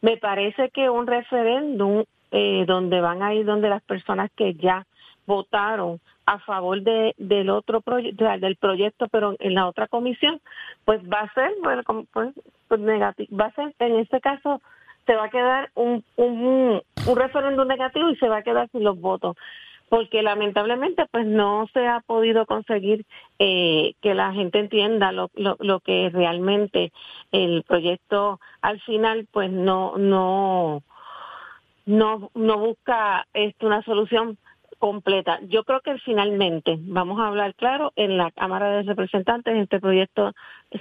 Me 0.00 0.16
parece 0.16 0.70
que 0.70 0.90
un 0.90 1.06
referéndum 1.06 2.04
eh, 2.32 2.64
donde 2.66 3.00
van 3.00 3.22
a 3.22 3.34
ir 3.34 3.46
donde 3.46 3.68
las 3.68 3.82
personas 3.82 4.30
que 4.34 4.54
ya 4.54 4.86
votaron 5.26 6.00
a 6.26 6.38
favor 6.38 6.82
de, 6.82 7.14
del 7.18 7.50
otro 7.50 7.80
proyecto, 7.80 8.24
del 8.24 8.56
proyecto, 8.56 9.06
pero 9.08 9.36
en 9.38 9.54
la 9.54 9.68
otra 9.68 9.86
comisión, 9.86 10.40
pues 10.84 11.00
va 11.02 11.20
a 11.20 11.34
ser, 11.34 11.52
bueno, 11.62 11.82
pues, 12.12 12.34
pues, 12.68 12.80
negativo, 12.80 13.36
va 13.36 13.46
a 13.46 13.54
ser, 13.54 13.74
en 13.78 13.98
este 13.98 14.20
caso, 14.20 14.60
se 15.06 15.14
va 15.14 15.24
a 15.24 15.30
quedar 15.30 15.70
un, 15.74 16.04
un, 16.16 16.82
un 17.06 17.16
referéndum 17.16 17.66
negativo 17.66 18.08
y 18.10 18.16
se 18.16 18.28
va 18.28 18.38
a 18.38 18.42
quedar 18.42 18.68
sin 18.70 18.84
los 18.84 19.00
votos 19.00 19.36
porque 19.88 20.22
lamentablemente 20.22 21.04
pues 21.10 21.26
no 21.26 21.68
se 21.74 21.86
ha 21.86 22.00
podido 22.00 22.46
conseguir 22.46 23.04
eh, 23.38 23.92
que 24.00 24.14
la 24.14 24.32
gente 24.32 24.58
entienda 24.58 25.12
lo, 25.12 25.30
lo, 25.34 25.58
lo, 25.60 25.80
que 25.80 26.08
realmente 26.10 26.92
el 27.30 27.62
proyecto 27.64 28.40
al 28.62 28.80
final 28.80 29.28
pues 29.30 29.50
no 29.50 29.98
no 29.98 30.82
no 31.86 32.30
no 32.34 32.58
busca 32.58 33.26
esto 33.32 33.66
una 33.66 33.82
solución 33.82 34.38
completa. 34.82 35.38
Yo 35.48 35.62
creo 35.62 35.80
que 35.80 35.96
finalmente, 36.04 36.76
vamos 36.80 37.20
a 37.20 37.28
hablar 37.28 37.54
claro, 37.54 37.92
en 37.94 38.16
la 38.16 38.32
Cámara 38.32 38.68
de 38.70 38.82
Representantes 38.82 39.54
este 39.56 39.78
proyecto, 39.78 40.32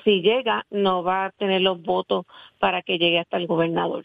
si 0.04 0.24
llega, 0.24 0.66
no 0.72 1.04
va 1.04 1.26
a 1.26 1.30
tener 1.30 1.62
los 1.62 1.84
votos 1.84 2.26
para 2.58 2.82
que 2.82 2.98
llegue 2.98 3.20
hasta 3.20 3.38
el 3.38 3.46
gobernador. 3.46 4.04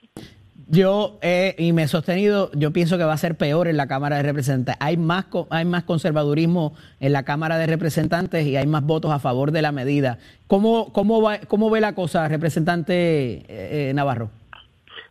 Yo, 0.68 1.18
y 1.56 1.72
me 1.72 1.84
he 1.84 1.88
sostenido, 1.88 2.50
yo 2.52 2.72
pienso 2.72 2.98
que 2.98 3.04
va 3.04 3.14
a 3.14 3.16
ser 3.16 3.36
peor 3.36 3.68
en 3.68 3.78
la 3.78 3.86
Cámara 3.86 4.16
de 4.16 4.24
Representantes. 4.24 4.76
Hay 4.80 4.98
más, 4.98 5.26
hay 5.48 5.64
más 5.64 5.84
conservadurismo 5.84 6.74
en 7.00 7.14
la 7.14 7.22
Cámara 7.22 7.56
de 7.56 7.66
Representantes 7.66 8.46
y 8.46 8.56
hay 8.56 8.66
más 8.66 8.84
votos 8.84 9.12
a 9.12 9.18
favor 9.18 9.50
de 9.50 9.62
la 9.62 9.72
medida. 9.72 10.18
¿Cómo, 10.46 10.92
cómo, 10.92 11.22
va, 11.22 11.38
cómo 11.38 11.70
ve 11.70 11.80
la 11.80 11.94
cosa, 11.94 12.28
representante 12.28 13.44
eh, 13.48 13.92
Navarro? 13.94 14.28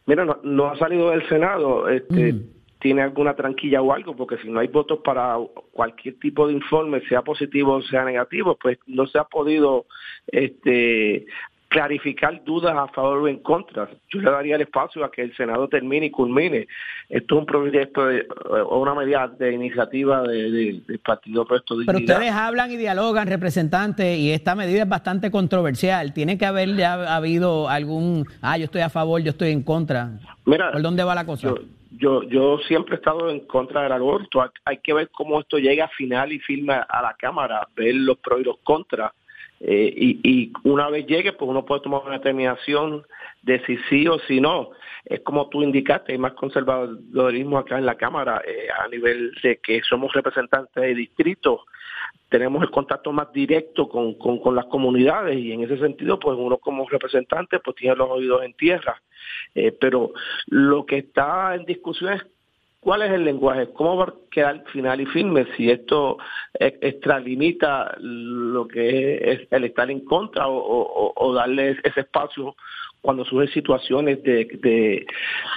Mira, 0.06 0.26
no, 0.44 0.66
ha 0.68 0.78
salido 0.78 1.10
del 1.12 1.28
Senado. 1.28 1.90
Este, 1.90 2.34
mm 2.34 2.56
tiene 2.86 3.02
alguna 3.02 3.34
tranquilla 3.36 3.82
o 3.82 3.92
algo, 3.94 4.16
porque 4.16 4.38
si 4.38 4.48
no 4.48 4.60
hay 4.60 4.68
votos 4.68 5.00
para 5.04 5.38
cualquier 5.72 6.20
tipo 6.20 6.48
de 6.48 6.54
informe, 6.54 7.02
sea 7.10 7.24
positivo 7.24 7.78
o 7.78 7.82
sea 7.82 8.06
negativo, 8.06 8.60
pues 8.62 8.78
no 8.86 9.08
se 9.08 9.18
ha 9.18 9.24
podido 9.24 9.88
este, 10.28 11.26
clarificar 11.76 12.42
dudas 12.46 12.74
a 12.74 12.88
favor 12.88 13.18
o 13.18 13.28
en 13.28 13.40
contra. 13.40 13.90
Yo 14.10 14.22
le 14.22 14.32
daría 14.32 14.56
el 14.56 14.62
espacio 14.62 15.04
a 15.04 15.12
que 15.12 15.24
el 15.24 15.36
Senado 15.36 15.68
termine 15.68 16.06
y 16.06 16.10
culmine. 16.10 16.68
Esto 17.10 17.36
es 17.36 17.40
un 17.42 17.46
proyecto 17.46 18.08
o 18.70 18.80
una 18.80 18.96
medida 18.96 19.28
de 19.28 19.52
iniciativa 19.52 20.24
del 20.24 20.82
Partido 21.04 21.46
Puesto 21.46 21.76
Pero 21.86 21.98
ustedes 21.98 22.32
hablan 22.32 22.72
y 22.72 22.78
dialogan, 22.78 23.28
representantes, 23.28 24.18
y 24.18 24.32
esta 24.32 24.56
medida 24.56 24.84
es 24.84 24.88
bastante 24.88 25.30
controversial. 25.30 26.14
Tiene 26.14 26.38
que 26.38 26.46
haber 26.46 26.78
ya 26.78 27.14
habido 27.14 27.68
algún, 27.68 28.26
ah, 28.42 28.58
yo 28.58 28.64
estoy 28.64 28.80
a 28.80 28.90
favor, 28.90 29.22
yo 29.22 29.32
estoy 29.32 29.52
en 29.52 29.62
contra. 29.62 30.12
Mira, 30.46 30.72
¿por 30.72 30.82
dónde 30.82 31.04
va 31.04 31.14
la 31.14 31.26
cosa? 31.26 31.56
yo, 31.92 32.24
yo 32.24 32.58
siempre 32.70 32.96
he 32.96 32.98
estado 33.00 33.30
en 33.30 33.42
contra 33.42 33.84
del 33.84 33.92
aborto. 33.92 34.50
Hay 34.64 34.78
que 34.78 34.94
ver 34.94 35.10
cómo 35.10 35.42
esto 35.42 35.58
llega 35.58 35.86
a 35.86 35.90
final 35.90 36.32
y 36.32 36.40
firma 36.40 36.86
a 36.88 37.02
la 37.02 37.16
Cámara, 37.20 37.68
ver 37.76 37.96
los 37.96 38.18
pros 38.20 38.40
y 38.40 38.46
los 38.46 38.60
contras. 38.64 39.12
Eh, 39.60 39.94
y, 39.96 40.20
y, 40.24 40.54
una 40.64 40.90
vez 40.90 41.06
llegue, 41.08 41.34
pues 41.34 41.50
uno 41.50 41.66
puede 41.66 41.82
tomar 41.82 42.02
una 42.06 42.18
determinación 42.18 43.06
de 43.42 43.64
si 43.66 43.78
sí 43.90 44.08
o 44.08 44.20
si 44.20 44.42
no. 44.42 44.72
Es 45.06 45.22
como 45.22 45.50
tú 45.50 45.62
indicaste, 45.62 46.14
hay 46.14 46.18
más 46.18 46.34
conservadorismo 46.34 47.58
acá 47.58 47.78
en 47.78 47.86
la 47.86 47.96
Cámara 47.96 48.42
eh, 48.46 48.68
a 48.84 48.88
nivel 48.88 49.32
de 49.44 49.58
que 49.58 49.82
somos 49.82 50.12
representantes 50.14 50.84
de 50.84 50.96
distritos, 50.96 51.62
tenemos 52.30 52.64
el 52.64 52.72
contacto 52.72 53.12
más 53.12 53.32
directo 53.32 53.88
con, 53.88 54.16
con, 54.16 54.56
las 54.56 54.66
comunidades 54.66 55.38
y 55.38 55.52
en 55.52 55.64
ese 55.64 55.78
sentido, 55.78 56.20
pues 56.20 56.38
uno 56.38 56.58
como 56.58 56.88
representante, 56.90 57.60
pues 57.60 57.76
tiene 57.78 57.96
los 57.96 58.10
oídos 58.10 58.44
en 58.44 58.54
tierra. 58.54 59.02
Eh, 59.54 59.72
pero 59.80 60.12
lo 60.48 60.86
que 60.86 60.98
está 60.98 61.56
en 61.56 61.66
discusión 61.66 62.14
es 62.14 62.26
cuál 62.86 63.02
es 63.02 63.12
el 63.12 63.26
lenguaje, 63.26 63.72
cómo 63.74 63.98
va 63.98 64.04
a 64.04 64.14
quedar 64.30 64.64
final 64.66 65.02
y 65.02 65.08
firme, 65.08 65.48
si 65.58 65.72
esto 65.72 66.20
extralimita 66.54 67.96
lo 68.00 68.68
que 68.68 69.32
es 69.32 69.48
el 69.50 69.64
estar 69.64 69.90
en 69.90 70.02
contra 70.02 70.46
o, 70.48 71.34
darle 71.34 71.80
ese 71.84 72.02
espacio 72.02 72.56
cuando 73.02 73.26
surgen 73.26 73.52
situaciones 73.52 74.22
de, 74.22 75.04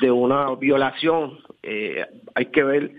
de, 0.01 0.11
una 0.11 0.55
violación. 0.55 1.39
Eh, 1.63 2.03
hay 2.35 2.47
que 2.47 2.65
ver 2.65 2.93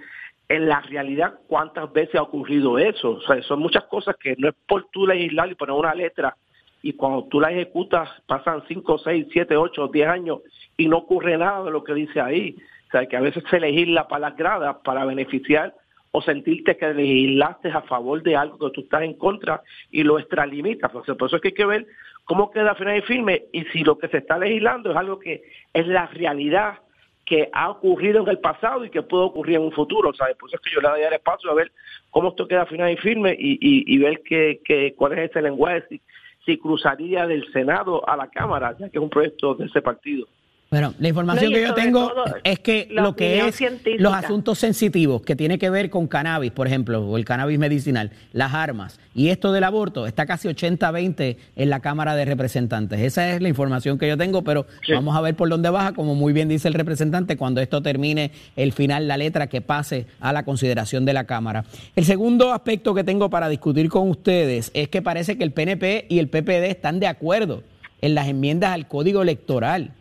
en 0.48 0.70
la 0.70 0.82
realidad 0.82 1.40
cuántas 1.48 1.92
veces 1.92 2.14
ha 2.14 2.22
ocurrido 2.22 2.78
eso. 2.78 3.14
O 3.14 3.22
sea, 3.22 3.42
son 3.42 3.62
muchas 3.62 3.86
cosas 3.86 4.16
que 4.16 4.36
no 4.38 4.50
es 4.50 4.56
por 4.68 4.90
tú 4.92 5.08
legislar 5.08 5.50
y 5.50 5.56
poner 5.56 5.74
una 5.74 5.96
letra 5.96 6.36
y 6.84 6.94
cuando 6.94 7.24
tú 7.26 7.40
la 7.42 7.52
ejecutas 7.52 8.08
pasan 8.28 8.62
5, 8.68 9.00
6, 9.00 9.28
7, 9.32 9.58
8, 9.58 9.88
10 9.88 10.08
años 10.08 10.40
y 10.78 10.88
no 10.88 11.00
ocurre 11.00 11.36
nada 11.36 11.64
de 11.64 11.72
lo 11.72 11.84
que 11.84 11.96
dice 11.96 12.22
ahí. 12.22 12.56
O 12.90 12.92
sea, 12.92 13.06
que 13.06 13.16
a 13.16 13.22
veces 13.22 13.44
se 13.50 13.60
legisla 13.60 14.08
para 14.08 14.30
las 14.30 14.36
gradas 14.36 14.78
para 14.84 15.06
beneficiar 15.06 15.76
o 16.12 16.22
sentirte 16.24 16.76
que 16.76 16.92
legislaste 16.92 17.70
a 17.70 17.82
favor 17.82 18.24
de 18.24 18.36
algo 18.36 18.58
que 18.58 18.74
tú 18.74 18.82
estás 18.82 19.04
en 19.04 19.14
contra 19.14 19.62
y 19.92 20.04
lo 20.04 20.18
extralimitas. 20.18 20.92
por 20.92 21.04
eso 21.04 21.36
es 21.36 21.42
que 21.42 21.50
hay 21.50 21.54
que 21.54 21.66
ver 21.66 21.88
cómo 22.26 22.50
queda 22.50 22.74
final 22.74 22.98
y 22.98 23.02
firme 23.02 23.44
y 23.54 23.64
si 23.66 23.84
lo 23.84 24.00
que 24.00 24.08
se 24.08 24.18
está 24.18 24.40
legislando 24.40 24.90
es 24.90 24.98
algo 24.98 25.20
que 25.20 25.44
es 25.72 25.88
la 25.88 26.08
realidad 26.08 26.80
que 27.26 27.48
ha 27.54 27.70
ocurrido 27.70 28.24
en 28.24 28.30
el 28.30 28.40
pasado 28.40 28.84
y 28.84 28.90
que 28.90 29.04
puede 29.04 29.26
ocurrir 29.26 29.58
en 29.58 29.62
un 29.62 29.72
futuro. 29.72 30.12
¿sabes? 30.16 30.36
Por 30.36 30.50
eso 30.50 30.56
es 30.56 30.62
que 30.62 30.74
yo 30.74 30.82
le 30.82 30.90
doy 30.90 31.02
el 31.02 31.14
espacio 31.14 31.52
a 31.52 31.54
ver 31.54 31.72
cómo 32.10 32.30
esto 32.30 32.48
queda 32.48 32.66
final 32.66 32.92
y 32.92 32.98
firme 32.98 33.36
y, 33.38 33.98
ver 34.00 34.22
que, 34.24 34.96
cuál 34.98 35.14
es 35.14 35.30
ese 35.30 35.44
lenguaje, 35.44 36.02
si 36.44 36.58
cruzaría 36.58 37.28
del 37.28 37.52
Senado 37.54 38.08
a 38.10 38.18
la 38.18 38.30
Cámara, 38.30 38.76
ya 38.80 38.90
que 38.90 38.98
es 38.98 39.04
un 39.04 39.12
proyecto 39.12 39.54
de 39.54 39.66
ese 39.68 39.84
partido. 39.84 40.28
Bueno, 40.72 40.94
la 41.00 41.08
información 41.08 41.52
que 41.52 41.64
yo 41.64 41.74
tengo 41.74 42.12
es 42.44 42.60
que 42.60 42.88
lo 42.92 43.16
que 43.16 43.48
es 43.48 43.60
los 43.98 44.14
asuntos 44.14 44.60
sensitivos 44.60 45.24
que 45.24 45.36
tiene 45.36 45.58
que 45.58 45.72
ver 45.72 45.90
con 45.90 46.08
cannabis, 46.08 46.52
por 46.52 46.68
ejemplo, 46.68 47.08
o 47.08 47.18
el 47.18 47.26
cannabis 47.26 47.58
medicinal, 47.58 48.12
las 48.34 48.54
armas 48.54 49.00
y 49.16 49.30
esto 49.30 49.52
del 49.52 49.64
aborto 49.64 50.06
está 50.06 50.28
casi 50.28 50.48
80-20 50.48 51.38
en 51.56 51.70
la 51.72 51.80
Cámara 51.80 52.16
de 52.16 52.26
Representantes. 52.26 53.00
Esa 53.00 53.34
es 53.34 53.42
la 53.42 53.50
información 53.50 53.98
que 53.98 54.08
yo 54.08 54.16
tengo, 54.16 54.44
pero 54.44 54.68
vamos 54.94 55.16
a 55.18 55.22
ver 55.22 55.36
por 55.36 55.50
dónde 55.50 55.72
baja, 55.72 55.94
como 55.94 56.14
muy 56.14 56.34
bien 56.34 56.48
dice 56.48 56.68
el 56.68 56.76
representante, 56.76 57.36
cuando 57.36 57.62
esto 57.62 57.82
termine 57.82 58.32
el 58.56 58.72
final, 58.72 59.08
la 59.08 59.18
letra 59.18 59.48
que 59.48 59.62
pase 59.62 60.06
a 60.20 60.32
la 60.32 60.44
consideración 60.44 61.04
de 61.04 61.14
la 61.14 61.24
Cámara. 61.24 61.66
El 61.96 62.06
segundo 62.06 62.54
aspecto 62.54 62.94
que 62.94 63.04
tengo 63.04 63.32
para 63.32 63.50
discutir 63.50 63.90
con 63.90 64.08
ustedes 64.08 64.70
es 64.76 64.88
que 64.90 65.02
parece 65.02 65.36
que 65.36 65.44
el 65.44 65.52
PNP 65.52 66.06
y 66.10 66.20
el 66.20 66.30
PPD 66.30 66.70
están 66.70 67.00
de 67.00 67.08
acuerdo 67.08 67.64
en 68.02 68.14
las 68.14 68.28
enmiendas 68.28 68.72
al 68.72 68.88
Código 68.88 69.24
Electoral. 69.24 69.94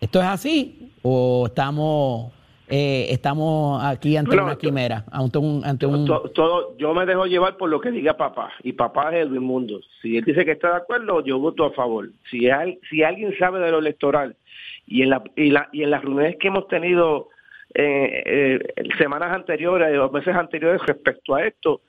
¿Esto 0.00 0.20
es 0.20 0.26
así 0.26 0.92
o 1.02 1.46
estamos 1.46 2.32
eh, 2.68 3.06
estamos 3.10 3.82
aquí 3.84 4.16
ante 4.16 4.36
una 4.36 4.56
quimera, 4.56 5.04
ante 5.12 5.38
un... 5.38 5.64
Ante 5.64 5.86
un... 5.86 6.04
Todo, 6.34 6.76
yo 6.78 6.94
me 6.94 7.06
dejo 7.06 7.26
llevar 7.26 7.56
por 7.56 7.70
lo 7.70 7.80
que 7.80 7.92
diga 7.92 8.16
papá, 8.16 8.50
y 8.62 8.72
papá 8.72 9.10
es 9.14 9.26
Edwin 9.26 9.44
Mundo. 9.44 9.80
Si 10.02 10.16
él 10.16 10.24
dice 10.24 10.44
que 10.44 10.52
está 10.52 10.70
de 10.70 10.76
acuerdo, 10.78 11.24
yo 11.24 11.38
voto 11.38 11.64
a 11.64 11.72
favor. 11.72 12.10
Si, 12.28 12.50
hay, 12.50 12.80
si 12.90 13.04
alguien 13.04 13.36
sabe 13.38 13.60
de 13.60 13.70
lo 13.70 13.78
electoral, 13.78 14.36
y 14.86 15.02
en, 15.02 15.10
la, 15.10 15.22
y, 15.36 15.50
la, 15.50 15.68
y 15.72 15.84
en 15.84 15.90
las 15.90 16.02
reuniones 16.02 16.36
que 16.40 16.48
hemos 16.48 16.66
tenido 16.66 17.28
eh, 17.74 18.22
eh, 18.26 18.58
semanas 18.98 19.32
anteriores 19.32 19.96
o 19.98 20.10
meses 20.10 20.34
anteriores 20.34 20.80
respecto 20.86 21.36
a 21.36 21.46
esto, 21.46 21.82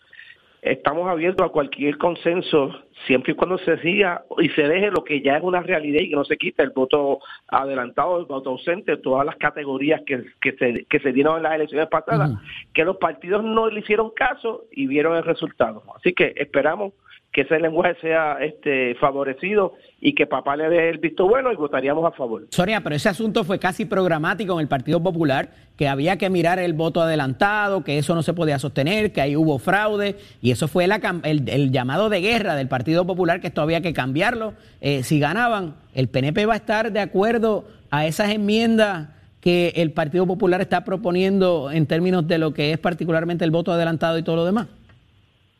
estamos 0.62 1.08
abiertos 1.10 1.46
a 1.46 1.50
cualquier 1.50 1.98
consenso 1.98 2.72
siempre 3.06 3.34
y 3.34 3.36
cuando 3.36 3.58
se 3.60 3.78
siga 3.80 4.24
y 4.40 4.50
se 4.50 4.64
deje 4.64 4.90
lo 4.90 5.04
que 5.04 5.22
ya 5.22 5.38
es 5.38 5.44
una 5.44 5.62
realidad 5.62 6.02
y 6.02 6.10
que 6.10 6.16
no 6.16 6.26
se 6.26 6.38
quite 6.38 6.64
el 6.64 6.72
voto 6.72 7.20
adelantado, 7.48 8.20
el 8.20 8.26
voto 8.26 8.52
ausente, 8.52 8.98
todas 8.98 9.26
las 9.26 9.36
categorías 9.36 10.02
que, 10.06 10.24
que, 10.42 10.54
se, 10.54 10.86
que 10.86 11.00
se 11.00 11.14
dieron 11.14 11.38
en 11.38 11.44
las 11.44 11.54
elecciones 11.54 11.88
pasadas, 11.90 12.32
que 12.74 12.84
los 12.84 12.98
partidos 12.98 13.44
no 13.44 13.70
le 13.70 13.82
hicieron 13.82 14.12
caso 14.12 14.66
y 14.72 14.88
vieron 14.88 15.16
el 15.16 15.24
resultado. 15.24 15.84
Así 15.96 16.14
que 16.14 16.34
esperamos 16.36 16.94
que 17.38 17.42
ese 17.42 17.60
lenguaje 17.60 17.96
sea 18.02 18.40
este 18.42 18.96
favorecido 18.96 19.76
y 20.02 20.16
que 20.16 20.26
papá 20.26 20.56
le 20.56 20.70
dé 20.70 20.90
el 20.90 20.98
visto 20.98 21.28
bueno 21.28 21.52
y 21.52 21.56
votaríamos 21.56 22.04
a 22.04 22.10
favor. 22.10 22.48
Soria, 22.50 22.82
pero 22.82 22.96
ese 22.96 23.10
asunto 23.10 23.44
fue 23.44 23.60
casi 23.60 23.86
programático 23.86 24.54
en 24.54 24.62
el 24.62 24.68
Partido 24.68 25.04
Popular, 25.04 25.50
que 25.78 25.88
había 25.88 26.18
que 26.18 26.32
mirar 26.32 26.58
el 26.58 26.74
voto 26.74 27.00
adelantado, 27.00 27.84
que 27.84 28.00
eso 28.00 28.16
no 28.16 28.24
se 28.24 28.34
podía 28.34 28.58
sostener, 28.58 29.12
que 29.14 29.22
ahí 29.22 29.36
hubo 29.36 29.60
fraude, 29.60 30.16
y 30.42 30.50
eso 30.50 30.68
fue 30.68 30.86
el, 30.86 31.72
llamado 31.72 32.10
de 32.10 32.22
guerra 32.22 32.56
del 32.56 32.70
Partido 32.70 33.06
Popular, 33.06 33.40
que 33.40 33.46
esto 33.50 33.62
había 33.62 33.82
que 33.82 33.94
cambiarlo. 33.94 34.56
Eh, 34.82 35.04
si 35.04 35.20
ganaban, 35.20 35.76
el 35.94 36.08
PNP 36.08 36.48
va 36.48 36.56
a 36.56 36.58
estar 36.58 36.92
de 36.92 37.02
acuerdo 37.02 37.66
a 37.92 38.08
esas 38.08 38.32
enmiendas 38.32 39.10
que 39.42 39.74
el 39.76 39.92
Partido 39.92 40.26
Popular 40.26 40.60
está 40.62 40.84
proponiendo 40.84 41.70
en 41.70 41.86
términos 41.86 42.28
de 42.28 42.40
lo 42.40 42.56
que 42.56 42.72
es 42.72 42.80
particularmente 42.80 43.46
el 43.46 43.52
voto 43.52 43.72
adelantado 43.72 44.18
y 44.18 44.24
todo 44.24 44.38
lo 44.38 44.46
demás. 44.46 44.70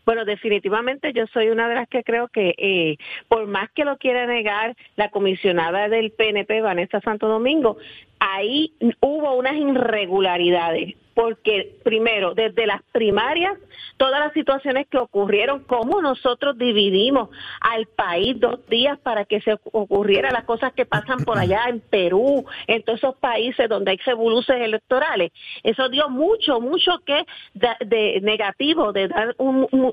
Bueno, 0.08 0.24
definitivamente 0.24 1.12
yo 1.12 1.28
soy 1.34 1.50
una 1.50 1.68
de 1.68 1.76
las 1.76 1.90
que 1.90 2.02
creo 2.02 2.30
que 2.30 2.56
eh, 2.58 2.96
por 3.28 3.46
más 3.46 3.70
que 3.72 3.84
lo 3.84 3.98
quiera 3.98 4.26
negar 4.26 4.74
la 4.96 5.10
comisionada 5.10 5.90
del 5.90 6.12
PNP, 6.12 6.62
Vanessa 6.62 7.02
Santo 7.02 7.28
Domingo, 7.28 7.76
ahí 8.18 8.72
hubo 9.02 9.36
unas 9.36 9.56
irregularidades 9.56 10.96
porque 11.14 11.76
primero, 11.84 12.36
desde 12.36 12.66
las 12.68 12.84
primarias, 12.94 13.58
todas 13.98 14.20
las 14.20 14.34
situaciones 14.34 14.88
que 14.88 14.98
ocurrieron, 14.98 15.64
cómo 15.64 16.02
nosotros 16.02 16.58
dividimos 16.58 17.30
al 17.60 17.88
país 17.88 18.40
dos 18.40 18.66
días 18.68 18.98
para 19.00 19.26
que 19.26 19.42
se 19.42 19.58
ocurrieran 19.72 20.34
las 20.34 20.46
cosas 20.46 20.72
que 20.74 20.86
pasan 20.86 21.20
por 21.20 21.38
allá 21.38 21.66
en 21.68 21.80
Perú, 21.80 22.46
en 22.68 22.84
todos 22.84 23.00
esos 23.00 23.16
países 23.18 23.68
donde 23.68 23.92
hay 23.92 23.98
revoluciones 23.98 24.64
electorales, 24.64 25.32
eso 25.64 25.90
dio 25.90 26.10
mucho, 26.10 26.62
mucho 26.62 27.00
que 27.06 27.26
de, 27.54 28.20
negativo, 28.22 28.94
de 28.94 29.08
dar 29.08 29.36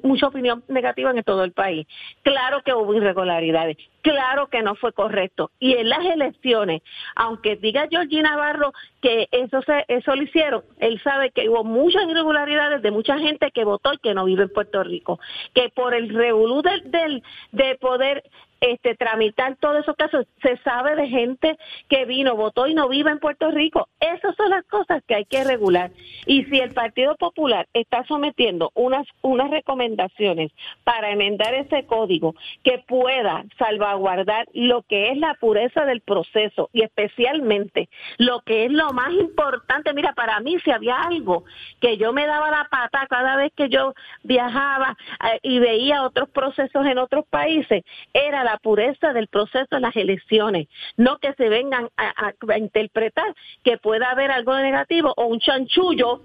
mucha 0.02 0.28
opinión 0.28 0.62
negativa 0.68 1.10
en 1.10 1.22
todo 1.22 1.44
el 1.44 1.52
país. 1.52 1.86
Claro 2.22 2.62
que 2.62 2.74
hubo 2.74 2.94
irregularidades, 2.94 3.76
claro 4.02 4.48
que 4.48 4.62
no 4.62 4.74
fue 4.74 4.92
correcto. 4.92 5.50
Y 5.58 5.74
en 5.74 5.88
las 5.88 6.04
elecciones, 6.04 6.82
aunque 7.16 7.56
diga 7.56 7.88
Georgina 7.90 8.30
Navarro 8.30 8.72
que 9.00 9.28
eso 9.32 9.60
se, 9.62 9.84
eso 9.88 10.14
lo 10.14 10.22
hicieron, 10.22 10.62
él 10.78 11.00
sabe 11.02 11.30
que 11.30 11.48
hubo 11.48 11.64
muchas 11.64 12.04
irregularidades 12.08 12.82
de 12.82 12.90
mucha 12.90 13.18
gente 13.18 13.50
que 13.50 13.64
votó 13.64 13.93
que 13.98 14.14
no 14.14 14.24
vive 14.24 14.44
en 14.44 14.48
Puerto 14.48 14.82
Rico, 14.82 15.20
que 15.54 15.68
por 15.70 15.94
el 15.94 16.08
revolú 16.08 16.62
del, 16.62 16.90
del 16.90 17.22
de 17.52 17.76
poder 17.76 18.24
este, 18.60 18.94
tramitar 18.94 19.56
todos 19.56 19.80
esos 19.80 19.96
casos. 19.96 20.26
Se 20.42 20.56
sabe 20.58 20.96
de 20.96 21.08
gente 21.08 21.56
que 21.88 22.04
vino, 22.04 22.36
votó 22.36 22.66
y 22.66 22.74
no 22.74 22.88
vive 22.88 23.10
en 23.10 23.18
Puerto 23.18 23.50
Rico. 23.50 23.88
Esas 24.00 24.34
son 24.36 24.50
las 24.50 24.64
cosas 24.64 25.02
que 25.06 25.14
hay 25.14 25.24
que 25.24 25.44
regular. 25.44 25.90
Y 26.26 26.44
si 26.44 26.58
el 26.60 26.72
Partido 26.72 27.16
Popular 27.16 27.66
está 27.72 28.04
sometiendo 28.04 28.70
unas, 28.74 29.06
unas 29.22 29.50
recomendaciones 29.50 30.52
para 30.84 31.10
enmendar 31.10 31.54
ese 31.54 31.86
código 31.86 32.34
que 32.62 32.78
pueda 32.86 33.44
salvaguardar 33.58 34.46
lo 34.52 34.82
que 34.82 35.10
es 35.10 35.18
la 35.18 35.34
pureza 35.34 35.84
del 35.84 36.00
proceso 36.00 36.70
y 36.72 36.82
especialmente 36.82 37.88
lo 38.18 38.40
que 38.40 38.66
es 38.66 38.72
lo 38.72 38.92
más 38.92 39.12
importante, 39.12 39.92
mira, 39.92 40.12
para 40.12 40.40
mí 40.40 40.58
si 40.64 40.70
había 40.70 41.02
algo 41.02 41.44
que 41.80 41.96
yo 41.96 42.12
me 42.12 42.26
daba 42.26 42.50
la 42.50 42.68
pata 42.70 43.06
cada 43.08 43.36
vez 43.36 43.52
que 43.56 43.68
yo 43.68 43.94
viajaba 44.22 44.96
eh, 45.24 45.40
y 45.42 45.58
veía 45.58 46.02
otros 46.02 46.28
procesos 46.30 46.86
en 46.86 46.98
otros 46.98 47.26
países, 47.26 47.82
era 48.12 48.43
la 48.44 48.58
pureza 48.58 49.12
del 49.12 49.28
proceso 49.28 49.66
de 49.70 49.80
las 49.80 49.96
elecciones, 49.96 50.68
no 50.96 51.18
que 51.18 51.32
se 51.34 51.48
vengan 51.48 51.88
a, 51.96 52.32
interpretar 52.56 53.34
que 53.62 53.78
pueda 53.78 54.10
haber 54.10 54.30
algo 54.30 54.56
negativo 54.56 55.12
o 55.16 55.26
un 55.26 55.40
chanchullo 55.40 56.20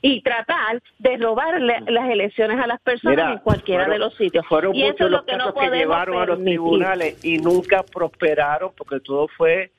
y 0.00 0.20
tratar 0.22 0.82
de 0.98 1.16
robar 1.16 1.60
las 1.60 2.10
elecciones 2.10 2.58
a 2.58 2.66
las 2.66 2.80
personas 2.80 3.32
en 3.32 3.38
cualquiera 3.38 3.86
de 3.88 3.98
los 3.98 4.14
sitios. 4.16 4.44
Fueron 4.46 4.74
y 4.74 4.84
eso 4.84 5.04
es 5.04 5.10
lo 5.10 5.24
que 5.24 5.36
no 5.36 5.52
podemos 5.54 5.78
llevaron 5.78 6.22
a 6.22 6.26
los 6.26 6.42
tribunales 6.42 7.24
y 7.24 7.38
nunca 7.38 7.82
prosperaron 7.82 8.72
porque 8.76 9.00
todo 9.00 9.28
fue 9.28 9.70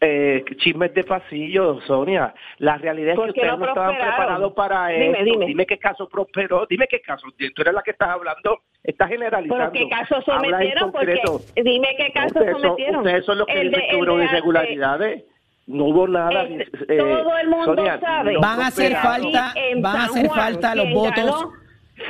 eh, 0.00 0.44
chismes 0.56 0.92
de 0.94 1.04
pasillo, 1.04 1.80
Sonia. 1.86 2.34
La 2.58 2.76
realidad 2.76 3.14
es 3.14 3.18
que 3.18 3.28
ustedes 3.30 3.58
no, 3.58 3.66
estaban 3.66 3.96
preparados 3.96 4.52
para 4.52 4.92
eso. 4.92 5.24
Dime. 5.46 5.66
qué 5.66 5.78
caso 5.78 6.08
prosperó, 6.08 6.66
dime 6.68 6.86
qué 6.88 7.00
caso. 7.00 7.26
Tú 7.36 7.62
eres 7.62 7.74
la 7.74 7.82
que 7.82 7.92
estás 7.92 8.10
hablando, 8.10 8.60
estás 8.82 9.08
generalizando. 9.08 9.56
¿Pero 9.56 9.72
qué 9.72 9.88
caso 9.88 10.20
sometieron? 10.22 10.92
Porque, 10.92 11.22
dime 11.62 11.88
qué 11.96 12.12
caso 12.12 12.34
sometieron. 12.34 12.96
ustedes 12.96 13.24
son 13.24 13.38
los 13.38 13.46
que 13.46 13.60
dicen 13.60 13.82
que 13.90 13.96
hubo 13.96 14.22
irregularidades. 14.22 15.24
No 15.66 15.86
hubo 15.86 16.06
nada. 16.06 16.44
Eh, 16.44 16.68
todo 16.96 17.38
el 17.38 17.48
mundo 17.48 17.84
sabe. 18.00 18.36
Van 18.38 18.60
a 18.60 18.66
hacer 18.68 18.94
falta, 18.96 19.54
van 19.78 19.96
a 19.96 20.04
hacer 20.04 20.28
falta 20.28 20.74
los 20.74 20.92
votos. 20.92 21.48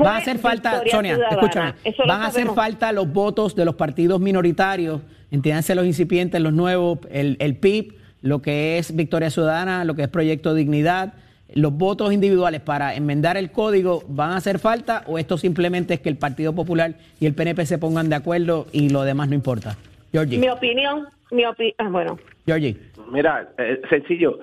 Van 0.00 0.14
a 0.14 0.16
hacer 0.16 0.38
falta, 0.38 0.82
Sonia, 0.90 1.16
escúchame, 1.30 1.74
van 2.08 2.22
a 2.22 2.26
hacer 2.26 2.48
falta 2.48 2.90
los 2.90 3.10
votos 3.10 3.54
de 3.54 3.64
los 3.64 3.76
partidos 3.76 4.20
minoritarios 4.20 5.00
entiéndanse 5.30 5.74
los 5.74 5.86
incipientes, 5.86 6.40
los 6.40 6.52
nuevos, 6.52 6.98
el, 7.10 7.36
el 7.40 7.56
PIB, 7.56 7.94
lo 8.22 8.42
que 8.42 8.78
es 8.78 8.94
Victoria 8.94 9.30
Ciudadana, 9.30 9.84
lo 9.84 9.94
que 9.94 10.02
es 10.02 10.08
Proyecto 10.08 10.54
Dignidad, 10.54 11.14
los 11.54 11.72
votos 11.72 12.12
individuales 12.12 12.60
para 12.60 12.94
enmendar 12.94 13.36
el 13.36 13.52
código 13.52 14.02
van 14.08 14.32
a 14.32 14.36
hacer 14.36 14.58
falta 14.58 15.04
o 15.06 15.18
esto 15.18 15.38
simplemente 15.38 15.94
es 15.94 16.00
que 16.00 16.08
el 16.08 16.16
Partido 16.16 16.54
Popular 16.54 16.94
y 17.20 17.26
el 17.26 17.34
PNP 17.34 17.66
se 17.66 17.78
pongan 17.78 18.08
de 18.08 18.16
acuerdo 18.16 18.66
y 18.72 18.90
lo 18.90 19.02
demás 19.02 19.28
no 19.28 19.34
importa? 19.34 19.76
Georgie. 20.12 20.38
Mi 20.38 20.48
opinión, 20.48 21.06
mi 21.30 21.44
opinión, 21.44 21.74
ah, 21.78 21.88
bueno. 21.88 22.18
Georgie. 22.46 22.76
Mira, 23.12 23.48
eh, 23.58 23.80
sencillo, 23.88 24.40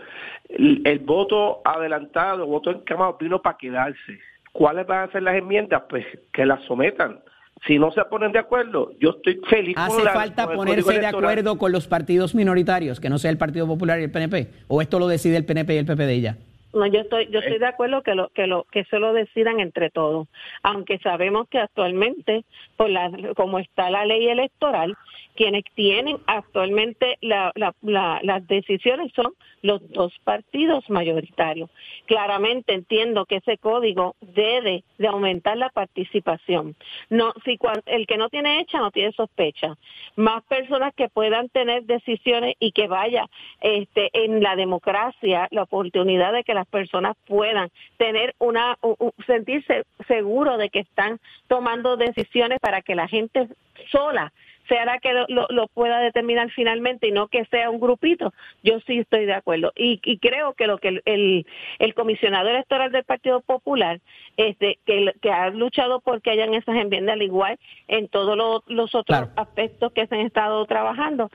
el, 0.50 1.00
voto 1.00 1.62
adelantado, 1.66 2.44
el 2.44 2.50
voto 2.50 2.72
encamado 2.72 3.18
vino 3.20 3.42
para 3.42 3.58
quedarse. 3.58 4.20
¿Cuáles 4.52 4.86
van 4.88 5.10
a 5.10 5.12
ser 5.12 5.24
las 5.24 5.36
enmiendas? 5.36 5.84
Pues 5.90 6.06
que 6.32 6.46
las 6.46 6.64
sometan 6.64 7.20
si 7.68 7.80
no 7.80 7.91
se 7.91 8.03
ponen 8.05 8.32
de 8.32 8.39
acuerdo, 8.39 8.91
yo 8.99 9.11
estoy 9.11 9.39
feliz. 9.49 9.76
¿Hace 9.78 10.01
falta 10.01 10.51
ponerse 10.53 10.99
de 10.99 11.05
acuerdo 11.05 11.57
con 11.57 11.72
los 11.72 11.88
partidos 11.88 12.36
minoritarios, 12.36 12.99
que 12.99 13.09
no 13.09 13.18
sea 13.18 13.32
el 13.32 13.38
Partido 13.38 13.68
Popular 13.68 13.99
y 13.99 14.03
el 14.03 14.11
PNP? 14.11 14.49
¿O 14.68 14.82
esto 14.82 14.99
lo 14.99 15.07
decide 15.07 15.38
el 15.38 15.45
PNP 15.45 15.76
y 15.76 15.78
el 15.78 15.86
PP 15.86 16.05
de 16.05 16.14
ella? 16.14 16.38
No, 16.74 16.88
yo 16.88 17.02
estoy, 17.02 17.28
yo 17.28 17.40
estoy 17.40 17.60
de 17.60 17.68
acuerdo 17.68 18.02
que 18.02 18.16
lo, 18.16 18.30
que 18.30 18.48
lo, 18.48 18.64
que 18.66 18.82
eso 18.82 18.98
lo 19.00 19.14
decidan 19.14 19.60
entre 19.60 19.92
todos, 19.92 20.28
aunque 20.64 20.98
sabemos 21.00 21.48
que 21.48 21.60
actualmente, 21.60 22.46
por 22.78 22.90
la, 22.90 23.12
como 23.36 23.60
está 23.60 23.92
la 23.92 24.06
ley 24.06 24.28
electoral, 24.28 24.98
quienes 25.36 25.64
tienen 25.76 26.18
actualmente 26.28 27.18
las 27.22 28.48
decisiones 28.48 29.12
son 29.16 29.34
los 29.62 29.88
dos 29.92 30.14
partidos 30.24 30.90
mayoritarios. 30.90 31.70
Claramente 32.06 32.74
entiendo 32.74 33.26
que 33.26 33.38
ese 33.38 33.58
código 33.58 34.16
debe 34.22 34.84
de 34.98 35.08
aumentar 35.08 35.58
la 35.58 35.70
participación. 35.70 36.76
No, 37.10 37.34
si 37.46 37.58
el 37.86 38.06
que 38.06 38.18
no 38.18 38.30
tiene 38.30 38.60
hecha 38.60 38.80
no 38.80 38.92
tiene 38.92 39.12
sospecha. 39.14 39.76
Más 40.16 40.44
personas 40.44 40.94
que 40.94 41.10
puedan 41.10 41.50
tener 41.50 41.84
decisiones 41.84 42.56
y 42.60 42.72
que 42.72 42.88
vaya 42.88 43.28
este, 43.62 44.10
en 44.14 44.44
la 44.44 44.56
democracia 44.56 45.48
la 45.52 45.64
oportunidad 45.64 46.34
de 46.34 46.44
que 46.44 46.54
las 46.54 46.62
personas 46.68 47.16
puedan 47.26 47.70
tener 47.97 48.36
una 48.39 48.78
sentirse 49.26 49.84
seguro 50.07 50.57
de 50.57 50.70
que 50.70 50.80
están 50.80 51.20
tomando 51.47 51.97
decisiones 51.97 52.59
para 52.59 52.82
que 52.82 52.95
la 52.95 53.07
gente 53.07 53.47
sola 53.91 54.32
sea 54.68 54.86
la 54.86 54.99
que 54.99 55.14
lo, 55.28 55.68
pueda 55.68 55.99
determinar 55.99 56.49
finalmente 56.51 57.07
y 57.07 57.11
no 57.11 57.28
que 57.28 57.45
sea 57.45 57.70
un 57.70 57.80
grupito, 57.80 58.34
yo 58.64 58.80
sí 58.82 58.99
estoy 58.99 59.26
de 59.26 59.34
acuerdo. 59.34 59.74
Y, 59.76 59.99
creo 60.20 60.53
que 60.53 60.68
lo 60.68 60.78
que 60.78 61.01
el, 61.05 61.45
el, 61.80 61.93
comisionado 61.93 62.49
electoral 62.49 62.91
del 62.91 63.03
Partido 63.03 63.41
Popular, 63.41 63.99
este, 64.38 64.80
que, 64.86 65.14
que 65.22 65.32
ha 65.32 65.49
luchado 65.49 65.99
por 65.99 66.22
que 66.22 66.32
hayan 66.32 66.53
esas 66.53 66.76
enmiendas 66.76 67.14
al 67.14 67.22
igual 67.22 67.59
en 67.88 68.07
todos 68.07 68.64
los, 68.68 68.95
otros 68.95 69.30
aspectos 69.36 69.91
que 69.91 70.07
se 70.07 70.16
han 70.16 70.22
estado 70.22 70.66
trabajando, 70.66 71.30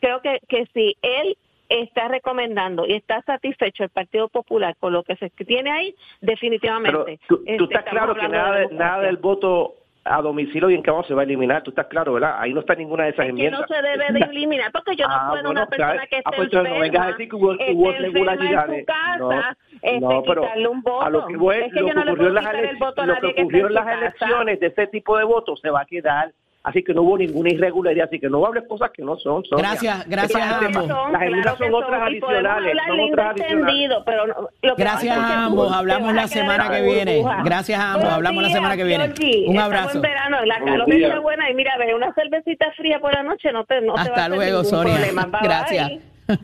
creo 0.00 0.20
que, 0.20 0.40
que 0.48 0.66
si 0.74 0.96
él 1.02 1.36
está 1.68 2.08
recomendando 2.08 2.86
y 2.86 2.94
está 2.94 3.22
satisfecho 3.22 3.84
el 3.84 3.90
Partido 3.90 4.28
Popular 4.28 4.76
con 4.78 4.92
lo 4.92 5.02
que 5.02 5.16
se 5.16 5.30
tiene 5.30 5.70
ahí, 5.70 5.94
definitivamente. 6.20 7.18
tú, 7.28 7.42
este, 7.46 7.64
estás 7.64 7.84
claro 7.84 8.14
que 8.14 8.28
nada, 8.28 8.66
nada 8.70 9.00
del 9.00 9.16
voto 9.16 9.74
a 10.04 10.20
domicilio 10.20 10.68
y 10.68 10.74
en 10.74 10.82
cómo 10.82 11.02
se 11.04 11.14
va 11.14 11.22
a 11.22 11.24
eliminar. 11.24 11.62
Tú 11.62 11.70
estás 11.70 11.86
claro, 11.86 12.12
¿verdad? 12.12 12.36
Ahí 12.38 12.52
no 12.52 12.60
está 12.60 12.74
ninguna 12.74 13.04
de 13.04 13.10
esas 13.10 13.26
enmiendas. 13.26 13.62
Que 13.66 13.74
no 13.74 13.80
se 13.80 13.88
debe 13.88 14.12
de 14.12 14.24
eliminar 14.30 14.70
porque 14.70 14.96
yo 14.96 15.08
no 15.08 15.14
ah, 15.14 15.28
puedo 15.30 15.50
una 15.50 15.66
persona 15.66 16.06
que 16.06 16.18
esté 16.18 16.22
ah, 16.26 16.32
pues, 16.36 16.52
enferma, 16.52 16.68
no 16.68 16.80
vengas 16.80 17.02
a 17.02 17.06
decir 17.12 17.28
que 17.28 17.36
hubo, 17.36 17.52
hubo 17.52 17.92
irregularidades. 17.92 18.78
En 18.80 18.84
casa, 18.84 19.18
no, 19.18 19.40
este, 19.80 20.00
no, 20.00 20.22
pero 20.22 20.70
un 20.70 20.82
voto. 20.82 21.02
a 21.02 21.10
lo 21.10 21.26
que, 21.26 21.36
voy, 21.36 21.56
es 21.56 21.72
que 21.72 21.80
lo, 21.80 21.86
que 21.86 22.00
ocurrió 22.00 22.28
en 22.28 22.34
las, 22.34 22.44
lo 22.44 23.20
que 23.20 23.42
ocurrió 23.42 23.66
en 23.68 23.74
las 23.74 23.86
elecciones 23.86 24.60
de 24.60 24.66
ese 24.66 24.86
tipo 24.88 25.16
de 25.16 25.24
votos 25.24 25.60
se 25.60 25.70
va 25.70 25.80
a 25.80 25.86
quedar 25.86 26.32
Así 26.64 26.82
que 26.82 26.94
no 26.94 27.02
hubo 27.02 27.18
ninguna 27.18 27.50
irregularidad, 27.50 28.06
así 28.06 28.18
que 28.18 28.30
no 28.30 28.44
hables 28.46 28.64
cosas 28.66 28.90
que 28.90 29.02
no 29.02 29.18
son. 29.18 29.42
Gracias, 29.50 30.08
gracias 30.08 30.42
a 30.42 30.58
ambos. 30.60 30.88
Las 31.12 31.22
enmiendas 31.22 31.58
son 31.58 31.74
otras 31.74 32.02
adicionales, 32.02 32.76
son 32.86 33.00
otras 33.00 33.30
adicionales. 33.32 34.76
gracias 34.78 35.18
a 35.18 35.44
ambos, 35.44 35.70
hablamos 35.70 36.14
la 36.14 36.26
semana 36.26 36.70
que 36.70 36.82
viene. 36.82 37.22
Gracias 37.44 37.78
a 37.78 37.92
ambos, 37.92 38.08
hablamos 38.08 38.42
la 38.42 38.48
semana 38.48 38.76
que 38.76 38.84
viene. 38.84 39.12
Un 39.46 39.58
abrazo. 39.58 39.98
En 39.98 40.02
verano, 40.02 40.44
la 40.46 40.58
calor 40.58 40.90
está 40.90 41.20
buena 41.20 41.50
y 41.50 41.54
mira, 41.54 41.76
ve 41.78 41.94
una 41.94 42.14
cervecita 42.14 42.72
fría 42.76 42.98
por 42.98 43.12
la 43.12 43.22
noche 43.22 43.52
no 43.52 43.64
te, 43.64 43.82
no 43.82 43.94
Hasta 43.94 44.28
luego, 44.30 44.64
Sonia. 44.64 44.98
Gracias. 45.42 45.92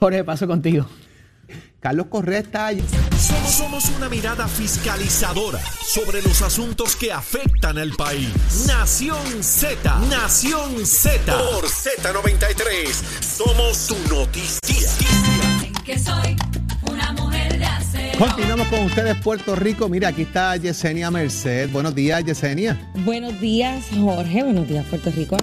Jorge, 0.00 0.24
paso 0.24 0.48
contigo. 0.48 0.86
Carlos 1.84 2.06
Correa 2.06 2.38
está 2.38 2.68
ahí. 2.68 2.82
Somos, 3.46 3.90
una 3.98 4.08
mirada 4.08 4.48
fiscalizadora 4.48 5.60
sobre 5.82 6.22
los 6.22 6.40
asuntos 6.40 6.96
que 6.96 7.12
afectan 7.12 7.76
al 7.76 7.90
país. 7.90 8.30
Nación 8.66 9.42
Z, 9.42 9.98
Nación 10.08 10.86
Z. 10.86 11.36
Por 11.36 11.66
Z93, 11.66 12.86
somos 13.20 13.86
tu 13.86 13.96
noticia. 14.08 14.88
Que 15.84 15.98
soy 15.98 16.34
una 16.90 17.12
mujer 17.12 17.58
de 17.58 18.16
Continuamos 18.18 18.68
con 18.68 18.80
ustedes, 18.86 19.16
Puerto 19.16 19.54
Rico. 19.54 19.86
Mira, 19.90 20.08
aquí 20.08 20.22
está 20.22 20.56
Yesenia 20.56 21.10
Merced. 21.10 21.68
Buenos 21.68 21.94
días, 21.94 22.24
Yesenia. 22.24 22.80
Buenos 23.04 23.38
días, 23.42 23.84
Jorge. 23.94 24.42
Buenos 24.42 24.66
días, 24.66 24.86
Puerto 24.86 25.10
Rico 25.10 25.36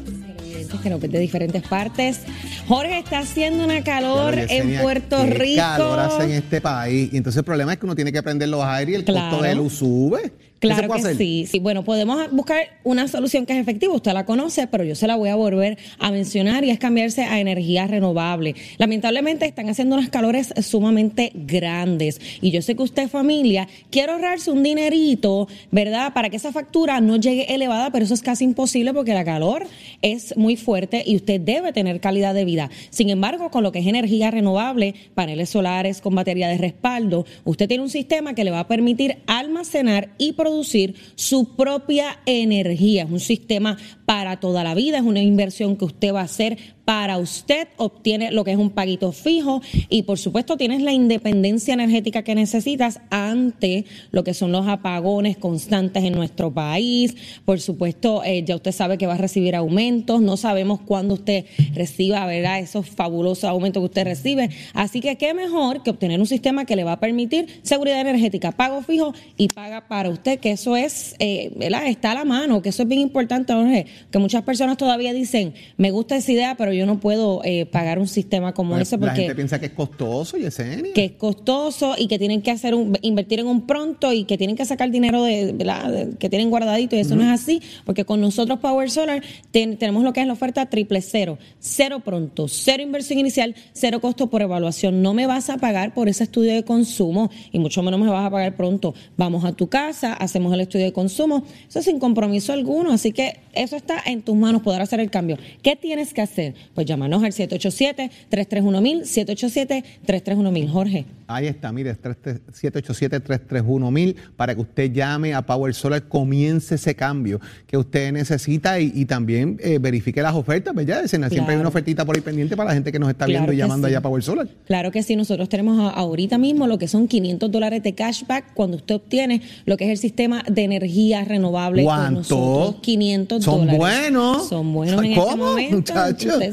que 0.79 0.89
nos 0.89 1.01
ven 1.01 1.11
de 1.11 1.19
diferentes 1.19 1.63
partes. 1.63 2.21
Jorge, 2.67 2.99
está 2.99 3.19
haciendo 3.19 3.63
una 3.63 3.83
calor 3.83 4.35
en 4.37 4.81
Puerto 4.81 5.25
Rico. 5.25 5.61
calor 5.61 5.99
hace 5.99 6.23
en 6.23 6.31
este 6.31 6.61
país. 6.61 7.09
Y 7.11 7.17
entonces 7.17 7.39
el 7.39 7.45
problema 7.45 7.73
es 7.73 7.79
que 7.79 7.85
uno 7.85 7.95
tiene 7.95 8.11
que 8.11 8.23
prender 8.23 8.49
los 8.49 8.63
aires 8.63 8.93
y 8.93 8.95
el 8.95 9.05
costo 9.05 9.41
de 9.41 9.55
luz 9.55 9.73
sube. 9.73 10.31
Claro 10.61 10.93
que 10.93 11.15
sí, 11.15 11.47
sí. 11.47 11.57
Bueno, 11.57 11.83
podemos 11.83 12.29
buscar 12.31 12.59
una 12.83 13.07
solución 13.07 13.47
que 13.47 13.53
es 13.53 13.59
efectiva. 13.59 13.95
Usted 13.95 14.13
la 14.13 14.27
conoce, 14.27 14.67
pero 14.67 14.83
yo 14.83 14.93
se 14.93 15.07
la 15.07 15.15
voy 15.15 15.29
a 15.29 15.35
volver 15.35 15.79
a 15.97 16.11
mencionar 16.11 16.63
y 16.63 16.69
es 16.69 16.77
cambiarse 16.77 17.23
a 17.23 17.39
energía 17.39 17.87
renovable. 17.87 18.53
Lamentablemente 18.77 19.47
están 19.47 19.69
haciendo 19.69 19.95
unos 19.95 20.09
calores 20.09 20.53
sumamente 20.61 21.31
grandes 21.33 22.21
y 22.41 22.51
yo 22.51 22.61
sé 22.61 22.75
que 22.75 22.83
usted 22.83 23.09
familia 23.09 23.67
quiere 23.89 24.11
ahorrarse 24.11 24.51
un 24.51 24.61
dinerito, 24.61 25.47
¿verdad? 25.71 26.13
Para 26.13 26.29
que 26.29 26.37
esa 26.37 26.51
factura 26.51 27.01
no 27.01 27.15
llegue 27.15 27.51
elevada, 27.55 27.89
pero 27.89 28.05
eso 28.05 28.13
es 28.13 28.21
casi 28.21 28.43
imposible 28.43 28.93
porque 28.93 29.15
la 29.15 29.25
calor 29.25 29.65
es 30.03 30.37
muy 30.37 30.57
fuerte 30.57 31.01
y 31.03 31.15
usted 31.15 31.41
debe 31.41 31.73
tener 31.73 31.99
calidad 31.99 32.35
de 32.35 32.45
vida. 32.45 32.69
Sin 32.91 33.09
embargo, 33.09 33.49
con 33.49 33.63
lo 33.63 33.71
que 33.71 33.79
es 33.79 33.87
energía 33.87 34.29
renovable, 34.29 34.93
paneles 35.15 35.49
solares 35.49 36.01
con 36.01 36.13
batería 36.13 36.49
de 36.49 36.59
respaldo, 36.59 37.25
usted 37.45 37.67
tiene 37.67 37.81
un 37.81 37.89
sistema 37.89 38.35
que 38.35 38.43
le 38.43 38.51
va 38.51 38.59
a 38.59 38.67
permitir 38.67 39.17
almacenar 39.25 40.09
y 40.19 40.33
producir 40.33 40.50
producir 40.51 40.95
su 41.15 41.55
propia 41.55 42.19
energía. 42.25 43.03
Es 43.03 43.09
un 43.09 43.21
sistema 43.21 43.77
para 44.05 44.39
toda 44.39 44.63
la 44.63 44.75
vida, 44.75 44.97
es 44.97 45.03
una 45.03 45.21
inversión 45.21 45.77
que 45.77 45.85
usted 45.85 46.13
va 46.13 46.21
a 46.21 46.25
hacer 46.25 46.57
para 46.85 47.17
usted, 47.17 47.67
obtiene 47.77 48.31
lo 48.31 48.43
que 48.43 48.51
es 48.51 48.57
un 48.57 48.71
paguito 48.71 49.11
fijo 49.11 49.61
y 49.89 50.03
por 50.03 50.17
supuesto 50.17 50.57
tienes 50.57 50.81
la 50.81 50.91
independencia 50.91 51.73
energética 51.73 52.23
que 52.23 52.35
necesitas 52.35 52.99
ante 53.09 53.85
lo 54.11 54.23
que 54.23 54.33
son 54.33 54.51
los 54.51 54.67
apagones 54.67 55.37
constantes 55.37 56.03
en 56.03 56.13
nuestro 56.13 56.51
país. 56.51 57.15
Por 57.45 57.59
supuesto, 57.59 58.23
eh, 58.23 58.43
ya 58.43 58.55
usted 58.55 58.71
sabe 58.71 58.97
que 58.97 59.07
va 59.07 59.13
a 59.13 59.17
recibir 59.17 59.55
aumentos, 59.55 60.21
no 60.21 60.37
sabemos 60.37 60.79
cuándo 60.81 61.13
usted 61.15 61.45
reciba, 61.73 62.25
¿verdad? 62.25 62.59
Esos 62.59 62.89
fabulosos 62.89 63.45
aumentos 63.45 63.81
que 63.81 63.85
usted 63.85 64.03
recibe. 64.05 64.49
Así 64.73 64.99
que 64.99 65.17
qué 65.17 65.33
mejor 65.33 65.83
que 65.83 65.91
obtener 65.91 66.19
un 66.19 66.27
sistema 66.27 66.65
que 66.65 66.75
le 66.75 66.83
va 66.83 66.93
a 66.93 66.99
permitir 66.99 67.47
seguridad 67.63 68.01
energética, 68.01 68.51
pago 68.51 68.81
fijo 68.81 69.13
y 69.37 69.47
paga 69.47 69.87
para 69.87 70.09
usted, 70.09 70.39
que 70.39 70.51
eso 70.51 70.75
es, 70.75 71.15
eh. 71.19 71.51
Está 71.91 72.11
a 72.11 72.15
la 72.15 72.25
mano, 72.25 72.61
que 72.61 72.69
eso 72.69 72.83
es 72.83 72.89
bien 72.89 73.01
importante, 73.01 73.53
Jorge, 73.53 73.85
que 74.11 74.19
muchas 74.19 74.43
personas 74.43 74.77
todavía 74.77 75.13
dicen, 75.13 75.53
me 75.77 75.91
gusta 75.91 76.15
esa 76.15 76.31
idea, 76.31 76.55
pero 76.55 76.70
yo 76.73 76.85
no 76.85 76.99
puedo 76.99 77.41
eh, 77.43 77.65
pagar 77.65 77.99
un 77.99 78.07
sistema 78.07 78.53
como 78.53 78.71
pues, 78.71 78.83
ese 78.87 78.97
porque... 78.97 79.11
La 79.11 79.15
gente 79.15 79.35
piensa 79.35 79.59
que 79.59 79.67
es 79.67 79.71
costoso, 79.71 80.37
Yesenia. 80.37 80.93
Que 80.93 81.05
es 81.05 81.11
costoso 81.13 81.95
y 81.97 82.07
que 82.07 82.19
tienen 82.19 82.41
que 82.41 82.51
hacer 82.51 82.75
un, 82.75 82.97
invertir 83.01 83.39
en 83.39 83.47
un 83.47 83.67
pronto 83.67 84.13
y 84.13 84.25
que 84.25 84.37
tienen 84.37 84.55
que 84.55 84.65
sacar 84.65 84.91
dinero 84.91 85.23
de, 85.23 86.15
que 86.19 86.29
tienen 86.29 86.49
guardadito 86.49 86.95
y 86.95 86.99
eso 86.99 87.15
no 87.15 87.23
es 87.23 87.29
así, 87.29 87.61
porque 87.85 88.05
con 88.05 88.21
nosotros 88.21 88.59
Power 88.59 88.89
Solar 88.89 89.23
tenemos 89.51 90.03
lo 90.03 90.13
que 90.13 90.21
es 90.21 90.27
la 90.27 90.33
oferta 90.33 90.65
triple 90.67 91.01
cero, 91.01 91.37
cero 91.59 92.01
pronto, 92.03 92.47
cero 92.47 92.83
inversión 92.83 93.19
inicial, 93.19 93.55
cero 93.73 94.01
costo 94.01 94.29
por 94.29 94.41
evaluación. 94.41 95.01
No 95.01 95.13
me 95.13 95.27
vas 95.27 95.49
a 95.49 95.57
pagar 95.57 95.93
por 95.93 96.09
ese 96.09 96.23
estudio 96.23 96.53
de 96.53 96.63
consumo 96.63 97.29
y 97.51 97.59
mucho 97.59 97.83
menos 97.83 97.99
me 97.99 98.09
vas 98.09 98.25
a 98.25 98.29
pagar 98.29 98.55
pronto. 98.55 98.93
Vamos 99.17 99.45
a 99.45 99.53
tu 99.53 99.67
casa, 99.67 100.13
hacemos 100.13 100.53
el 100.53 100.61
estudio 100.61 100.85
de 100.85 100.93
consumo, 100.93 101.43
eso 101.67 101.81
sin 101.81 101.99
compromiso 101.99 102.53
alguno, 102.53 102.91
así 102.91 103.11
que 103.11 103.39
eso 103.53 103.75
está 103.75 104.01
en 104.05 104.21
tus 104.21 104.35
manos 104.35 104.61
poder 104.61 104.81
hacer 104.81 104.99
el 104.99 105.09
cambio. 105.09 105.37
¿Qué 105.61 105.75
tienes 105.75 106.13
que 106.13 106.21
hacer? 106.21 106.55
Pues 106.73 106.87
llámanos 106.87 107.23
al 107.23 107.31
787-331-1000, 107.31 109.83
787-331-1000. 110.05 110.69
Jorge. 110.69 111.05
Ahí 111.27 111.47
está, 111.47 111.71
mire, 111.71 111.95
787-331-1000 111.95 114.15
para 114.35 114.53
que 114.53 114.61
usted 114.61 114.91
llame 114.91 115.33
a 115.33 115.45
Power 115.45 115.73
Solar, 115.73 116.03
comience 116.03 116.75
ese 116.75 116.93
cambio 116.95 117.39
que 117.67 117.77
usted 117.77 118.11
necesita 118.11 118.79
y, 118.79 119.05
también 119.05 119.57
eh, 119.61 119.79
verifique 119.79 120.21
las 120.21 120.35
ofertas, 120.35 120.75
¿verdad? 120.75 121.07
Siempre 121.07 121.53
hay 121.53 121.57
una 121.57 121.69
ofertita 121.69 122.05
por 122.05 122.15
ahí 122.15 122.21
pendiente 122.21 122.55
para 122.55 122.69
la 122.69 122.73
gente 122.73 122.91
que 122.91 122.99
nos 122.99 123.09
está 123.09 123.25
viendo 123.25 123.51
y 123.51 123.57
llamando 123.57 123.87
allá 123.87 123.97
a 123.99 124.01
Power 124.01 124.23
Solar. 124.23 124.47
Claro 124.65 124.91
que 124.91 125.03
sí, 125.03 125.15
nosotros 125.15 125.49
tenemos 125.49 125.91
ahorita 125.95 126.37
mismo 126.37 126.67
lo 126.67 126.77
que 126.77 126.87
son 126.87 127.07
500 127.07 127.51
dólares 127.51 127.83
de 127.83 127.93
cashback 127.93 128.53
cuando 128.53 128.77
usted 128.77 128.95
obtiene 128.95 129.41
lo 129.65 129.77
que 129.77 129.85
es 129.85 129.91
el 129.91 129.97
sistema 129.97 130.43
de 130.49 130.63
energía 130.63 131.23
renovable 131.25 131.83
con 131.83 132.13
nosotros. 132.13 132.75
500 132.81 133.43
Son 133.43 133.67
buenos. 133.67 134.49
Son 134.49 134.73
buenos 134.73 135.03
en 135.03 135.11
este 135.11 135.35
momento. 135.35 135.93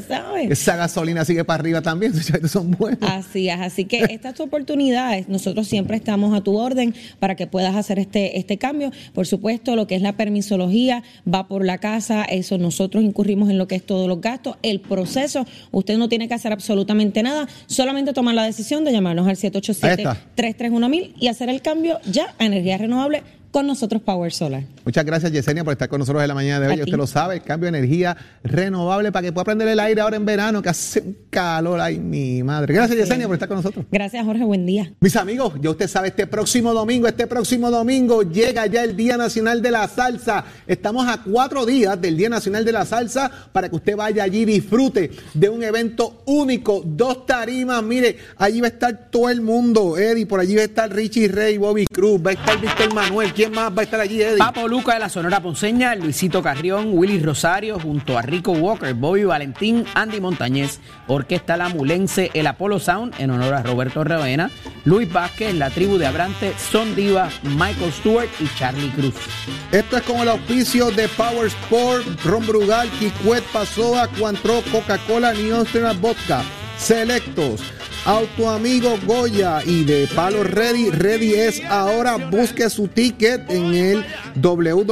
Esa 0.49 0.75
gasolina 0.75 1.25
sigue 1.25 1.43
para 1.43 1.61
arriba 1.61 1.81
también, 1.81 2.13
son 2.49 2.71
buenos. 2.71 2.99
Así 3.01 3.49
es, 3.49 3.59
así 3.59 3.85
que 3.85 3.99
esta 4.09 4.29
es 4.29 4.35
tu 4.35 4.43
oportunidad. 4.43 5.27
Nosotros 5.27 5.67
siempre 5.67 5.97
estamos 5.97 6.35
a 6.35 6.41
tu 6.41 6.57
orden 6.57 6.93
para 7.19 7.35
que 7.35 7.47
puedas 7.47 7.75
hacer 7.75 7.99
este, 7.99 8.37
este 8.37 8.57
cambio. 8.57 8.91
Por 9.13 9.27
supuesto, 9.27 9.75
lo 9.75 9.87
que 9.87 9.95
es 9.95 10.01
la 10.01 10.13
permisología 10.13 11.03
va 11.31 11.47
por 11.47 11.65
la 11.65 11.77
casa, 11.77 12.23
eso 12.23 12.57
nosotros 12.57 13.03
incurrimos 13.03 13.49
en 13.49 13.57
lo 13.57 13.67
que 13.67 13.75
es 13.75 13.85
todos 13.85 14.07
los 14.07 14.21
gastos. 14.21 14.57
El 14.61 14.79
proceso, 14.79 15.45
usted 15.71 15.97
no 15.97 16.09
tiene 16.09 16.27
que 16.27 16.33
hacer 16.33 16.51
absolutamente 16.51 17.23
nada, 17.23 17.47
solamente 17.67 18.13
tomar 18.13 18.35
la 18.35 18.43
decisión 18.43 18.85
de 18.85 18.91
llamarnos 18.91 19.27
al 19.27 19.35
787-331-1000 19.37 21.13
y 21.19 21.27
hacer 21.27 21.49
el 21.49 21.61
cambio 21.61 21.99
ya 22.05 22.33
a 22.37 22.45
energía 22.45 22.77
renovable 22.77 23.23
con 23.51 23.67
nosotros 23.67 24.01
Power 24.01 24.31
Solar. 24.31 24.63
Muchas 24.85 25.05
gracias 25.05 25.31
Yesenia 25.31 25.63
por 25.63 25.73
estar 25.73 25.89
con 25.89 25.99
nosotros 25.99 26.21
en 26.21 26.27
la 26.27 26.33
mañana 26.35 26.67
de 26.67 26.73
hoy. 26.73 26.81
Usted 26.81 26.97
lo 26.97 27.07
sabe, 27.07 27.35
el 27.35 27.41
cambio 27.41 27.71
de 27.71 27.77
energía 27.77 28.15
renovable 28.43 29.11
para 29.11 29.27
que 29.27 29.33
pueda 29.33 29.45
prender 29.45 29.67
el 29.67 29.79
aire 29.79 30.01
ahora 30.01 30.17
en 30.17 30.25
verano, 30.25 30.61
que 30.61 30.69
hace 30.69 31.01
un 31.01 31.17
calor. 31.29 31.79
Ay, 31.79 31.99
mi 31.99 32.43
madre. 32.43 32.73
Gracias 32.73 32.97
Yesenia 32.97 33.27
por 33.27 33.35
estar 33.35 33.47
con 33.47 33.57
nosotros. 33.57 33.85
Gracias 33.91 34.25
Jorge, 34.25 34.43
buen 34.43 34.65
día. 34.65 34.93
Mis 34.99 35.15
amigos, 35.15 35.53
ya 35.61 35.69
usted 35.69 35.87
sabe, 35.87 36.09
este 36.09 36.27
próximo 36.27 36.73
domingo, 36.73 37.07
este 37.07 37.27
próximo 37.27 37.71
domingo 37.71 38.23
llega 38.23 38.65
ya 38.67 38.83
el 38.83 38.95
Día 38.95 39.17
Nacional 39.17 39.61
de 39.61 39.71
la 39.71 39.87
Salsa. 39.87 40.45
Estamos 40.67 41.07
a 41.07 41.21
cuatro 41.23 41.65
días 41.65 41.99
del 41.99 42.17
Día 42.17 42.29
Nacional 42.29 42.65
de 42.65 42.71
la 42.71 42.85
Salsa 42.85 43.31
para 43.51 43.69
que 43.69 43.75
usted 43.75 43.95
vaya 43.95 44.23
allí 44.23 44.39
y 44.39 44.45
disfrute 44.45 45.11
de 45.33 45.49
un 45.49 45.63
evento 45.63 46.23
único, 46.25 46.83
dos 46.85 47.25
tarimas. 47.25 47.83
Mire, 47.83 48.17
allí 48.37 48.61
va 48.61 48.67
a 48.67 48.71
estar 48.71 49.09
todo 49.09 49.29
el 49.29 49.41
mundo, 49.41 49.97
Eddie, 49.97 50.25
por 50.25 50.39
allí 50.39 50.55
va 50.55 50.61
a 50.61 50.65
estar 50.65 50.93
Richie 50.93 51.27
Rey, 51.27 51.57
Bobby 51.57 51.85
Cruz, 51.85 52.21
va 52.25 52.31
a 52.31 52.33
estar 52.33 52.59
Víctor 52.59 52.93
Manuel. 52.93 53.33
¿Quién 53.39 53.53
más 53.53 53.71
va 53.71 53.79
a 53.79 53.85
estar 53.85 54.01
allí, 54.01 54.21
Eddie? 54.21 54.37
Papo 54.37 54.67
Luca 54.67 54.95
de 54.95 54.99
la 54.99 55.07
Sonora 55.07 55.39
Ponceña, 55.39 55.95
Luisito 55.95 56.43
Carrión, 56.43 56.89
Willy 56.91 57.21
Rosario, 57.21 57.79
junto 57.79 58.17
a 58.17 58.21
Rico 58.21 58.51
Walker, 58.51 58.93
Bobby 58.93 59.23
Valentín, 59.23 59.85
Andy 59.93 60.19
Montañez, 60.19 60.81
Orquesta 61.07 61.55
La 61.55 61.69
Mulense, 61.69 62.31
el 62.33 62.47
Apollo 62.47 62.79
Sound, 62.79 63.15
en 63.17 63.31
honor 63.31 63.53
a 63.53 63.63
Roberto 63.63 64.03
Ravena, 64.03 64.51
Luis 64.83 65.09
Vázquez, 65.09 65.55
la 65.55 65.69
tribu 65.69 65.97
de 65.97 66.07
Abrante, 66.07 66.53
Son 66.57 66.93
Diva, 66.97 67.29
Michael 67.43 67.93
Stewart 67.93 68.27
y 68.41 68.57
Charlie 68.57 68.89
Cruz. 68.89 69.15
Esto 69.71 69.95
es 69.95 70.03
con 70.03 70.17
el 70.17 70.27
auspicio 70.27 70.91
de 70.91 71.07
Power 71.07 71.47
Sport, 71.47 72.25
Ron 72.25 72.45
Brugal, 72.45 72.89
Kikwet 72.99 73.45
Pasoa, 73.53 74.09
Cuantro, 74.19 74.61
Coca-Cola, 74.69 75.31
New 75.31 75.63
Vodka, 76.01 76.43
Selectos. 76.79 77.61
Auto 78.05 78.49
Amigo 78.49 78.97
Goya 79.05 79.61
y 79.65 79.83
de 79.83 80.07
Palo 80.15 80.43
Ready. 80.43 80.89
Ready 80.89 81.33
es 81.33 81.61
ahora. 81.65 82.15
Busque 82.15 82.69
su 82.69 82.87
ticket 82.87 83.49
en 83.49 83.73
el 83.75 84.05
www.tcpr.com 84.35 84.87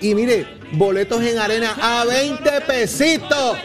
y 0.00 0.14
mire, 0.14 0.46
boletos 0.72 1.22
en 1.22 1.38
arena 1.38 1.74
a 1.80 2.04
20 2.04 2.50
pesitos. 2.66 3.56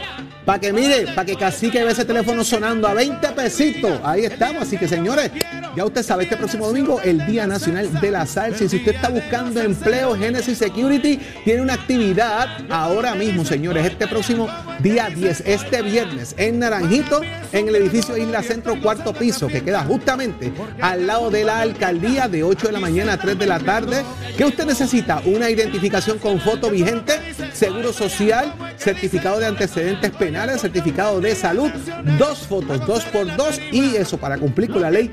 Para 0.46 0.60
que 0.60 0.72
mire, 0.72 1.08
para 1.08 1.26
que 1.26 1.36
Cacique 1.36 1.84
ve 1.84 1.92
ese 1.92 2.06
teléfono 2.06 2.42
sonando 2.46 2.88
a 2.88 2.94
20 2.94 3.28
pesitos. 3.34 4.00
Ahí 4.04 4.24
estamos. 4.24 4.62
Así 4.64 4.78
que 4.78 4.88
señores, 4.88 5.30
ya 5.78 5.86
usted 5.86 6.02
sabe, 6.02 6.24
este 6.24 6.36
próximo 6.38 6.66
domingo, 6.66 7.00
el 7.04 7.24
Día 7.28 7.46
Nacional 7.46 8.02
de 8.02 8.10
la 8.10 8.26
Salsa. 8.26 8.64
Y 8.64 8.70
si 8.70 8.78
usted 8.78 8.96
está 8.96 9.10
buscando 9.10 9.62
empleo, 9.62 10.16
Genesis 10.16 10.58
Security 10.58 11.20
tiene 11.44 11.62
una 11.62 11.76
actividad 11.76 12.48
ahora 12.72 13.14
mismo, 13.14 13.46
señores. 13.46 13.86
Este 13.86 14.08
próximo 14.08 14.50
día 14.80 15.12
10, 15.12 15.44
este 15.46 15.84
viernes, 15.84 16.34
en 16.40 16.58
Naranjito, 16.58 17.22
en 17.52 17.68
el 17.68 17.76
edificio 17.76 18.18
Isla 18.18 18.42
Centro, 18.42 18.82
cuarto 18.82 19.14
piso, 19.14 19.48
que 19.48 19.62
queda 19.62 19.84
justamente 19.84 20.52
al 20.82 21.06
lado 21.06 21.30
de 21.30 21.44
la 21.44 21.60
alcaldía 21.60 22.28
de 22.28 22.44
8 22.44 22.68
de 22.68 22.74
la 22.74 22.80
mañana 22.80 23.14
a 23.14 23.18
3 23.20 23.38
de 23.38 23.46
la 23.46 23.60
tarde. 23.60 24.04
¿Qué 24.36 24.46
usted 24.46 24.66
necesita? 24.66 25.22
Una 25.26 25.48
identificación 25.48 26.18
con 26.18 26.40
foto 26.40 26.72
vigente, 26.72 27.14
seguro 27.54 27.94
social, 27.94 28.52
certificado 28.78 29.40
de 29.40 29.46
antecedentes 29.46 30.12
penales 30.12 30.62
certificado 30.62 31.22
de 31.22 31.36
salud, 31.36 31.70
dos 32.18 32.40
fotos, 32.40 32.86
dos 32.88 33.04
por 33.06 33.36
dos 33.36 33.60
y 33.72 33.96
eso 33.96 34.18
para 34.18 34.38
cumplir 34.38 34.72
con 34.72 34.82
la 34.82 34.90
ley 34.90 35.12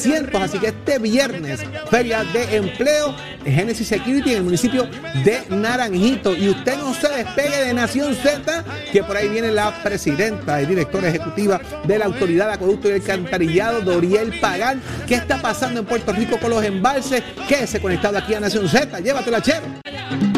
300. 0.00 0.42
Así 0.42 0.58
que 0.58 0.68
este 0.68 0.98
viernes, 0.98 1.60
Feria 1.90 2.24
de 2.24 2.56
Empleo, 2.56 3.14
Genesis 3.44 3.88
Security 3.88 4.30
en 4.30 4.38
el 4.38 4.42
municipio 4.44 4.88
de 5.24 5.42
Naranjito. 5.50 6.34
Y 6.36 6.48
usted 6.48 6.78
no 6.78 6.94
se 6.94 7.08
despegue 7.08 7.64
de 7.66 7.74
Nación 7.74 8.14
Z, 8.14 8.64
que 8.92 9.02
por 9.02 9.16
ahí 9.16 9.28
viene 9.28 9.50
la 9.50 9.82
presidenta 9.82 10.60
y 10.62 10.66
directora 10.66 11.08
ejecutiva 11.08 11.60
de 11.84 11.98
la 11.98 12.06
Autoridad 12.06 12.48
de 12.48 12.54
Acueducto 12.54 12.88
y 12.88 12.92
Alcantarillado, 12.92 13.80
Doriel 13.82 14.38
Pagán. 14.40 14.80
¿Qué 15.06 15.14
está 15.14 15.40
pasando 15.40 15.80
en 15.80 15.86
Puerto 15.86 16.12
Rico 16.12 16.38
con 16.38 16.50
los 16.50 16.64
embalses? 16.64 17.22
Quédese 17.48 17.80
conectado 17.80 18.18
aquí 18.18 18.34
a 18.34 18.40
Nación 18.40 18.68
Z. 18.68 19.00
Llévatela, 19.00 19.42
chero. 19.42 20.29